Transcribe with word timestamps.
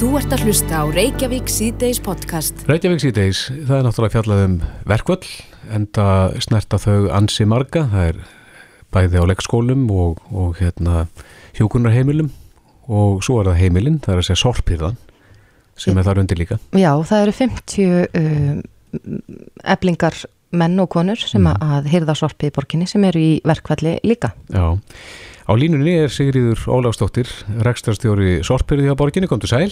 Þú 0.00 0.14
ert 0.16 0.32
að 0.32 0.44
hlusta 0.46 0.78
á 0.80 0.84
Reykjavík 0.88 1.50
síðdeis 1.52 1.98
podcast. 2.00 2.62
Reykjavík 2.68 3.02
síðdeis, 3.02 3.40
það 3.68 3.74
er 3.76 3.84
náttúrulega 3.84 4.14
fjallað 4.14 4.42
um 4.46 4.54
verkvöld, 4.88 5.26
enda 5.76 6.06
snerta 6.40 6.78
þau 6.80 7.10
ansi 7.18 7.44
marga, 7.48 7.82
það 7.92 8.06
er 8.14 8.22
bæði 8.96 9.20
á 9.20 9.24
leikskólum 9.28 9.84
og, 9.92 10.22
og 10.32 10.56
hérna, 10.60 11.04
hjókunarheimilum 11.58 12.30
og 12.90 13.20
svo 13.26 13.42
er 13.42 13.50
það 13.52 13.60
heimilin, 13.60 14.00
það 14.02 14.14
er 14.16 14.22
að 14.22 14.28
segja 14.30 14.40
sorpirðan 14.46 14.96
sem 15.80 16.00
er 16.00 16.08
þar 16.08 16.22
undir 16.24 16.40
líka. 16.40 16.58
Já, 16.76 16.90
það 17.12 17.26
eru 17.26 17.36
50 17.36 18.20
um, 18.22 18.62
eblingar 19.76 20.16
menn 20.50 20.80
og 20.82 20.88
konur 20.96 21.20
sem 21.20 21.44
Mm. 21.44 21.60
að 21.62 21.92
hyrða 21.92 22.16
sorpið 22.18 22.48
í 22.50 22.54
borginni 22.56 22.88
sem 22.90 23.04
eru 23.04 23.20
í 23.20 23.36
verkvalli 23.46 23.98
líka. 24.02 24.32
Já, 24.50 24.64
á 25.46 25.52
línunni 25.54 25.94
er 26.02 26.10
Sigriður 26.10 26.64
Óláfsdóttir, 26.72 27.30
rekstarstjóri 27.62 28.40
sorpirði 28.42 28.90
á 28.90 28.98
borginni, 28.98 29.28
kom 29.30 29.38
til 29.40 29.52
sæl. 29.52 29.70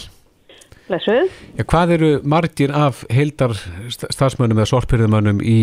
Blessuð. 0.89 1.31
Já, 1.59 1.65
hvað 1.69 1.95
eru 1.99 2.11
margir 2.25 2.73
af 2.75 3.05
heildar 3.13 3.55
starfsmönnum 3.93 4.61
eða 4.61 4.73
sorpirðumönnum 4.73 5.41
í 5.45 5.59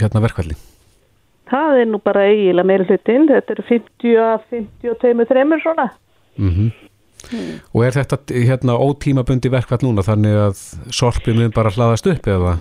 hérna 0.00 0.22
verkvalli? 0.24 0.56
Það 1.50 1.80
er 1.82 1.88
nú 1.90 2.00
bara 2.02 2.26
eiginlega 2.26 2.66
meira 2.66 2.86
hlutin. 2.88 3.28
Þetta 3.30 3.54
eru 3.54 3.64
50 3.68 4.20
að 4.22 4.46
52 4.54 5.28
þreymur 5.30 5.62
svona. 5.62 5.90
Mm 6.38 6.70
Og 7.74 7.82
er 7.82 7.94
þetta 7.96 8.18
hérna 8.30 8.76
ótímabundi 8.78 9.50
verkvall 9.50 9.82
núna 9.82 10.04
þannig 10.06 10.36
að 10.46 10.60
sorpið 10.94 11.40
mun 11.40 11.54
bara 11.54 11.72
hlaðast 11.74 12.06
upp 12.10 12.28
eða? 12.30 12.56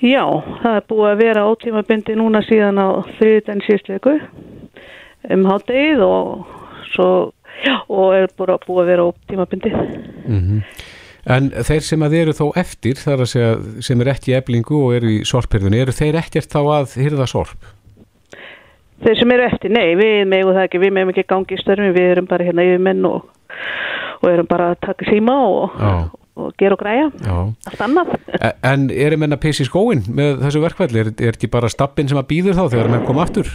Já, 0.00 0.24
það 0.62 0.78
er 0.78 0.86
búið 0.88 1.10
að 1.10 1.20
vera 1.20 1.44
ótímabindi 1.50 2.16
núna 2.18 2.40
síðan 2.46 2.80
á 2.80 3.04
þriðdæn 3.18 3.62
síðsleiku 3.66 4.16
um 5.30 5.44
háttegið 5.46 6.02
og 6.06 6.48
svo, 6.94 7.08
og 7.88 8.14
er 8.16 8.30
bara 8.38 8.58
búið 8.62 8.82
að 8.84 8.90
vera 8.94 9.10
ótímabindi. 9.10 9.74
Mm 10.28 10.62
En 11.28 11.50
þeir 11.52 11.82
sem 11.84 12.00
að 12.00 12.14
eru 12.16 12.32
þó 12.32 12.46
eftir, 12.56 12.96
þar 12.96 13.22
að 13.26 13.28
segja 13.28 13.50
sem 13.84 14.00
er 14.00 14.08
ekki 14.14 14.32
eblingu 14.38 14.78
og 14.86 14.94
eru 14.96 15.10
í 15.12 15.24
sorpirðunni, 15.28 15.82
eru 15.82 15.92
þeir 15.92 16.16
ekkert 16.22 16.48
þá 16.48 16.60
að 16.78 16.94
hyrða 16.96 17.26
sorp? 17.28 17.66
Þeir 19.04 19.18
sem 19.20 19.34
eru 19.36 19.44
eftir, 19.44 19.72
nei, 19.72 19.90
við 20.00 20.22
megum 20.28 20.56
það 20.56 20.64
ekki, 20.64 20.80
við 20.80 20.94
megum 20.96 21.12
ekki 21.12 21.26
gangi 21.28 21.56
í 21.56 21.60
störfum, 21.60 21.92
við 21.96 22.08
erum 22.14 22.28
bara 22.30 22.46
hérna 22.48 22.64
yfir 22.64 22.82
menn 22.88 23.04
og, 23.08 23.28
og 24.20 24.26
erum 24.32 24.48
bara 24.48 24.70
að 24.72 24.80
taka 24.88 25.08
síma 25.08 25.36
og, 25.44 25.76
Já, 25.76 25.92
og 26.40 26.50
gera 26.60 26.76
og 26.78 26.82
græja, 26.86 27.06
já. 27.28 27.36
allt 27.68 27.84
annað. 27.84 28.14
E- 28.40 28.54
En 28.72 28.88
eru 28.90 29.20
menn 29.20 29.36
að 29.36 29.42
pissi 29.44 29.68
skóin 29.68 30.02
með 30.08 30.40
þessu 30.46 30.64
verkvalli? 30.64 31.04
Er, 31.04 31.12
er 31.20 31.36
ekki 31.36 31.52
bara 31.52 31.68
stappin 31.72 32.08
sem 32.08 32.20
að 32.20 32.30
býður 32.32 32.56
þá 32.56 32.64
þegar 32.78 32.90
menn 32.96 33.04
koma 33.08 33.28
aftur? 33.28 33.52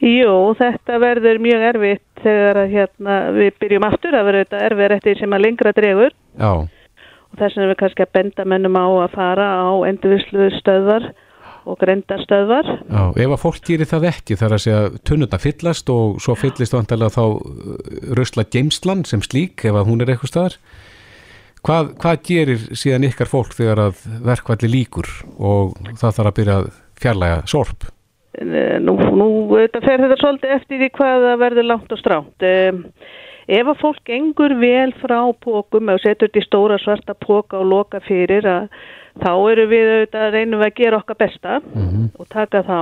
Jú, 0.00 0.34
þetta 0.56 0.98
verður 1.02 1.40
mjög 1.44 1.64
erfitt 1.74 2.22
þegar 2.24 2.62
að, 2.62 2.70
hérna, 2.74 3.16
við 3.36 3.50
byrjum 3.60 3.88
aftur, 3.90 4.14
það 4.16 4.28
verður 4.28 4.46
þetta 4.46 4.60
erfið 4.68 4.94
eftir 4.96 5.18
sem 5.20 5.34
að 5.36 5.42
lengra 5.44 5.72
dregur 5.76 6.14
Já, 6.40 6.52
og 7.30 7.40
þess 7.40 7.56
vegna 7.56 7.66
er 7.66 7.72
við 7.72 7.80
kannski 7.82 8.06
að 8.06 8.14
benda 8.16 8.46
mennum 8.48 8.78
á 8.80 8.86
að 9.04 9.10
fara 9.16 9.48
á 9.60 9.70
endurvislu 9.88 10.48
stöðvar 10.56 11.10
og 11.68 11.76
grendastöðvar. 11.78 12.68
já. 12.88 13.02
Ef 13.20 13.34
að 13.34 13.42
fólk 13.42 13.60
gerir 13.66 13.88
það 13.88 14.06
ekki 14.10 14.38
þar 14.40 14.56
að 14.56 14.62
segja 14.64 15.00
tunnurna 15.04 15.40
fyllast 15.40 15.92
og 15.92 16.20
svo 16.24 16.36
fyllist 16.38 16.74
vantarlega 16.74 17.14
þá 17.14 17.24
uh, 17.26 17.42
rusla 18.16 18.46
geimslan 18.48 19.04
sem 19.04 19.22
slík 19.24 19.66
ef 19.68 19.76
að 19.76 19.90
hún 19.90 20.00
er 20.00 20.14
eitthvað 20.14 20.32
staðar. 20.32 20.58
Hvað, 21.60 21.94
hvað 22.00 22.20
gerir 22.24 22.68
síðan 22.72 23.04
ykkar 23.10 23.28
fólk 23.28 23.52
þegar 23.52 23.84
að 23.90 24.04
verkvalli 24.24 24.70
líkur 24.72 25.10
og 25.36 25.76
það 26.00 26.14
þarf 26.16 26.30
að 26.30 26.36
byrja 26.38 26.60
að 26.62 26.70
fjarlæga 27.00 27.42
sorp? 27.52 27.90
Nú, 28.38 28.94
nú 28.94 29.26
þetta 29.50 29.80
fer 29.82 30.04
þetta 30.04 30.16
svolítið 30.20 30.52
eftir 30.54 30.78
því 30.78 30.88
hvað 30.94 31.24
það 31.26 31.40
verður 31.42 31.66
langt 31.66 31.92
og 31.92 31.98
stránt. 31.98 32.44
Um, 32.46 32.78
ef 33.50 33.70
að 33.72 33.80
fólk 33.80 34.04
gengur 34.06 34.54
vel 34.60 34.92
frá 35.00 35.18
pókum 35.42 35.90
og 35.90 35.98
setur 36.04 36.30
þetta 36.30 36.38
í 36.38 36.46
stóra 36.46 36.78
svarta 36.78 37.16
póka 37.18 37.58
og 37.58 37.66
loka 37.72 38.00
fyrir 38.04 38.46
að 38.46 38.68
þá 39.20 39.32
eru 39.50 39.66
við 39.72 39.90
auðvitað 39.96 40.30
reynum 40.36 40.62
að 40.62 40.76
gera 40.78 41.00
okkar 41.02 41.18
besta 41.18 41.58
og 41.58 42.28
taka 42.30 42.62
þá 42.62 42.78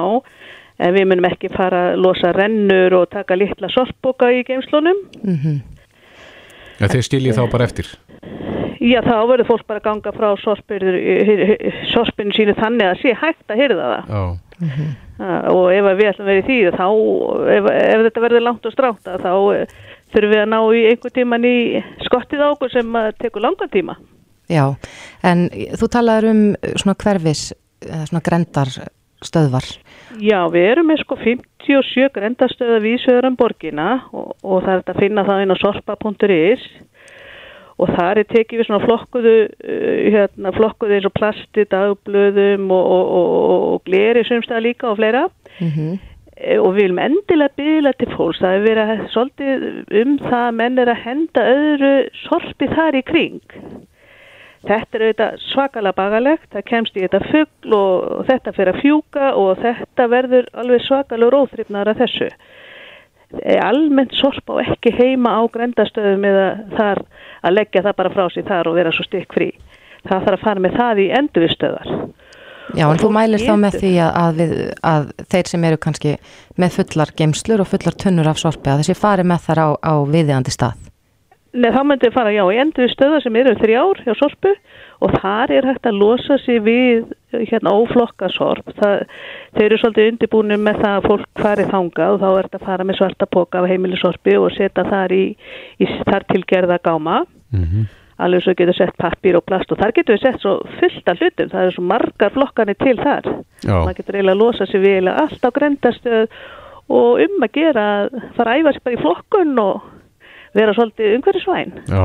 en 0.78 0.94
við 0.94 1.08
munum 1.08 1.30
ekki 1.30 1.48
fara 1.50 1.80
að 1.94 2.04
losa 2.04 2.34
rennur 2.36 2.94
og 3.00 3.08
taka 3.10 3.34
litla 3.40 3.72
sorpbóka 3.72 4.28
í 4.36 4.44
geimslunum. 4.46 5.00
Mm 5.24 5.58
Ja, 6.78 6.86
þeir 6.86 7.02
skiljið 7.02 7.34
þá 7.34 7.50
bara 7.50 7.64
eftir. 7.66 7.88
Já, 8.78 9.00
þá 9.02 9.16
verður 9.26 9.48
fólk 9.48 9.64
bara 9.66 9.80
að 9.80 9.86
ganga 9.88 10.12
frá 10.14 10.28
sorpinu 11.90 12.30
sínu 12.36 12.54
þannig 12.54 12.86
að 12.86 13.00
sé 13.02 13.14
hægt 13.18 13.50
að 13.50 13.58
hyrða 13.64 13.88
það. 13.88 14.12
Já, 14.12 14.22
Ah, 14.58 15.07
og 15.18 15.64
ef 15.74 15.88
við 15.98 16.10
ætlum 16.12 16.26
að 16.26 16.30
vera 16.30 16.42
í 16.42 16.46
því 16.46 16.58
þá, 16.76 16.86
ef, 17.54 17.70
ef 17.74 18.04
þetta 18.06 18.24
verður 18.24 18.44
langt 18.46 18.68
og 18.68 18.74
strátt 18.74 19.10
að 19.10 19.24
þá 19.24 19.32
eh, 19.54 19.72
þurfum 20.14 20.34
við 20.34 20.42
að 20.42 20.52
ná 20.52 20.58
í 20.60 20.84
einhver 20.92 21.14
tíman 21.16 21.48
í 21.48 21.56
skottið 22.06 22.44
á 22.44 22.48
okkur 22.52 22.74
sem 22.74 23.00
tekur 23.18 23.44
langan 23.44 23.72
tíma. 23.72 23.98
Já, 24.48 24.64
en 25.26 25.48
þú 25.76 25.90
talaður 25.92 26.30
um 26.30 26.44
svona 26.80 26.96
hverfis, 27.02 27.42
eða 27.84 28.06
svona 28.08 28.24
grendar 28.24 28.70
stöðvar. 29.26 29.66
Já, 30.22 30.38
við 30.52 30.68
erum 30.70 30.88
með 30.88 31.02
sko 31.02 31.18
57 31.20 32.08
grendastöða 32.14 32.78
vísöður 32.84 33.28
um 33.28 33.36
borgina 33.38 33.88
og, 34.12 34.32
og 34.42 34.62
það 34.64 34.74
er 34.76 34.92
að 34.94 35.02
finna 35.02 35.26
það 35.26 35.42
inn 35.44 35.54
á 35.54 35.62
sorpa.is 35.62 36.68
og 36.78 36.97
þar 37.86 38.18
er 38.18 38.26
tekið 38.26 38.58
við 38.58 38.66
svona 38.66 38.84
flokkuðu, 38.84 39.34
uh, 39.46 40.02
hérna, 40.16 40.54
flokkuðu 40.56 40.98
eins 40.98 41.06
og 41.06 41.14
plasti, 41.14 41.66
dagblöðum 41.70 42.70
og, 42.74 42.92
og, 42.98 43.16
og, 43.20 43.66
og 43.72 43.82
gleri 43.86 44.26
sumstæða 44.26 44.64
líka 44.66 44.90
og 44.90 44.98
fleira. 44.98 45.28
Mm 45.62 45.98
Eh, 46.38 46.58
og 46.62 46.74
við 46.76 46.86
viljum 46.86 47.00
endilega 47.02 47.54
byggla 47.58 47.92
til 47.98 48.10
fólks. 48.14 48.40
Það 48.42 48.56
er 48.56 48.64
verið 48.66 48.92
að 48.92 49.04
svolítið 49.14 49.64
um 50.02 50.16
það 50.22 50.44
að 50.44 50.56
menn 50.60 50.82
er 50.82 50.92
að 50.92 51.04
henda 51.04 51.46
öðru 51.54 51.92
sorpi 52.22 52.68
þar 52.74 52.98
í 52.98 53.04
kring. 53.08 53.40
Þetta 54.68 54.98
er 54.98 55.04
auðvitað 55.06 55.42
svakalega 55.48 55.98
bagalegt. 55.98 56.46
Það 56.54 56.68
kemst 56.70 56.98
í 56.98 57.04
þetta 57.04 57.22
fuggl 57.32 57.74
og, 57.78 58.06
og 58.20 58.30
þetta 58.30 58.54
fyrir 58.54 58.72
að 58.74 58.80
fjúka 58.84 59.32
og 59.40 59.64
þetta 59.64 60.08
verður 60.14 60.48
alveg 60.62 60.86
svakalega 60.86 61.34
róþrifnar 61.34 61.90
af 61.90 62.02
þessu 62.04 62.30
almennt 63.62 64.14
sorp 64.16 64.48
á 64.48 64.64
ekki 64.64 64.94
heima 64.96 65.34
á 65.36 65.42
grendastöðum 65.52 66.24
eða 66.24 66.46
þar 66.76 67.02
að 67.44 67.56
leggja 67.58 67.84
það 67.84 67.98
bara 68.00 68.14
frá 68.14 68.24
sér 68.32 68.48
þar 68.48 68.70
og 68.70 68.78
vera 68.78 68.94
svo 68.94 69.04
stykk 69.04 69.36
frí 69.36 69.50
það 70.08 70.24
þarf 70.24 70.38
að 70.38 70.44
fara 70.46 70.64
með 70.64 70.78
það 70.78 71.02
í 71.04 71.10
endurvistöðar 71.20 71.92
Já, 72.76 72.84
en 72.84 72.98
Og 72.98 73.00
þú 73.00 73.08
mælir 73.16 73.40
þá 73.40 73.54
með 73.56 73.78
því 73.80 73.90
að, 74.04 74.10
að, 74.20 74.34
við, 74.38 74.50
að 74.84 75.06
þeir 75.32 75.48
sem 75.48 75.62
eru 75.64 75.78
kannski 75.80 76.10
með 76.60 76.74
fullar 76.76 77.12
geimslur 77.16 77.62
og 77.64 77.70
fullar 77.70 77.96
tunnur 78.02 78.28
af 78.28 78.40
sorpi 78.42 78.72
að 78.72 78.82
þessi 78.82 78.96
fari 78.98 79.24
með 79.24 79.46
þar 79.46 79.62
á, 79.64 79.68
á 79.80 79.94
viðiðandi 80.04 80.52
stað. 80.52 80.90
Nei, 81.56 81.70
þá 81.72 81.80
myndi 81.88 82.10
fara, 82.12 82.32
já, 82.34 82.42
í 82.52 82.58
endur 82.60 82.90
stöða 82.92 83.22
sem 83.24 83.36
eru 83.40 83.54
þrjár 83.56 84.02
hjá 84.04 84.12
sorpu 84.18 84.50
og 85.04 85.14
þar 85.22 85.52
er 85.56 85.68
hægt 85.70 85.86
að 85.88 86.00
losa 86.02 86.36
sig 86.42 86.60
við 86.66 87.06
hérna 87.32 87.72
óflokka 87.72 88.28
sorp. 88.34 88.68
Það, 88.76 89.04
þeir 89.56 89.66
eru 89.66 89.78
svolítið 89.80 90.10
undirbúinir 90.12 90.60
með 90.60 90.82
það 90.82 90.96
að 90.96 91.08
fólk 91.08 91.42
farið 91.42 91.70
þangað 91.72 92.12
og 92.14 92.20
þá 92.20 92.28
er 92.28 92.48
þetta 92.48 92.60
að 92.60 92.66
fara 92.68 92.88
með 92.88 92.98
svarta 93.00 93.30
póka 93.36 93.62
af 93.62 93.70
heimilisorpi 93.72 94.36
og 94.36 94.52
setja 94.58 94.84
þar 94.90 95.16
í, 95.16 95.22
í 95.80 95.88
þar 96.02 96.28
tilgerða 96.34 96.82
gáma. 96.84 97.22
mm 97.54 97.94
Alveg 98.18 98.42
svo 98.42 98.50
getur 98.58 98.74
sett 98.74 98.96
pappír 98.98 99.36
og 99.38 99.44
plast 99.46 99.70
og 99.70 99.78
þar 99.78 99.92
getur 99.94 100.16
við 100.16 100.24
sett 100.24 100.40
svo 100.42 100.56
fullt 100.80 101.06
af 101.06 101.20
hlutum. 101.20 101.50
Það 101.52 101.60
eru 101.62 101.74
svo 101.76 101.84
margar 101.86 102.32
flokkanir 102.34 102.74
til 102.82 102.96
þar. 102.98 103.28
maður 103.84 103.98
getur 104.00 104.16
eiginlega 104.18 104.34
að 104.34 104.40
losa 104.40 104.66
sig 104.66 104.82
við 104.82 104.96
eiginlega 104.96 105.22
allt 105.22 105.46
á 105.46 105.50
grendastöð 105.54 106.34
og 106.98 107.22
um 107.22 107.46
að 107.46 107.52
gera 107.54 107.84
fara 108.34 108.56
að 108.56 108.58
æfa 108.58 108.72
sig 108.74 108.84
bara 108.88 108.96
í 108.96 109.00
flokkun 109.04 109.62
og 109.62 109.86
vera 110.58 110.74
svolítið 110.76 111.14
umhverfisvæn. 111.18 111.72
já. 111.88 112.04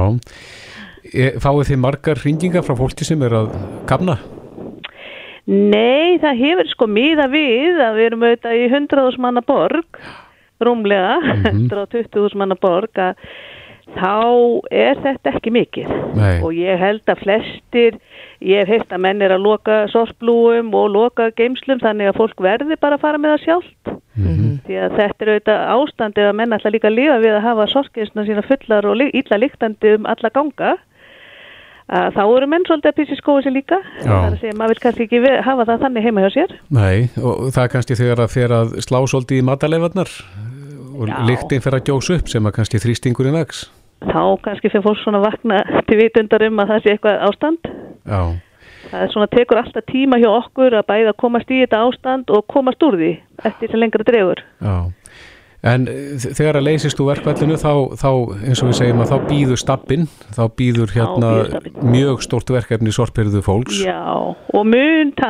E, 1.13 1.31
fáið 1.43 1.67
þið 1.69 1.79
margar 1.83 2.21
hringingar 2.23 2.63
frá 2.63 2.77
fólki 2.79 3.03
sem 3.05 3.21
er 3.27 3.33
að 3.41 3.49
kamna? 3.89 4.15
Nei, 5.45 6.17
það 6.23 6.37
hefur 6.39 6.69
sko 6.71 6.87
miða 6.87 7.25
við 7.31 7.81
að 7.83 7.97
við 7.99 8.05
erum 8.07 8.21
auðvitað 8.23 8.59
í 8.61 8.67
100.000 8.71 9.19
manna 9.25 9.41
borg, 9.43 9.99
rúmlega, 10.63 11.17
Mhm. 11.19 11.65
120.000 11.67 12.37
manna 12.39 12.55
borg, 12.55 12.93
að 12.95 13.15
þá 13.91 14.63
er 14.71 14.99
þetta 15.03 15.33
ekki 15.33 15.53
mikið. 15.53 15.89
Nei. 16.17 16.37
Og 16.43 16.55
ég 16.57 16.79
held 16.79 17.09
að 17.11 17.23
flestir, 17.23 17.97
ég 18.43 18.63
hef 18.63 18.71
heilt 18.71 18.95
að 18.95 19.03
menn 19.05 19.25
er 19.25 19.35
að 19.35 19.43
loka 19.45 19.83
sorplúum 19.91 20.71
og 20.77 20.93
loka 20.93 21.29
geimslum 21.37 21.81
þannig 21.83 22.11
að 22.11 22.21
fólk 22.21 22.43
verði 22.43 22.79
bara 22.79 22.99
að 22.99 23.05
fara 23.05 23.21
með 23.21 23.35
það 23.35 23.45
sjálft. 23.47 23.93
Mm 24.13 24.59
Því 24.63 24.75
að 24.77 24.95
þetta 24.97 25.25
er 25.25 25.29
auðvitað 25.33 25.61
ástandið 25.73 26.27
að 26.29 26.35
menn 26.39 26.53
ætla 26.53 26.71
líka 26.71 26.87
að 26.87 26.97
lifa 26.97 27.19
við 27.19 27.35
að 27.35 27.45
hafa 27.47 27.67
sorggeisna 27.67 28.25
sína 28.25 28.43
fullar 28.47 28.85
og 28.85 29.01
illa 29.01 29.37
líktandi 29.37 29.95
um 29.97 30.05
alla 30.05 30.29
ganga. 30.29 30.77
Að 31.93 32.13
þá 32.15 32.23
eru 32.23 32.47
menn 32.47 32.63
svolítið 32.63 32.91
að 32.91 32.95
pissi 32.99 33.15
skóið 33.19 33.43
sér 33.43 33.53
líka. 33.57 33.79
Að 34.05 34.37
segja, 34.39 34.55
maður 34.55 34.71
vil 34.71 34.83
kannski 34.85 35.03
ekki 35.03 35.19
hafa 35.43 35.65
það 35.67 35.83
þannig 35.83 36.05
heima 36.07 36.23
hjá 36.23 36.29
sér. 36.37 36.55
Nei, 36.71 37.09
og 37.19 37.51
það 37.51 37.71
kannski 37.73 37.99
þegar 37.99 38.23
að 38.23 38.33
fer 38.37 38.55
að 38.55 38.75
slá 38.85 38.99
svolítið 39.03 39.41
í 39.41 39.45
mataleifarnar 39.49 40.13
og 40.97 41.09
Já. 41.09 41.17
lyktin 41.27 41.61
fer 41.63 41.77
að 41.77 41.85
gjós 41.91 42.09
upp 42.17 42.29
sem 42.31 42.45
að 42.49 42.55
kannski 42.57 42.81
þrýstingurinn 42.83 43.37
vex. 43.39 43.65
Þá 44.03 44.23
kannski 44.43 44.69
fyrir 44.69 44.83
fólk 44.83 44.99
svona 45.03 45.21
að 45.21 45.29
vakna 45.31 45.61
til 45.87 45.97
vitundar 46.01 46.43
um 46.49 46.59
að 46.59 46.73
það 46.73 46.81
sé 46.83 46.95
eitthvað 46.97 47.21
ástand. 47.29 47.69
Já, 48.05 48.23
Það 48.91 49.03
er 49.05 49.11
svona 49.13 49.27
tekur 49.31 49.57
alltaf 49.61 49.85
tíma 49.87 50.17
hjá 50.19 50.27
okkur 50.29 50.73
að 50.75 50.83
bæða 50.91 51.13
komast 51.17 51.49
í 51.55 51.61
þetta 51.63 51.79
ástand 51.87 52.29
og 52.35 52.43
komast 52.51 52.83
úr 52.83 52.97
því 52.99 53.11
eftir 53.47 53.71
sem 53.71 53.79
lengra 53.79 54.03
dregur. 54.05 54.43
já. 54.61 54.91
En 55.63 55.85
eh, 55.87 56.19
þegar 56.19 56.57
að 56.59 56.65
leysist 56.67 56.99
úr 56.99 57.07
verkvallinu 57.13 57.55
þá, 57.55 57.95
þá 57.95 58.09
eins 58.43 58.59
og 58.59 58.67
við 58.67 58.75
segjum 58.81 58.99
að 59.05 59.13
þá 59.13 59.27
býður 59.29 59.61
stappin, 59.61 60.07
þá 60.35 60.41
býður 60.59 60.91
hérna 60.91 61.29
stabbinn. 61.47 61.77
mjög 61.93 62.25
stórt 62.25 62.51
verkefni 62.51 62.91
sorpirðu 62.91 63.39
fólks. 63.45 63.79
Já, 63.79 64.03
og 64.03 64.65
mun, 64.67 65.13
ta 65.15 65.29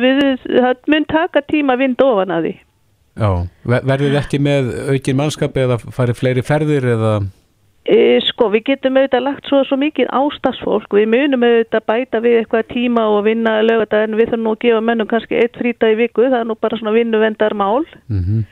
við, 0.00 0.40
mun 0.88 1.04
taka 1.04 1.44
tíma 1.44 1.76
að 1.76 1.84
vinda 1.84 2.08
ofan 2.08 2.32
að 2.32 2.48
því. 2.48 2.54
Já, 3.14 3.30
ver- 3.64 3.84
verðið 3.86 4.18
ekki 4.18 4.40
með 4.42 4.70
aukin 4.90 5.16
mannskap 5.16 5.56
eða 5.56 5.78
farið 5.78 6.20
fleiri 6.20 6.42
ferðir 6.42 6.92
eða, 6.96 7.14
E, 7.84 8.16
sko, 8.24 8.46
við 8.48 8.62
getum 8.70 8.94
auðvitað 8.96 9.22
lagt 9.26 9.44
svo, 9.50 9.58
svo 9.68 9.76
mikið 9.76 10.08
ástafsfólk, 10.16 10.94
við 10.96 11.04
munum 11.12 11.42
auðvitað 11.44 11.82
bæta 11.84 12.20
við 12.24 12.38
eitthvað 12.38 12.70
tíma 12.70 13.02
og 13.12 13.26
vinna 13.26 13.58
lögata 13.60 14.00
en 14.06 14.16
við 14.16 14.30
þurfum 14.30 14.46
nú 14.46 14.54
að 14.54 14.62
gefa 14.62 14.80
mönnum 14.80 15.10
kannski 15.10 15.36
eitt 15.36 15.58
frítag 15.60 15.92
í 15.92 15.98
viku, 15.98 16.24
það 16.30 16.38
er 16.38 16.48
nú 16.48 16.56
bara 16.56 16.78
svona 16.80 16.94
vinnuvendar 16.96 17.52
mál 17.52 17.84
mm 18.08 18.46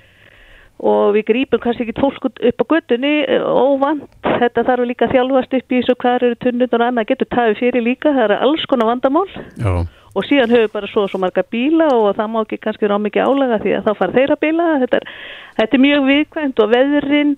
og 0.82 1.12
við 1.14 1.26
grípum 1.28 1.60
kannski 1.62 1.84
ekki 1.86 2.00
fólk 2.00 2.24
upp 2.26 2.62
á 2.62 2.64
göttunni 2.74 3.12
e, 3.22 3.38
óvand, 3.38 4.02
þetta 4.26 4.64
þarf 4.66 4.86
líka 4.90 5.06
að 5.06 5.14
þjálfast 5.14 5.54
upp 5.58 5.74
í 5.74 5.78
þessu 5.78 5.94
hvað 6.02 6.16
eru 6.18 6.38
tunnut 6.42 6.74
og 6.74 6.82
annað. 6.82 7.08
Getur 7.12 7.28
tafið 7.30 7.60
fyrir 7.60 7.84
líka, 7.86 8.10
það 8.10 8.24
eru 8.24 8.38
alls 8.48 8.64
konar 8.70 8.90
vandamál. 8.90 9.28
Já, 9.62 9.74
og 10.14 10.26
síðan 10.28 10.52
höfum 10.52 10.66
við 10.66 10.72
bara 10.74 10.90
svo 10.90 11.06
og 11.06 11.12
svo 11.12 11.20
marga 11.22 11.44
bíla 11.48 11.88
og 11.96 12.16
það 12.18 12.32
má 12.32 12.40
ekki 12.42 12.60
kannski 12.60 12.86
vera 12.86 12.98
á 13.00 13.04
mikið 13.04 13.28
álega 13.28 13.60
því 13.62 13.74
að 13.76 13.84
þá 13.86 13.92
fara 13.98 14.16
þeirra 14.16 14.38
bíla 14.42 14.68
þetta 14.84 15.00
er, 15.00 15.10
þetta 15.60 15.78
er 15.78 15.84
mjög 15.86 16.08
viðkvæmt 16.10 16.62
og 16.62 16.72
veðurinn 16.72 17.34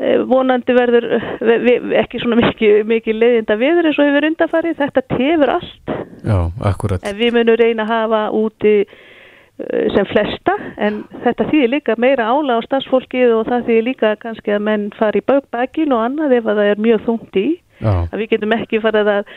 eh, 0.00 0.18
vonandi 0.32 0.76
verður 0.78 1.08
eh, 1.18 1.70
ekki 2.02 2.22
svona 2.22 2.40
mikið, 2.42 2.82
mikið 2.88 3.18
leiðinda 3.20 3.58
veður 3.60 3.90
eins 3.90 4.00
og 4.00 4.08
hefur 4.08 4.28
undarfarið, 4.30 4.76
þetta 4.80 5.06
tefur 5.12 5.56
allt. 5.58 5.96
Já, 6.22 6.38
akkurat. 6.72 7.02
en 7.04 7.18
við 7.18 7.34
munum 7.36 7.58
reyna 7.60 7.84
að 7.84 7.92
hafa 7.92 8.22
úti 8.38 8.76
eh, 8.82 9.88
sem 9.92 10.08
flesta 10.08 10.56
en 10.78 11.02
þetta 11.26 11.50
þýðir 11.50 11.74
líka 11.76 11.98
meira 12.00 12.30
ála 12.32 12.56
á 12.56 12.66
starfsfólkið 12.68 13.34
og 13.36 13.50
það 13.50 13.66
þýðir 13.68 13.88
líka 13.90 14.14
kannski 14.22 14.56
að 14.56 14.64
menn 14.70 14.88
fari 14.96 15.20
í 15.20 15.28
bögbækin 15.28 15.92
og 15.92 16.06
annað 16.06 16.38
ef 16.38 16.48
að 16.48 16.62
það 16.62 16.72
er 16.72 16.86
mjög 16.88 17.04
þungt 17.10 17.42
í. 17.42 17.48
Já, 17.82 17.94
að 18.06 18.20
við 18.20 18.28
getum 18.30 18.52
ekki 18.54 18.78
farið 18.78 19.08
að 19.10 19.30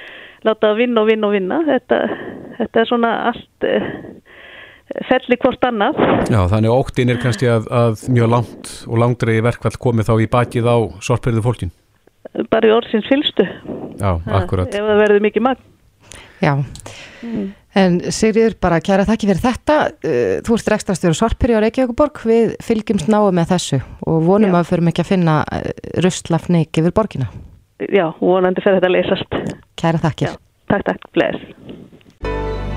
láta 0.46 0.72
að 0.72 0.80
vinna 0.84 1.04
og 1.04 1.10
vinna 1.10 1.30
og 1.30 1.36
vinna. 1.36 1.60
Þetta, 1.68 2.00
þetta 2.60 2.82
er 2.82 2.90
svona 2.90 3.12
allt 3.32 3.68
uh, 3.70 3.88
felli 5.10 5.38
hvort 5.42 5.66
annað. 5.68 6.00
Já, 6.30 6.40
þannig 6.52 6.76
óttin 6.76 7.14
er 7.14 7.22
kannski 7.22 7.50
að, 7.52 7.70
að 7.74 8.06
mjög 8.14 8.32
langt 8.36 8.74
og 8.86 9.02
langdrei 9.02 9.38
verkvall 9.46 9.76
komið 9.82 10.12
þá 10.12 10.16
í 10.22 10.32
bakið 10.38 10.70
á 10.70 10.78
sorpirðu 11.08 11.46
fólkin. 11.46 11.74
bara 12.52 12.68
í 12.68 12.74
orðsins 12.74 13.06
fylstu 13.08 13.46
Já, 14.00 14.12
akkurat. 14.26 14.68
ef 14.74 14.84
það 14.84 15.02
verður 15.04 15.26
mikið 15.26 15.46
magn. 15.46 15.72
Já, 16.44 16.52
en 17.80 17.94
Sigriður 18.12 18.58
bara 18.62 18.82
kæra 18.84 19.06
þakki 19.08 19.30
fyrir 19.30 19.42
þetta. 19.46 19.78
Uh, 20.04 20.36
þú 20.46 20.58
ert 20.60 20.72
rekstrastjóru 20.76 21.18
Sorpiri 21.18 21.56
á 21.58 21.64
Reykjavíkuborg 21.64 22.22
við 22.28 22.56
fylgjumst 22.66 23.10
náu 23.10 23.32
með 23.34 23.56
þessu 23.56 23.82
og 24.06 24.22
vonum 24.28 24.52
Já. 24.52 24.58
að 24.58 24.62
við 24.62 24.72
förum 24.74 24.92
ekki 24.92 25.06
að 25.06 25.12
finna 25.16 25.40
russlafnik 26.06 26.82
yfir 26.84 26.96
borgina 26.96 27.32
já, 27.80 28.08
vonandi 28.22 28.64
fer 28.64 28.78
þetta 28.78 28.92
að 28.92 28.98
leysast 28.98 29.40
Kæra 29.80 30.02
þakkir 30.04 30.32
Já. 30.32 30.36
takk, 30.72 30.90
takk, 30.92 31.08
bless 31.16 31.56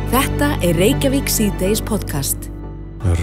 Þetta 0.08 0.46
er 0.64 0.78
Reykjavík 0.80 1.28
C-Days 1.28 1.82
podcast. 1.84 2.46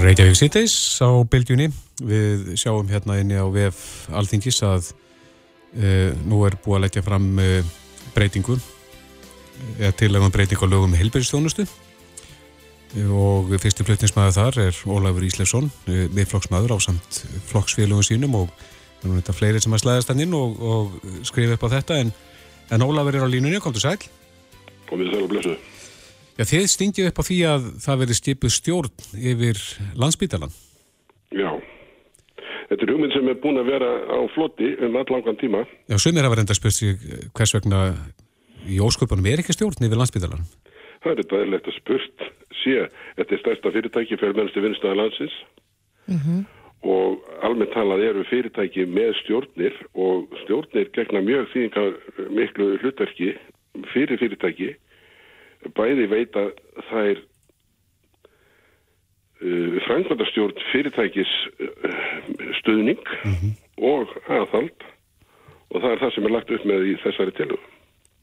Reykjavík 0.04 0.38
síðdeis 0.38 0.76
á 1.02 1.10
bylgjunni. 1.26 1.72
Við 2.06 2.52
sjáum 2.62 2.86
hérna 2.92 3.18
inni 3.24 3.40
á 3.42 3.46
VF 3.50 4.12
Alþingis 4.14 4.60
að 4.68 4.92
uh, 4.92 6.14
nú 6.30 6.44
er 6.46 6.60
búið 6.62 6.78
að 6.78 6.84
leggja 6.84 7.04
fram 7.08 7.26
uh, 7.42 7.74
breytingu 8.14 8.60
eða 9.80 9.96
tilægum 9.98 10.36
breyting 10.36 10.62
á 10.62 10.68
lögum 10.70 10.94
heilbyrðistjónustu 10.94 11.66
og 13.16 13.50
fyrsti 13.60 13.88
flutningsmaður 13.88 14.38
þar 14.38 14.62
er 14.68 14.78
Ólafur 14.86 15.26
Íslefsson, 15.26 15.72
uh, 15.90 16.06
miðflokksmaður 16.14 16.76
á 16.76 16.86
samt 16.86 17.24
flokksfélögum 17.50 18.06
sínum 18.06 18.38
og 18.44 18.54
það 19.06 19.14
er 19.14 19.22
þetta 19.22 19.38
fleiri 19.38 19.62
sem 19.64 19.76
að 19.76 19.84
slæðast 19.84 20.12
hann 20.12 20.24
inn 20.26 20.36
og, 20.38 20.58
og 20.62 20.96
skrifa 21.28 21.58
upp 21.58 21.66
á 21.70 21.74
þetta 21.78 22.00
en, 22.02 22.12
en 22.74 22.86
Ólafur 22.86 23.18
er 23.20 23.26
á 23.26 23.30
línunni, 23.30 23.62
komdu 23.64 23.82
sæl. 23.82 24.00
komið 24.90 25.14
sæl 25.14 25.24
og 25.24 25.32
blessu. 25.34 25.56
Já, 26.36 26.44
þið 26.44 26.66
stingið 26.68 27.10
upp 27.12 27.22
á 27.22 27.28
því 27.30 27.38
að 27.48 27.70
það 27.86 28.02
verði 28.02 28.18
skipuð 28.20 28.54
stjórn 28.58 29.08
yfir 29.16 29.62
landsbítalan. 29.96 30.52
Já. 31.32 31.50
Þetta 32.66 32.82
er 32.82 32.92
hugmynd 32.92 33.14
sem 33.14 33.30
er 33.30 33.40
búin 33.40 33.62
að 33.62 33.70
vera 33.70 33.90
á 34.10 34.20
flotti 34.34 34.72
um 34.84 34.98
allangan 35.00 35.40
tíma. 35.40 35.64
Já, 35.88 35.98
sumir 36.02 36.26
hafa 36.26 36.40
reynda 36.40 36.58
spurt 36.58 36.76
sig 36.76 36.98
hvers 37.38 37.54
vegna 37.56 37.86
í 38.66 38.82
ósköpunum 38.82 39.30
er 39.30 39.44
ekki 39.44 39.54
stjórn 39.56 39.86
yfir 39.86 40.02
landsbítalan. 40.02 40.44
Það 41.06 41.12
er 41.12 41.22
þetta 41.22 41.42
eðlert 41.46 41.70
að 41.70 41.78
spurt 41.78 42.28
sé, 42.64 42.78
þetta 43.20 43.36
er 43.38 43.42
stærsta 43.44 43.74
fyrirtæki 43.76 44.18
fyrir 44.18 44.38
mennstu 44.40 44.64
vinnstæða 44.66 44.98
landsins 44.98 45.36
og 46.86 47.22
almennt 47.46 47.74
talað 47.74 48.04
eru 48.06 48.24
fyrirtæki 48.30 48.86
með 48.90 49.16
stjórnir 49.24 49.78
og 49.98 50.34
stjórnir 50.44 50.92
gegna 50.94 51.22
mjög 51.26 51.48
þýðingar 51.54 51.96
miklu 52.38 52.68
hlutverki 52.84 53.32
fyrir 53.94 54.22
fyrirtæki 54.22 54.70
bæði 55.76 56.06
veita 56.12 56.44
þær 56.92 57.22
uh, 59.42 59.78
frangvandastjórn 59.88 60.66
fyrirtækis 60.72 61.34
uh, 61.58 62.02
stuðning 62.62 63.02
og 63.82 64.14
aðhald 64.30 64.90
og 65.74 65.82
það 65.82 65.92
er 65.92 66.04
það 66.04 66.14
sem 66.16 66.30
er 66.30 66.36
lagt 66.38 66.54
upp 66.54 66.66
með 66.70 66.90
í 66.92 66.98
þessari 67.04 67.34
tilhug. 67.40 67.64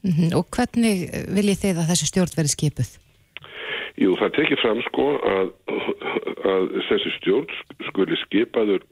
Mhm, 0.03 0.33
Og 0.35 0.47
hvernig 0.51 1.07
viljið 1.31 1.61
þið 1.63 1.81
að 1.83 1.89
þessi 1.91 2.07
stjórn 2.09 2.37
verði 2.37 2.55
skipuð? 2.55 2.89
Jú, 4.01 4.15
það 4.17 4.31
tekið 4.39 4.61
fram 4.63 4.81
sko 4.87 5.07
að, 5.29 5.49
að 6.49 6.63
þessi 6.89 7.11
stjórn 7.19 7.51
skuli 7.89 8.17
skipaður 8.23 8.85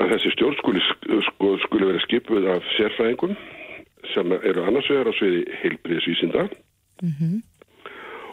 að 0.00 0.14
þessi 0.14 0.32
stjórn 0.34 0.58
skuli, 0.58 0.82
sko, 1.28 1.52
skuli 1.66 1.88
vera 1.90 2.02
skipuð 2.06 2.48
af 2.54 2.66
sérfræðingum 2.78 3.36
sem 4.12 4.34
eru 4.40 4.64
annars 4.66 4.88
vegar 4.90 5.12
á 5.12 5.18
sviði 5.18 5.44
heilbriðsvísinda 5.62 6.48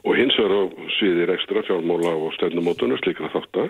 og 0.04 0.18
hins 0.18 0.38
vegar 0.40 0.56
á 0.56 0.64
sviði 0.98 1.30
rekstra 1.30 1.64
fjármóla 1.68 2.16
og 2.16 2.34
stefnumótunar 2.40 3.02
slikra 3.04 3.32
þáttar 3.36 3.70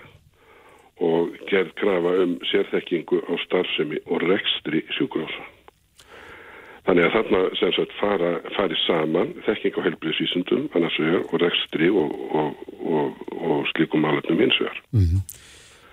og 1.03 1.35
gerð 1.51 1.73
krafa 1.79 2.15
um 2.23 2.37
sérþekkingu 2.51 3.23
á 3.27 3.33
starfsemi 3.45 4.01
og 4.07 4.23
rekstri 4.27 4.83
sjúkurása. 4.97 5.58
Þannig 6.89 7.05
að 7.05 7.11
þarna 7.13 7.39
sem 7.59 7.73
sagt 7.75 7.91
fara, 7.99 8.29
fari 8.55 8.77
saman 8.87 9.35
þekking 9.45 9.75
á 9.77 9.85
helbriðsvísundum 9.85 10.63
annars 10.73 10.95
vegar 10.97 11.27
og 11.27 11.43
rekstri 11.43 11.89
og, 11.93 12.15
og, 12.33 12.63
og, 12.81 13.19
og 13.37 13.67
slíkum 13.69 14.01
málefnum 14.01 14.41
hins 14.41 14.57
vegar. 14.57 14.79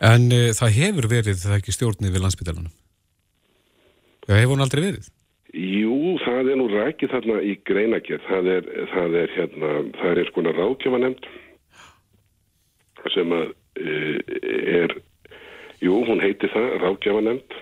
En 0.08 0.24
uh, 0.32 0.54
það 0.56 0.78
hefur 0.78 1.08
verið 1.10 1.42
það 1.42 1.58
ekki 1.58 1.74
stjórn 1.76 2.08
yfir 2.08 2.24
landsbítalanum. 2.24 2.72
Já, 4.24 4.38
hefur 4.38 4.54
hún 4.54 4.64
aldrei 4.64 4.82
verið? 4.86 5.10
Jú, 5.52 6.16
það 6.24 6.50
er 6.54 6.58
nú 6.62 6.70
rækið 6.72 7.12
þarna 7.12 7.36
í 7.44 7.52
greinagerð. 7.68 8.24
Það 8.30 8.50
er, 8.54 8.72
það 8.94 9.20
er 9.20 9.36
hérna, 9.36 9.74
það 10.00 10.10
er 10.14 10.22
eins 10.22 10.34
konar 10.38 10.58
ráðgjafanemnd 10.62 11.30
sem 13.12 13.36
að 13.36 13.52
e, 13.78 14.00
er, 14.80 14.96
jú, 15.84 16.00
hún 16.08 16.24
heiti 16.24 16.48
það, 16.56 16.72
ráðgjafanemnd 16.82 17.60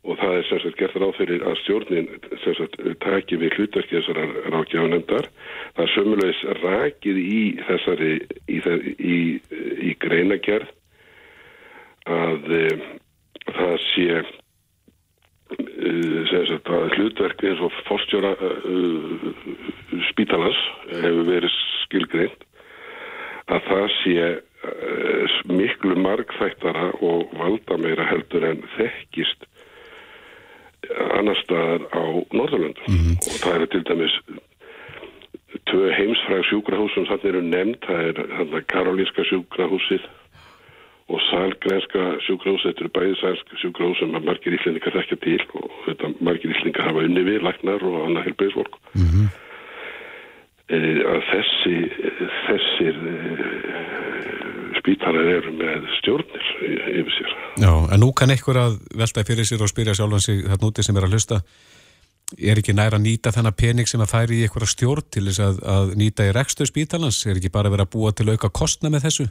og 0.00 0.16
það 0.16 0.34
er 0.38 0.46
sagt 0.48 0.78
gert 0.80 0.96
ráð 0.96 1.16
fyrir 1.18 1.42
að 1.44 1.58
stjórnin 1.60 2.06
sagt 2.40 2.78
taki 3.04 3.36
við 3.40 3.56
hlutverki 3.58 3.98
þessar 3.98 4.20
ráðgjafanemndar. 4.54 5.28
Það 5.76 5.84
er 5.84 5.94
sömulegis 5.94 6.42
rækið 6.62 7.20
í 7.20 7.40
þessari, 7.68 8.12
í, 8.48 8.58
í, 8.96 9.18
í 9.90 9.94
greinagerð 10.00 10.70
að 12.10 12.48
e, 12.56 12.62
það 13.50 13.74
sé 13.90 14.08
uh, 14.16 14.30
sem 16.32 16.46
sagt 16.48 16.70
að 16.72 16.94
hlutverk 16.96 17.44
eins 17.44 17.60
og 17.66 17.76
fórstjóra 17.90 18.32
uh, 18.40 19.26
spítalans 20.08 20.60
hefur 20.94 21.28
verið 21.28 21.58
skilgreint 21.84 22.46
að 23.50 23.66
það 23.68 23.86
sé 24.00 24.16
miklu 25.50 25.96
margþættara 25.98 26.90
og 27.00 27.32
valda 27.38 27.78
meira 27.80 28.04
heldur 28.10 28.44
en 28.46 28.60
þekkist 28.76 29.49
annar 31.20 31.38
staðar 31.44 31.84
á 31.92 32.02
Norðurlöndum 32.36 33.02
og 33.16 33.36
það 33.42 33.56
eru 33.56 33.68
til 33.74 33.84
dæmis 33.88 34.16
tvö 35.70 35.90
heimsfræg 35.94 36.46
sjúkrahús 36.48 36.94
sem 36.94 37.06
þannig 37.08 37.28
eru 37.30 37.42
nefnd, 37.46 37.78
það 37.86 38.08
er 38.08 38.20
þarna 38.38 38.62
Karolínska 38.72 39.26
sjúkrahúsið 39.28 40.08
og 41.10 41.22
Salgrenska 41.26 42.02
sjúkrahús, 42.26 42.64
þetta 42.66 42.84
eru 42.84 42.92
bæði 42.94 43.14
sælsk 43.20 43.54
sjúkrahús 43.62 44.02
sem 44.02 44.14
margir 44.14 44.56
íslendingar 44.56 44.94
þekkja 44.98 45.20
til 45.24 45.38
og 45.58 45.70
þetta 45.88 46.12
margir 46.22 46.54
íslendingar 46.54 46.90
hafa 46.90 47.06
unni 47.06 47.24
við, 47.26 47.40
læknar 47.46 47.86
og 47.86 47.96
annað 48.04 48.28
helbæðisvolk. 48.30 48.78
Mm 48.94 49.08
-hmm. 49.10 49.30
Að 50.70 51.22
þessi, 51.32 51.76
þessir 52.46 52.94
spítalar 54.90 55.28
eru 55.38 55.52
með 55.54 55.84
stjórnir 56.00 56.46
yfir 56.98 57.14
sér. 57.14 57.34
Já, 57.62 57.72
en 57.94 58.00
nú 58.02 58.10
kann 58.16 58.32
einhver 58.34 58.58
að 58.58 58.80
velta 58.98 59.22
fyrir 59.26 59.46
sér 59.46 59.62
og 59.62 59.70
spyrja 59.70 59.94
sjálfan 59.94 60.24
sig 60.24 60.42
þarna 60.48 60.70
úti 60.70 60.82
sem 60.82 60.96
er 60.98 61.06
að 61.06 61.14
hlusta 61.14 61.38
er 62.38 62.58
ekki 62.60 62.74
nær 62.74 62.94
að 62.94 63.06
nýta 63.06 63.32
þennan 63.34 63.56
pening 63.58 63.90
sem 63.90 64.02
að 64.02 64.12
færi 64.12 64.40
í 64.40 64.42
einhverja 64.46 64.72
stjórn 64.74 65.06
til 65.10 65.24
þess 65.28 65.42
að, 65.46 65.62
að 65.74 65.94
nýta 65.98 66.26
í 66.26 66.34
rekstu 66.34 66.66
spítalans? 66.66 67.22
Er 67.26 67.38
ekki 67.38 67.52
bara 67.54 67.72
vera 67.72 67.86
að 67.86 67.94
búa 67.94 68.12
til 68.14 68.30
auka 68.30 68.50
kostna 68.50 68.90
með 68.90 69.06
þessu? 69.08 69.30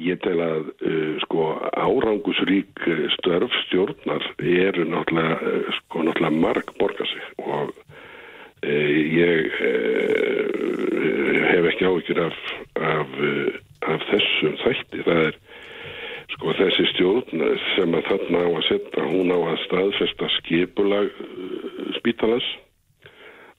Ég 0.00 0.20
tel 0.22 0.38
að 0.40 0.68
uh, 0.86 1.14
sko 1.24 1.46
árangusrík 1.76 2.84
störf 3.18 3.56
stjórnar 3.66 4.24
eru 4.40 4.86
náttúrulega, 4.88 5.40
uh, 5.40 5.72
sko, 5.80 6.04
náttúrulega 6.06 6.44
marg 6.44 6.72
borga 6.78 7.08
sig 7.10 7.24
og 7.42 7.72
uh, 7.72 7.89
ég 8.66 9.52
hef 11.50 11.68
ekki 11.70 11.84
áhyggjur 11.88 12.22
af, 12.26 12.40
af, 12.74 13.14
af 13.88 14.08
þessum 14.10 14.56
þætti. 14.64 15.04
Það 15.06 15.22
er 15.28 15.38
sko 16.34 16.56
þessi 16.58 16.88
stjórn 16.92 17.44
sem 17.74 17.94
að 17.96 18.08
þarna 18.10 18.42
á 18.44 18.48
að 18.50 18.66
setja, 18.68 19.06
hún 19.06 19.32
á 19.32 19.38
að 19.38 19.62
staðfesta 19.66 20.28
skipulag 20.38 21.14
spítalans 21.98 22.48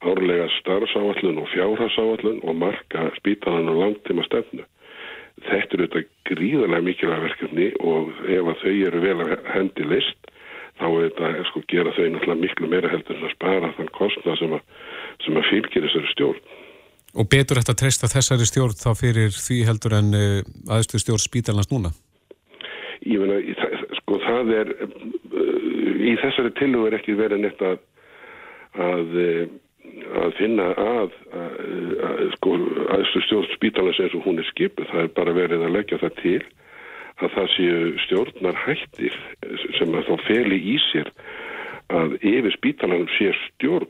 árlega 0.02 0.48
starfsáallun 0.60 1.42
og 1.42 1.50
fjárhásáallun 1.54 2.42
og 2.42 2.56
marka 2.56 3.10
spítalan 3.18 3.70
og 3.70 3.82
langtíma 3.84 4.26
stefnu. 4.26 4.66
Þetta 5.42 5.78
eru 5.78 5.88
þetta 5.88 6.02
gríðarlega 6.30 6.86
mikilvæg 6.86 7.22
verkefni 7.26 7.68
og 7.80 8.10
ef 8.30 8.50
að 8.50 8.64
þau 8.64 8.74
eru 8.88 9.02
vel 9.06 9.20
að 9.26 9.36
hendi 9.54 9.86
list 9.90 10.32
þá 10.82 10.88
er 10.90 11.06
þetta 11.06 11.46
sko 11.50 11.62
gera 11.70 11.94
þau 11.94 12.08
náttúrulega 12.08 12.42
miklu 12.42 12.70
meira 12.72 12.92
heldur 12.92 13.18
en 13.18 13.28
að 13.28 13.36
spara 13.36 13.72
þann 13.78 13.94
kostna 13.98 14.36
sem 14.40 14.56
að, 14.58 14.64
sem 15.26 15.38
að 15.40 15.50
fylgir 15.50 15.88
þessari 15.88 16.12
stjórn. 16.14 16.42
Og 17.12 17.28
betur 17.32 17.60
þetta 17.60 17.74
að 17.76 17.82
treysta 17.82 18.12
þessari 18.12 18.48
stjórn 18.48 18.78
þá 18.80 18.92
fyrir 19.00 19.36
því 19.36 19.58
heldur 19.68 19.98
en 19.98 20.14
uh, 20.16 20.38
aðstu 20.72 21.02
stjórn 21.02 21.24
spítalans 21.24 21.72
núna? 21.72 21.92
Ég 23.02 23.20
meina, 23.20 23.40
sko 24.00 24.22
það 24.24 24.54
er, 24.60 24.72
uh, 24.80 26.06
í 26.12 26.16
þessari 26.22 26.54
tilhug 26.60 26.88
er 26.88 27.00
ekki 27.02 27.18
verið 27.20 27.44
neitt 27.44 27.66
að, 27.66 27.82
að 28.80 29.20
að 30.22 30.34
finna 30.38 30.70
að, 30.80 31.14
að, 31.36 32.22
sko 32.38 32.56
aðstu 32.96 33.22
stjórn 33.26 33.54
spítalans 33.56 34.00
eins 34.02 34.16
og 34.18 34.26
hún 34.26 34.40
er 34.42 34.48
skipuð, 34.48 34.88
það 34.92 35.04
er 35.04 35.14
bara 35.18 35.36
verið 35.36 35.66
að 35.66 35.76
leggja 35.76 36.00
það 36.02 36.18
til 36.22 36.40
að 37.22 37.34
það 37.36 37.50
séu 37.56 37.80
stjórnar 38.06 38.60
hættir 38.66 39.18
sem 39.78 39.98
að 39.98 40.08
þá 40.10 40.26
feli 40.28 40.60
í 40.74 40.78
sér 40.90 41.12
að 41.92 42.16
yfir 42.24 42.56
spítalanum 42.56 43.10
sé 43.18 43.32
stjórn 43.46 43.90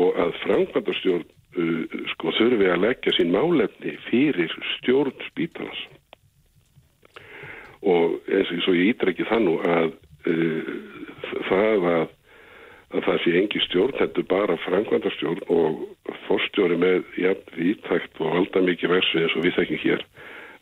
og 0.00 0.18
að 0.24 0.34
framkvæmdarstjórn 0.44 1.24
uh, 1.24 2.00
sko 2.14 2.34
þurfi 2.38 2.70
að 2.70 2.82
leggja 2.86 3.16
sín 3.18 3.34
málefni 3.34 3.96
fyrir 4.08 4.56
stjórn 4.78 5.14
spítalans 5.30 5.84
og 7.84 8.20
eins 8.32 8.68
og 8.68 8.76
ég 8.78 8.94
ítrekki 8.94 9.26
það 9.28 9.46
nú 9.46 9.56
að 9.60 9.90
uh, 10.30 10.76
það 11.50 11.90
að 11.94 12.06
að 12.94 13.06
það 13.08 13.20
sé 13.24 13.32
engi 13.40 13.60
stjórn, 13.64 13.96
þetta 13.98 14.22
er 14.22 14.28
bara 14.30 14.56
frangvandarstjórn 14.64 15.40
og 15.50 16.12
fórstjóri 16.28 16.76
með 16.78 17.08
jafn 17.18 17.56
vítækt 17.58 18.20
og 18.22 18.36
valda 18.36 18.62
mikið 18.62 18.92
versu 18.94 19.22
eins 19.22 19.34
og 19.34 19.46
við 19.46 19.56
þekkjum 19.58 19.82
hér 19.82 20.04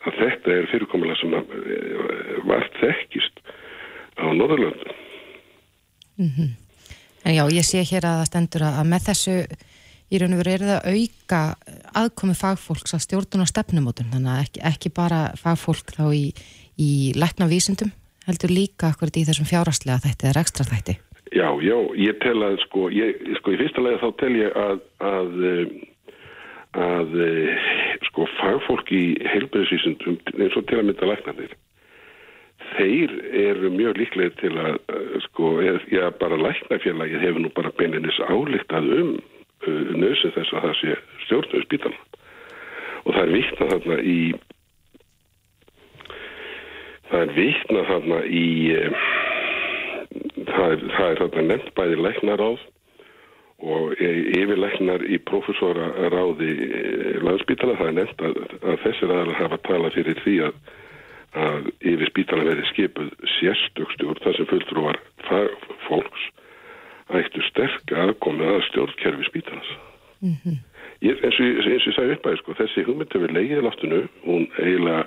að 0.03 0.17
þetta 0.19 0.55
er 0.55 0.69
fyrirkomulega 0.71 1.19
sem 1.21 1.35
eh, 1.37 2.33
var 2.49 2.65
þekkist 2.79 3.43
á 4.19 4.25
Norðurlöndu. 4.33 4.97
Mm 6.17 6.31
-hmm. 6.33 6.49
En 7.23 7.35
já, 7.37 7.43
ég 7.55 7.63
sé 7.63 7.83
hér 7.87 8.03
að 8.07 8.19
það 8.19 8.29
stendur 8.29 8.65
að 8.67 8.83
með 8.91 9.07
þessu 9.07 9.37
í 10.13 10.19
raun 10.21 10.35
og 10.35 10.41
veru 10.43 10.53
er 10.53 10.63
það 10.63 10.75
að 10.75 10.97
auka 10.97 11.39
aðkomi 12.03 12.35
fagfólks 12.37 12.95
að 12.95 13.05
stjórnuna 13.05 13.47
stefnumótum, 13.49 14.11
þannig 14.13 14.33
að 14.33 14.43
ekki, 14.43 14.63
ekki 14.69 14.91
bara 14.93 15.21
fagfólk 15.39 15.95
þá 15.95 16.05
í, 16.13 16.25
í 16.77 16.91
lækna 17.17 17.47
vísundum, 17.49 17.93
heldur 18.27 18.53
líka 18.53 18.91
akkurat 18.91 19.17
í 19.17 19.25
þessum 19.29 19.49
fjárastlega 19.49 20.03
þætti 20.03 20.29
eða 20.29 20.43
ekstra 20.43 20.67
þætti. 20.67 20.97
Já, 21.33 21.47
já, 21.65 21.77
ég 21.97 22.19
tel 22.21 22.37
að 22.45 22.59
sko, 22.67 22.91
ég, 22.93 23.23
sko 23.39 23.55
í 23.55 23.59
fyrsta 23.63 23.81
lega 23.81 24.03
þá 24.03 24.09
tel 24.21 24.33
ég 24.37 24.59
að 24.59 24.83
að, 25.01 25.31
eh, 25.49 25.73
að 26.83 27.15
eh, 27.25 27.69
sko 28.11 28.27
fagfólk 28.35 28.93
í 28.93 29.03
heilbæðisvísundum 29.31 30.19
eins 30.35 30.59
og 30.59 30.67
til 30.69 30.81
að 30.81 30.89
mynda 30.91 31.09
læknarnir 31.09 31.55
þeir 32.77 33.13
eru 33.43 33.71
mjög 33.73 33.99
líklega 34.01 34.35
til 34.41 34.53
að 34.61 34.79
eh, 34.93 35.19
sko, 35.27 35.53
já 35.91 36.07
bara 36.19 36.39
læknafélagi 36.39 37.21
hefur 37.21 37.43
nú 37.43 37.51
bara 37.55 37.73
beininnis 37.77 38.19
álíktað 38.27 38.89
um 38.99 39.13
uh, 39.17 39.93
nöðsum 39.97 40.33
þess 40.35 40.53
að 40.53 40.67
það 40.67 40.75
sé 40.81 40.97
stjórnum 41.25 41.65
spítan 41.67 41.97
og 43.03 43.13
það 43.13 43.23
er 43.23 43.33
vittnað 43.37 43.73
þarna 43.73 43.99
í 44.01 44.19
það 47.09 47.19
er 47.21 47.33
vittnað 47.39 47.89
þarna 47.91 48.21
í 48.27 48.45
uh, 48.77 49.01
það 50.53 50.69
er, 50.69 50.87
það 50.97 51.09
er 51.09 51.23
þarna 51.23 51.49
nefnt 51.49 51.75
bæði 51.77 51.99
læknaráð 52.01 52.69
og 53.63 53.93
yfirleiknar 53.95 55.03
í 55.07 55.19
profesoraráði 55.23 56.51
eh, 56.67 57.19
landspítala. 57.23 57.77
Það 57.79 57.91
er 57.91 57.97
nefnt 57.99 58.23
að, 58.27 58.39
að 58.59 58.79
þessir 58.83 59.13
aðalega 59.13 59.39
hafa 59.39 59.59
talað 59.67 59.97
fyrir 59.97 60.19
því 60.23 60.35
að, 60.49 60.57
að 61.33 61.71
yfir 61.81 62.11
spítala 62.11 62.45
verði 62.45 62.67
skipuð 62.69 63.09
sérstökstjórn 63.39 64.21
þar 64.23 64.37
sem 64.37 64.49
fulltrúar 64.51 64.99
fólks 65.87 66.29
ættu 67.13 67.41
sterk 67.49 67.93
aðkomið 68.03 68.53
að 68.53 68.63
stjórnkerfi 68.69 69.27
spítalans 69.27 69.71
mm 70.21 70.35
-hmm. 70.43 70.57
ég, 71.01 71.23
eins 71.23 71.39
og 71.39 71.71
ég 71.73 71.95
sagði 71.95 72.15
upp 72.17 72.25
að 72.25 72.37
sko, 72.37 72.53
þessi 72.61 72.85
hugmyndi 72.87 73.19
við 73.19 73.35
leiðið 73.37 73.63
láttinu 73.65 74.01
hún 74.25 74.47
eiginlega 74.57 75.05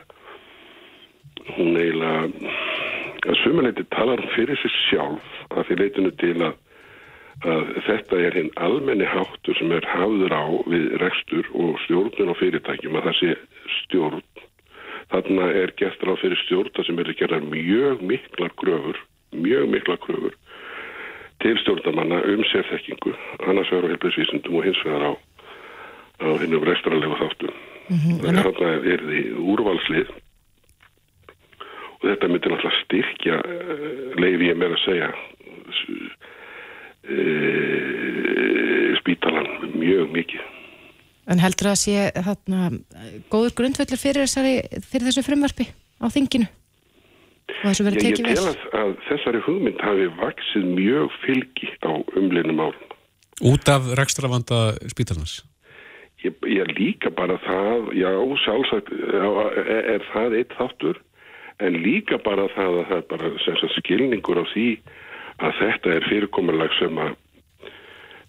hún 1.56 1.76
eiginlega 1.76 2.30
að 3.26 3.40
sumuleiti 3.42 3.84
talar 3.90 4.22
fyrir 4.34 4.58
sig 4.60 4.72
sjálf 4.90 5.26
að 5.50 5.66
því 5.68 5.78
leitinu 5.80 6.10
til 6.20 6.36
að, 6.42 6.54
að 7.44 7.64
þetta 7.86 8.20
er 8.26 8.38
hinn 8.38 8.50
almenni 8.56 9.04
háttur 9.04 9.58
sem 9.58 9.72
er 9.72 9.86
hafður 9.86 10.32
á 10.34 10.44
við 10.66 10.86
rekstur 11.02 11.46
og 11.54 11.78
stjórnun 11.84 12.32
og 12.34 12.38
fyrirtækjum 12.42 12.98
að 12.98 13.08
það 13.08 13.18
sé 13.20 13.36
stjórn 13.80 14.22
þarna 15.12 15.50
er 15.62 15.72
gert 15.78 16.02
ráð 16.02 16.20
fyrir 16.22 16.40
stjórna 16.44 16.84
sem 16.86 16.98
er 16.98 17.10
að 17.12 17.20
gera 17.20 17.38
mjög 17.44 18.02
mikla 18.02 18.48
gröfur 18.58 18.98
mjög 19.36 19.68
mikla 19.70 19.96
gröfur 20.02 20.34
til 21.44 21.58
stjórnamanna 21.62 22.22
um 22.32 22.42
sérþekkingu 22.50 23.12
annars 23.46 23.70
vegar 23.70 23.86
á 23.86 23.92
helbriðsvísundum 23.92 24.58
og 24.58 24.64
hins 24.66 24.82
vegar 24.84 25.04
á, 25.10 25.12
á 26.24 26.28
hinnum 26.42 26.64
rekstralegu 26.64 27.16
þáttum 27.20 27.52
mm 27.52 27.96
-hmm. 27.96 28.18
þannig 28.24 28.40
að 28.40 28.46
þarna 28.46 28.70
er 28.92 29.00
því 29.08 29.20
úrvalslið 29.52 30.08
og 31.96 32.04
þetta 32.10 32.28
myndir 32.28 32.50
náttúrulega 32.52 32.82
styrkja 32.82 33.36
eh, 33.36 34.20
leiði 34.20 34.44
ég 34.50 34.56
með 34.56 34.70
að 34.76 34.84
segja 34.84 35.08
eh, 37.08 38.96
spítalan 39.00 39.48
mjög 39.74 40.10
mikið 40.12 40.55
En 41.26 41.42
heldur 41.42 41.70
það 41.70 41.74
að 41.74 41.82
sé 41.82 42.22
þarna, 42.28 42.68
góður 43.32 43.56
grundvöldur 43.58 43.98
fyrir, 43.98 44.30
fyrir 44.30 45.08
þessu 45.08 45.24
frumvarfi 45.26 45.66
á 45.98 46.06
þinginu? 46.12 46.46
Og 47.46 47.64
þessu 47.64 47.86
verið 47.86 48.04
tekið 48.04 48.28
vel? 48.28 48.34
Ég 48.34 48.38
tel 48.38 48.52
að, 48.52 48.62
að 48.82 48.92
þessari 49.08 49.42
hugmynd 49.46 49.82
hafi 49.82 50.06
vaksið 50.20 50.68
mjög 50.76 51.18
fylgi 51.24 51.72
á 51.82 51.92
umlinum 52.18 52.62
árum. 52.62 52.94
Út 53.46 53.68
af 53.68 53.90
rekstravanda 53.98 54.60
spítalans? 54.92 55.40
Ég, 56.24 56.38
ég 56.48 56.70
líka 56.78 57.10
bara 57.14 57.36
það, 57.44 57.90
já, 57.98 58.10
sjálfsagt 58.44 58.94
er, 58.94 59.74
er 59.96 60.06
það 60.14 60.38
eitt 60.38 60.54
þáttur 60.56 61.02
en 61.62 61.76
líka 61.82 62.18
bara 62.24 62.48
það 62.54 62.80
að 62.80 62.88
það 62.88 62.96
er 62.96 63.06
bara 63.10 63.30
sagt, 63.44 63.76
skilningur 63.80 64.40
á 64.40 64.44
því 64.52 64.68
að 65.44 65.58
þetta 65.60 65.94
er 65.96 66.08
fyrirkomulag 66.08 66.72
sem 66.78 66.98
að 67.02 67.14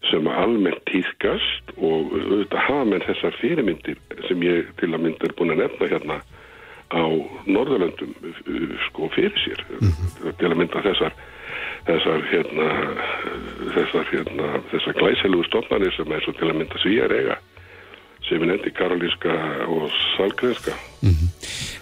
sem 0.09 0.27
almennt 0.31 0.83
týðkast 0.89 1.73
og 1.77 2.13
auðvitað 2.15 2.65
hafa 2.67 2.85
með 2.91 3.05
þessar 3.09 3.37
fyrirmyndir 3.41 3.97
sem 4.27 4.43
ég 4.45 4.69
til 4.79 4.91
að 4.93 5.03
mynda 5.05 5.27
er 5.27 5.35
búin 5.37 5.53
að 5.55 5.63
nefna 5.63 5.89
hérna 5.91 6.19
á 6.87 7.03
Norðurlöndum 7.47 8.13
sko 8.87 9.09
fyrir 9.15 9.35
sér 9.43 9.63
mm 9.67 9.91
-hmm. 9.91 10.37
til 10.39 10.51
að 10.51 10.57
mynda 10.57 10.83
þessar 10.85 11.13
þessar 11.87 12.23
hérna 12.31 12.67
þessar 13.75 14.05
hérna 14.11 14.47
þessar 14.71 14.99
glæselu 15.01 15.43
stofnarnir 15.43 15.93
sem 15.95 16.11
er 16.11 16.23
svo 16.23 16.33
til 16.33 16.49
að 16.49 16.59
mynda 16.61 16.77
svíjar 16.83 17.11
eiga 17.11 17.37
sem 18.27 18.41
er 18.41 18.47
nefndi 18.47 18.71
karolíska 18.71 19.33
og 19.67 19.91
salgreðska 20.17 20.73
mm 21.01 21.09
-hmm. 21.09 21.29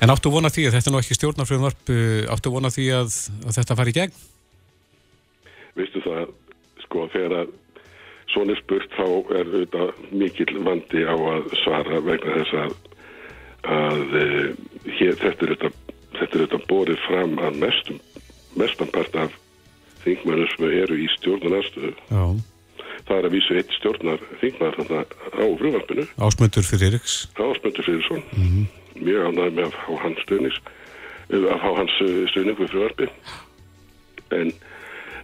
En 0.01 0.09
áttu 0.09 0.29
vona 0.29 0.49
því 0.49 0.67
að 0.67 0.73
þetta 0.75 0.89
er 0.89 0.93
nú 0.93 0.99
ekki 0.99 1.15
stjórnarfröðunvarp 1.15 1.89
uh, 1.89 2.33
áttu 2.33 2.51
vona 2.51 2.69
því 2.69 2.85
að, 3.01 3.09
að 3.47 3.55
þetta 3.57 3.75
fari 3.75 3.89
í 3.93 3.97
gegn? 3.99 4.13
Veistu 5.75 6.01
það 6.01 6.33
sko 6.83 7.07
þegar 7.13 7.31
að 7.39 7.47
svona 8.33 8.55
spurt 8.59 8.91
þá 8.97 9.05
er 9.05 9.45
auðvitað 9.45 10.03
mikill 10.11 10.57
vandi 10.65 11.05
á 11.05 11.15
að 11.15 11.49
svara 11.63 12.01
vegna 12.05 12.39
þess 12.39 12.57
að, 12.63 12.75
að 13.75 14.17
e, 14.21 14.25
hér, 14.97 15.17
þetta 15.21 15.49
er 15.51 15.55
þetta 16.15 16.61
borðið 16.69 17.01
fram 17.05 17.37
að 17.43 17.61
mestum 17.63 18.01
mestanpart 18.59 19.15
af 19.19 19.39
þingmennum 20.05 20.51
sem 20.53 20.67
eru 20.69 20.99
í 21.01 21.07
stjórnarnarstöðu 21.17 21.93
Já. 22.09 22.25
Það 23.05 23.19
er 23.19 23.27
að 23.27 23.35
vísu 23.35 23.57
eitt 23.59 23.73
stjórnar 23.75 24.21
þingmar 24.41 24.77
á 24.79 25.45
frumvarpinu. 25.59 26.05
Ásmöndur 26.17 26.65
fyrir 26.65 26.95
Eriks 26.95 27.17
Ásmöndur 27.37 27.85
fyrir 27.85 28.05
svon 28.07 28.23
mm 28.31 28.47
-hmm. 28.47 28.65
mjög 29.05 29.27
ánæg 29.29 29.51
með 29.53 29.65
að 29.65 29.75
fá 29.81 29.91
hans 30.03 30.21
stöðnis 30.25 30.57
að 31.29 31.59
fá 31.61 31.69
hans 31.77 31.97
stöðning 32.31 32.57
við 32.59 32.71
frumvarpi 32.73 33.09
en 34.33 34.53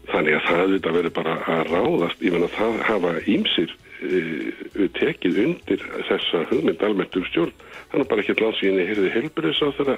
þannig 0.09 0.37
að 0.37 0.47
það 0.47 0.73
þetta 0.75 0.95
verður 0.97 1.15
bara 1.19 1.35
að 1.51 1.61
ráðast. 1.69 2.23
Ég 2.25 2.35
menna 2.35 2.49
það 2.55 2.79
hafa 2.87 3.13
ímsir 3.29 3.75
uh, 3.75 4.87
tekið 4.97 5.43
undir 5.45 5.85
þessa 6.09 6.45
hugmynd 6.49 6.87
almennt 6.87 7.19
um 7.19 7.27
stjórn. 7.29 7.53
Þannig 7.91 8.09
bara 8.09 8.25
ekki 8.25 8.39
landsvíðinni 8.39 8.89
heyrði 8.89 9.13
helbriðs 9.17 9.61
á 9.61 9.69
þeirra 9.77 9.97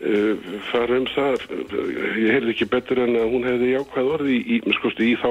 uh, 0.00 0.48
fara 0.70 1.00
um 1.00 1.08
það 1.10 1.44
ég 2.20 2.32
heyrði 2.36 2.54
ekki 2.54 2.70
betur 2.70 3.02
en 3.04 3.18
að 3.20 3.34
hún 3.34 3.46
hefði 3.48 3.74
jákvæð 3.74 4.12
orði 4.16 4.38
í, 4.40 4.58
í, 4.58 4.76
skoðstu, 4.78 5.06
í, 5.06 5.14
þá, 5.20 5.30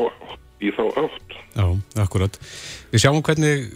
í 0.61 0.73
þá 0.75 0.83
átt. 1.05 1.37
Já, 1.57 1.67
akkurat. 2.05 2.39
Við 2.93 3.05
sjáum 3.05 3.23
hvernig 3.25 3.69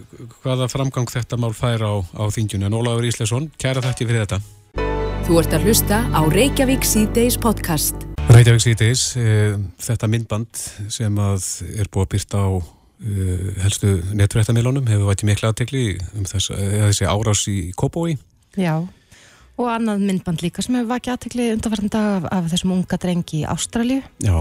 hvaða 0.44 0.70
framgang 0.72 1.10
þetta 1.12 1.40
mál 1.42 1.54
fær 1.58 1.86
á, 1.86 1.94
á 2.04 2.24
þingjunu 2.34 2.70
en 2.70 2.80
Ólafur 2.80 3.10
Íslesson, 3.10 3.52
kæra 3.62 3.84
þakki 3.86 4.10
fyrir 4.10 4.26
þetta. 4.28 4.42
Þú 5.24 5.38
ert 5.40 5.54
að 5.56 5.70
hlusta 5.70 6.04
á 6.12 6.22
Reykjavík 6.28 6.84
C-Days 6.84 7.40
podcast. 7.40 8.13
Reykjavík 8.32 8.62
síðdeis, 8.64 9.02
e, 9.20 9.54
þetta 9.84 10.08
myndband 10.08 10.60
sem 10.92 11.18
að 11.20 11.44
er 11.76 11.90
búið 11.92 12.06
að 12.06 12.12
byrta 12.14 12.44
á 12.44 12.50
e, 12.56 13.38
helstu 13.66 13.92
netfrættamilunum 14.16 14.88
hefur 14.88 15.10
vætið 15.10 15.30
mikla 15.30 15.52
aðtekli 15.52 15.84
um 16.16 16.28
þess, 16.30 16.52
e, 16.56 16.68
þessi 16.86 17.10
árás 17.10 17.44
í 17.52 17.58
Kópói. 17.76 18.16
Já, 18.56 18.80
og 19.60 19.68
annað 19.74 20.06
myndband 20.08 20.46
líka 20.46 20.64
sem 20.64 20.80
hefur 20.80 20.94
vakið 20.94 21.16
aðtekli 21.18 21.50
undanvartanda 21.58 22.06
af, 22.14 22.30
af 22.40 22.50
þessum 22.54 22.74
unga 22.78 23.00
drengi 23.04 23.42
í 23.42 23.48
Ástralju. 23.52 24.00
Já, 24.24 24.38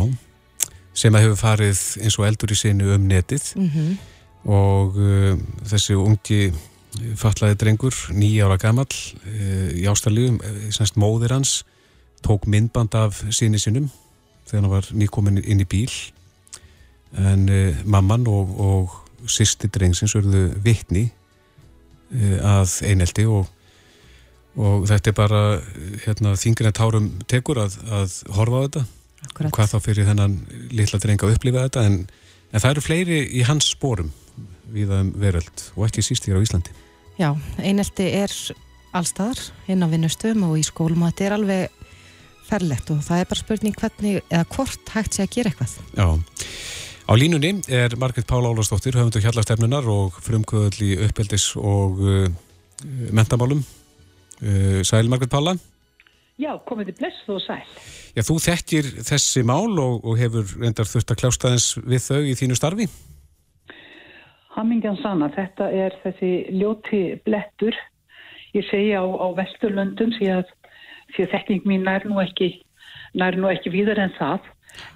sem 0.95 1.19
að 1.19 1.27
hefur 1.27 1.43
farið 1.43 1.85
eins 2.05 2.19
og 2.21 2.29
eldur 2.31 2.55
í 2.55 2.63
sinu 2.63 2.95
um 2.95 3.11
netið 3.11 3.53
Mm 3.59 4.01
og 4.43 4.97
e, 4.99 5.37
þessi 5.71 5.95
ungi 5.95 6.53
fatlaði 7.19 7.59
drengur, 7.61 7.95
nýja 8.11 8.49
ára 8.49 8.59
gamall 8.61 8.91
e, 9.23 9.69
í 9.79 9.85
Ástralju, 9.87 10.35
semst 10.75 10.99
móðir 11.01 11.37
hans, 11.37 11.61
tók 12.25 12.47
myndband 12.51 12.95
af 12.99 13.23
síni 13.31 13.61
sinum 13.61 13.91
þegar 14.49 14.63
hann 14.63 14.73
var 14.73 14.91
nýkomin 14.93 15.41
inn 15.43 15.63
í 15.63 15.69
bíl. 15.69 15.93
En 17.19 17.49
e, 17.53 17.75
mamman 17.85 18.27
og, 18.31 18.55
og 18.61 19.29
sýsti 19.31 19.71
drengsins 19.73 20.17
urðu 20.19 20.49
vitni 20.65 21.05
e, 22.11 22.39
að 22.39 22.79
einelti 22.89 23.27
og, 23.29 23.51
og 24.57 24.89
þetta 24.91 25.13
er 25.13 25.19
bara 25.19 25.43
hérna, 26.07 26.35
þingin 26.41 26.73
að 26.73 26.79
tárum 26.81 27.13
tekur 27.31 27.63
að, 27.67 27.79
að 27.93 28.19
horfa 28.39 28.65
á 28.65 28.65
þetta. 28.67 28.85
Akkurat. 29.23 29.53
hvað 29.55 29.71
þá 29.71 29.79
fyrir 29.85 30.09
þennan 30.09 30.33
litla 30.75 30.99
dreng 30.99 31.23
að 31.23 31.37
upplifa 31.37 31.67
þetta 31.69 31.85
en, 31.87 31.99
en 32.51 32.63
það 32.63 32.73
eru 32.73 32.83
fleiri 32.83 33.21
í 33.39 33.45
hans 33.47 33.69
spórum 33.71 34.11
viða 34.73 35.03
um 35.05 35.13
veröld 35.21 35.63
og 35.77 35.87
ekki 35.87 36.03
síst 36.03 36.27
hér 36.27 36.41
á 36.41 36.45
Íslandi. 36.45 36.75
Já, 37.21 37.31
einelti 37.61 38.09
er 38.19 38.33
allstaðar 38.97 39.41
inn 39.71 39.85
á 39.85 39.89
vinnustöðum 39.93 40.49
og 40.49 40.59
í 40.59 40.65
skólum 40.67 41.05
og 41.05 41.13
þetta 41.13 41.29
er 41.29 41.37
alveg 41.37 41.82
ferlegt 42.49 42.93
og 42.95 43.03
það 43.07 43.23
er 43.23 43.29
bara 43.31 43.43
spurning 43.43 43.77
hvernig 43.79 44.23
eða 44.29 44.45
hvort 44.55 44.95
hægt 44.95 45.19
sé 45.19 45.27
að 45.27 45.35
gera 45.37 45.53
eitthvað. 45.53 45.77
Já. 45.97 46.09
Á 47.03 47.13
línunni 47.19 47.53
er 47.73 47.97
Margrit 48.01 48.29
Pála 48.31 48.53
Ólafsdóttir, 48.53 48.97
höfundu 48.97 49.21
hjallastefnunar 49.21 49.89
og 49.91 50.17
frumkvöðl 50.23 50.85
í 50.87 50.93
uppeldis 51.09 51.51
og 51.59 51.99
uh, 52.01 52.27
mentamálum. 53.13 53.65
Uh, 54.43 54.81
sæl 54.87 55.11
Margrit 55.11 55.33
Pála. 55.33 55.57
Já, 56.41 56.55
komið 56.67 56.93
þið 56.93 57.01
blessuð 57.03 57.37
og 57.37 57.43
sæl. 57.45 57.65
Já, 58.17 58.23
þú 58.27 58.37
þekkir 58.45 58.89
þessi 59.07 59.43
mál 59.47 59.79
og, 59.81 60.03
og 60.05 60.19
hefur 60.21 60.47
reyndar 60.61 60.89
þurft 60.89 61.13
að 61.13 61.21
kljásta 61.23 61.53
þess 61.55 61.81
við 61.81 62.05
þau 62.07 62.21
í 62.23 62.37
þínu 62.41 62.59
starfi. 62.59 62.89
Hammingjan 64.53 64.99
sanna, 65.01 65.31
þetta 65.33 65.69
er 65.73 65.95
þessi 66.03 66.33
ljóti 66.53 67.03
blettur. 67.25 67.77
Ég 68.53 68.67
segja 68.69 69.01
á, 69.01 69.07
á 69.09 69.27
Vesturlöndum 69.39 70.13
því 70.19 70.29
að, 70.35 70.51
því 71.15 71.27
að 71.27 71.33
þekking 71.37 71.67
mín 71.69 71.87
nær 71.87 72.07
nú 72.09 72.21
ekki, 72.23 72.51
nær 73.19 73.37
nú 73.39 73.51
ekki 73.53 73.73
víðar 73.75 74.01
en 74.03 74.15
það. 74.19 74.51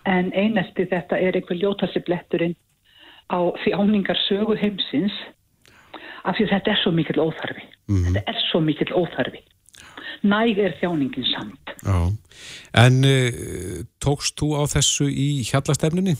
En 0.09 0.31
einesti 0.33 0.87
þetta 0.89 1.19
er 1.21 1.37
einhver 1.37 1.59
ljótasi 1.61 2.01
bletturinn 2.07 2.57
á 3.29 3.39
þjáningar 3.65 4.19
sögu 4.25 4.57
heimsins 4.57 5.15
af 6.25 6.39
því 6.39 6.47
þetta 6.53 6.73
er 6.73 6.81
svo 6.81 6.93
mikill 6.95 7.21
óþarfi. 7.23 7.67
Þetta 7.91 8.23
er 8.33 8.41
svo 8.49 8.63
mikill 8.65 8.95
óþarfi. 8.97 9.43
Næg 10.27 10.59
er 10.59 10.75
þjáningin 10.81 11.27
samt. 11.29 11.75
Já. 11.85 11.99
En 12.81 13.05
uh, 13.05 13.85
tókst 14.03 14.39
þú 14.41 14.57
á 14.59 14.63
þessu 14.71 15.11
í 15.13 15.45
hjallastefnunni? 15.47 16.17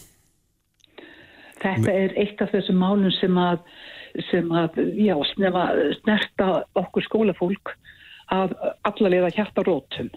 Þetta 1.63 1.93
er 1.93 2.15
eitt 2.21 2.43
af 2.45 2.53
þessum 2.53 2.79
málum 2.83 3.13
sem 3.17 3.39
að, 3.41 3.65
sem 4.29 4.53
að 4.53 4.79
já, 5.01 5.17
snefa, 5.33 5.65
snerta 6.03 6.51
okkur 6.79 7.07
skólafólk 7.09 7.73
að 8.33 8.55
allalega 8.89 9.31
hjarta 9.35 9.65
rótum. 9.67 10.11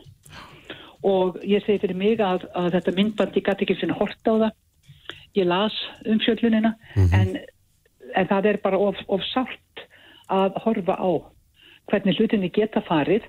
Og 1.06 1.38
ég 1.48 1.64
segi 1.64 1.80
fyrir 1.84 1.98
mig 1.98 2.20
að, 2.20 2.48
að 2.58 2.74
þetta 2.76 2.96
myndbandi 2.98 3.44
gæti 3.46 3.66
ekki 3.66 3.78
sinna 3.80 3.98
hort 4.00 4.20
á 4.28 4.34
það. 4.34 4.54
Ég 5.38 5.48
las 5.48 5.76
umfjöllunina 6.10 6.74
en, 7.14 7.36
en 8.18 8.30
það 8.32 8.50
er 8.52 8.62
bara 8.64 8.80
of, 8.82 8.98
of 9.08 9.22
sátt 9.30 9.86
að 10.30 10.58
horfa 10.64 10.96
á 10.98 11.12
hvernig 11.90 12.18
hlutinni 12.18 12.50
geta 12.54 12.82
farið 12.86 13.28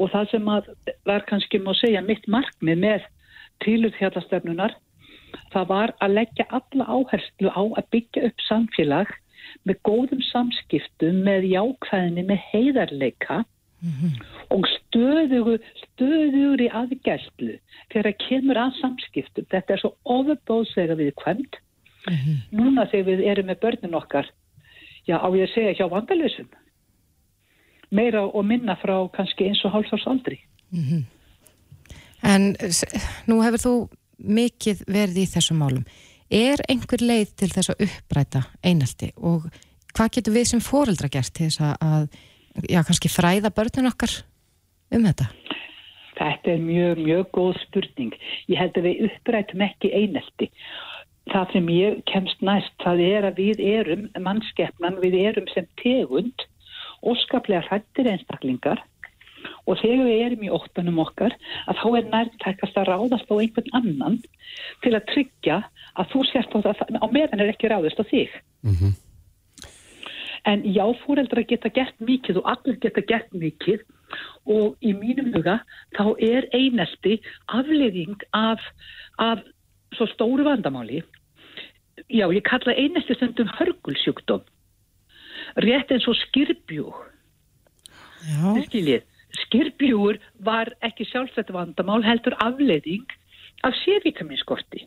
og 0.00 0.12
það 0.12 0.30
sem 0.34 0.52
að 0.52 0.68
var 1.08 1.24
kannski 1.28 1.60
má 1.62 1.72
segja 1.78 2.02
mitt 2.04 2.26
markmið 2.28 2.80
með 2.84 3.08
tíluðhjallastefnunar 3.64 4.76
það 5.54 5.66
var 5.72 5.94
að 6.04 6.16
leggja 6.18 6.46
alla 6.58 6.86
áherslu 6.88 7.52
á 7.52 7.62
að 7.62 7.90
byggja 7.94 8.28
upp 8.28 8.44
samfélag 8.46 9.12
með 9.66 9.80
góðum 9.86 10.22
samskiptum, 10.30 11.22
með 11.26 11.48
jákvæðinni, 11.50 12.24
með 12.28 12.44
heiðarleika 12.52 13.40
og 14.50 14.66
stöðugu, 14.74 15.58
stöðugur 15.84 16.60
í 16.60 16.68
aðgæslu 16.68 17.54
þegar 17.92 18.16
kemur 18.28 18.56
að 18.60 18.74
samskiptum. 18.80 19.46
Þetta 19.50 19.72
er 19.76 19.80
svo 19.82 19.94
ofubóðslega 20.04 20.96
viðkvæmt. 20.98 21.56
Núna 22.52 22.86
þegar 22.90 23.06
við 23.10 23.24
erum 23.28 23.46
með 23.50 23.60
börnin 23.60 23.94
okkar, 23.94 24.26
já 25.06 25.16
á 25.20 25.28
ég 25.36 25.46
að 25.48 25.54
segja 25.54 25.74
hjá 25.78 25.86
vandalösum, 25.92 26.48
meira 27.90 28.22
og 28.26 28.44
minna 28.44 28.76
frá 28.80 28.96
kannski 29.12 29.48
eins 29.48 29.64
og 29.64 29.72
hálfsárs 29.74 30.06
aldri. 30.06 30.38
En 32.22 32.54
s- 32.68 32.84
nú 33.26 33.40
hefur 33.42 33.58
þú 33.64 33.74
mikið 34.20 34.84
verið 34.86 35.16
í 35.24 35.26
þessum 35.32 35.58
málum. 35.62 35.84
Er 36.30 36.60
einhver 36.68 37.00
leið 37.02 37.34
til 37.36 37.48
þess 37.48 37.70
að 37.72 37.86
uppræta 37.88 38.42
einelti 38.62 39.12
og 39.16 39.48
hvað 39.96 40.10
getur 40.16 40.32
við 40.36 40.46
sem 40.46 40.60
fóreldra 40.60 41.08
gert 41.10 41.32
til 41.34 41.48
þess 41.48 41.60
að 41.80 42.08
já, 42.68 42.82
kannski 42.86 43.10
fræða 43.12 43.52
börnun 43.54 43.90
okkar 43.92 44.20
um 44.94 45.06
þetta? 45.06 45.30
Þetta 46.20 46.52
er 46.52 46.62
mjög, 46.64 47.02
mjög 47.06 47.26
góð 47.32 47.58
spurning. 47.62 48.14
Ég 48.50 48.60
held 48.60 48.76
að 48.76 48.88
við 48.90 49.04
upprætum 49.08 49.64
ekki 49.64 49.92
einelti. 49.96 50.50
Það 51.30 51.52
sem 51.54 51.68
ég 51.72 51.98
kemst 52.10 52.42
næst, 52.44 52.74
það 52.82 53.02
er 53.06 53.26
að 53.28 53.40
við 53.40 53.60
erum 53.64 54.06
mannskeppnan, 54.20 54.98
við 55.00 55.16
erum 55.22 55.48
sem 55.54 55.68
tegund, 55.80 56.46
óskaplega 57.06 57.62
hrættir 57.68 58.10
einstaklingar 58.10 58.82
og 59.64 59.78
þegar 59.80 60.08
við 60.08 60.22
erum 60.26 60.42
í 60.44 60.50
óttanum 60.52 60.98
okkar 61.04 61.36
að 61.70 61.78
þá 61.80 61.86
er 62.00 62.08
nærtækast 62.12 62.80
að 62.80 62.90
ráðast 62.90 63.30
á 63.30 63.34
einhvern 63.36 63.76
annan 63.78 64.18
til 64.84 64.92
að 64.96 65.06
tryggja 65.12 65.60
að 65.94 66.10
þú 66.12 66.24
sért 66.28 66.56
á 66.56 66.58
það, 66.66 66.82
á 67.00 67.06
meðan 67.14 67.44
er 67.44 67.52
ekki 67.54 67.70
ráðist 67.70 68.02
á 68.02 68.04
þig. 68.10 68.34
En 70.48 70.62
já, 70.64 70.84
fóreldra 71.04 71.44
geta 71.44 71.68
gert 71.68 71.96
mikið 72.00 72.40
og 72.40 72.48
allir 72.54 72.78
geta 72.80 73.02
gert 73.04 73.32
mikið 73.36 73.82
og 74.48 74.76
í 74.80 74.94
mínum 74.96 75.30
huga 75.34 75.60
þá 75.96 76.04
er 76.24 76.48
einelti 76.56 77.20
afleiðing 77.52 78.22
af, 78.36 78.62
af 79.18 79.44
svo 79.96 80.08
stóru 80.14 80.46
vandamáli. 80.48 81.02
Já, 82.08 82.26
ég 82.32 82.42
kalla 82.46 82.74
einelti 82.74 83.14
stundum 83.18 83.50
hörgulsjúkdóm. 83.58 84.42
Rétt 85.60 85.92
eins 85.92 86.08
og 86.08 86.16
skirbjúg. 86.16 86.96
Já. 88.24 88.52
Þið 88.56 88.66
skiljið, 88.68 89.08
skirbjúgur 89.44 90.20
var 90.44 90.72
ekki 90.86 91.06
sjálfsett 91.08 91.52
vandamál 91.54 92.02
heldur 92.04 92.36
afleiðing 92.40 93.04
af 93.66 93.76
sévítaminskorti. 93.84 94.86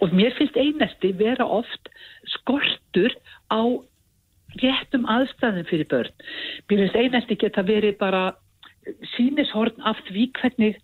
Og 0.00 0.14
mér 0.14 0.34
finnst 0.38 0.56
einelti 0.56 1.12
vera 1.18 1.46
oft 1.46 1.90
skortur 2.38 3.14
á 3.52 3.62
réttum 4.62 5.06
aðstæðum 5.10 5.68
fyrir 5.68 5.88
börn. 5.90 6.12
Mér 6.70 6.84
finnst 6.84 6.98
einelti 7.02 7.38
geta 7.40 7.64
verið 7.66 7.98
bara 8.00 8.24
sínishorn 9.16 9.82
af 9.84 10.00
því 10.08 10.30
hvernig, 10.40 10.80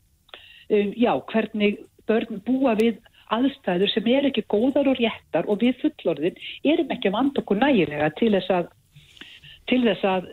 um, 0.68 0.94
já, 0.96 1.12
hvernig 1.32 1.80
börn 2.08 2.42
búa 2.46 2.74
við 2.78 3.00
aðstæður 3.32 3.92
sem 3.92 4.08
er 4.12 4.28
ekki 4.28 4.44
góðar 4.52 4.90
og 4.92 4.98
réttar 5.00 5.48
og 5.48 5.62
við 5.62 5.78
fullorðin 5.82 6.40
erum 6.64 6.92
ekki 6.92 7.10
að 7.10 7.16
vanda 7.16 7.42
okkur 7.42 7.60
nægilega 7.62 8.10
til 8.18 8.32
þess 8.36 8.52
að, 8.52 8.68
til 9.70 9.80
þess 9.86 10.04
að 10.10 10.28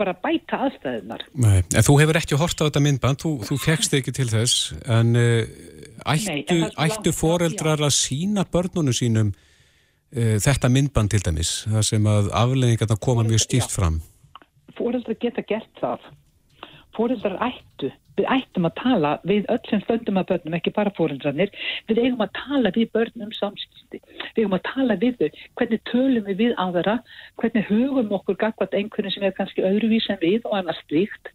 bara 0.00 0.14
bæta 0.16 0.62
aðstæðunar. 0.66 1.26
Nei, 1.44 1.60
en 1.62 1.86
þú 1.86 1.96
hefur 2.00 2.18
ekki 2.20 2.38
hort 2.40 2.62
á 2.62 2.66
þetta 2.66 2.82
myndband, 2.84 3.20
þú, 3.22 3.32
þú 3.48 3.58
fegst 3.60 3.96
ekki 3.98 4.14
til 4.16 4.28
þess, 4.30 4.72
en 4.88 5.12
uh, 5.18 5.42
ættu, 6.14 6.32
Nei, 6.32 6.44
en 6.48 6.66
ættu 6.86 7.12
foreldrar 7.16 7.84
að 7.84 7.94
sína 7.98 8.46
börnunum 8.48 8.96
sínum 8.96 9.32
uh, 9.34 10.36
þetta 10.42 10.72
myndband 10.72 11.12
til 11.14 11.22
dæmis, 11.26 11.52
það 11.68 11.86
sem 11.92 12.08
að 12.10 12.32
afleðingarna 12.42 12.98
koma 13.02 13.26
mjög 13.28 13.46
Já. 13.60 13.68
fram. 13.68 14.00
Fóreldrar 14.78 15.18
geta 15.20 15.44
gert 15.44 15.82
það. 15.82 16.08
Fóreldrar 16.96 17.36
ættu 17.50 17.92
við 18.20 18.28
ættum 18.34 18.68
að 18.68 18.76
tala 18.80 19.12
við 19.26 19.48
öll 19.52 19.60
sem 19.70 19.82
stöndum 19.84 20.20
að 20.20 20.28
börnum, 20.34 20.56
ekki 20.58 20.74
bara 20.76 20.92
fóreldrarnir, 20.96 21.50
við 21.88 22.02
eigum 22.04 22.24
að 22.24 22.32
tala 22.38 22.72
við 22.76 22.92
börnum 22.96 23.34
samskipti, 23.36 24.00
við 24.36 24.44
eigum 24.44 24.56
að 24.58 24.64
tala 24.68 24.96
við 25.00 25.18
þau, 25.20 25.42
hvernig 25.60 25.84
tölum 25.90 26.28
við 26.28 26.40
við 26.44 26.54
aðra, 26.64 26.96
hvernig 27.40 27.68
hugum 27.70 28.14
okkur 28.20 28.40
gagvat 28.40 28.76
einhvern 28.76 29.14
sem 29.14 29.26
er 29.26 29.36
kannski 29.36 29.66
öðruvís 29.66 30.08
en 30.12 30.20
við 30.22 30.46
og 30.46 30.56
annars 30.60 30.80
slíkt? 30.86 31.32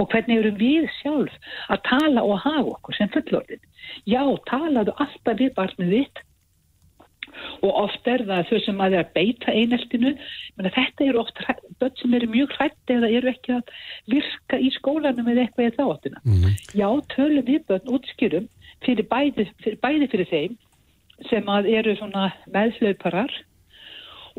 Og 0.00 0.08
hvernig 0.08 0.40
erum 0.40 0.56
við 0.56 0.86
sjálf 1.02 1.34
að 1.68 1.82
tala 1.90 2.24
og 2.24 2.40
hafa 2.40 2.74
okkur 2.78 2.96
sem 2.96 3.10
fullorðin. 3.12 3.60
Já, 4.08 4.22
talaðu 4.48 4.94
alltaf 4.96 5.36
við 5.38 5.52
barnið 5.58 5.92
þitt 5.98 6.22
og 7.60 7.70
oft 7.84 8.08
er 8.10 8.24
það 8.28 8.48
þau 8.50 8.60
sem 8.64 8.80
að 8.84 8.96
er 8.96 9.04
að 9.04 9.12
beita 9.18 9.54
eineltinu. 9.54 10.14
Menn 10.56 10.72
þetta 10.76 11.06
eru 11.06 11.22
oft 11.24 11.42
börn 11.80 11.98
sem 12.00 12.16
eru 12.18 12.30
mjög 12.30 12.56
hrætti 12.58 12.96
eða 12.96 13.12
eru 13.18 13.32
ekki 13.32 13.58
að 13.58 13.74
virka 14.14 14.58
í 14.60 14.72
skólanum 14.78 15.28
eða 15.30 15.46
eitthvað 15.46 15.70
eða 15.70 15.86
þáttina 15.90 16.24
mm 16.24 16.56
já, 16.74 16.88
tölum 17.14 17.46
við 17.46 17.62
börn 17.68 17.94
útskjörum 17.94 18.48
fyrir 18.84 19.06
bæði, 19.10 19.46
fyrir 19.62 19.78
bæði 19.82 20.08
fyrir 20.12 20.30
þeim 20.30 20.58
sem 21.28 21.48
að 21.52 21.68
eru 21.74 21.94
svona 21.98 22.30
meðslauparar 22.52 23.32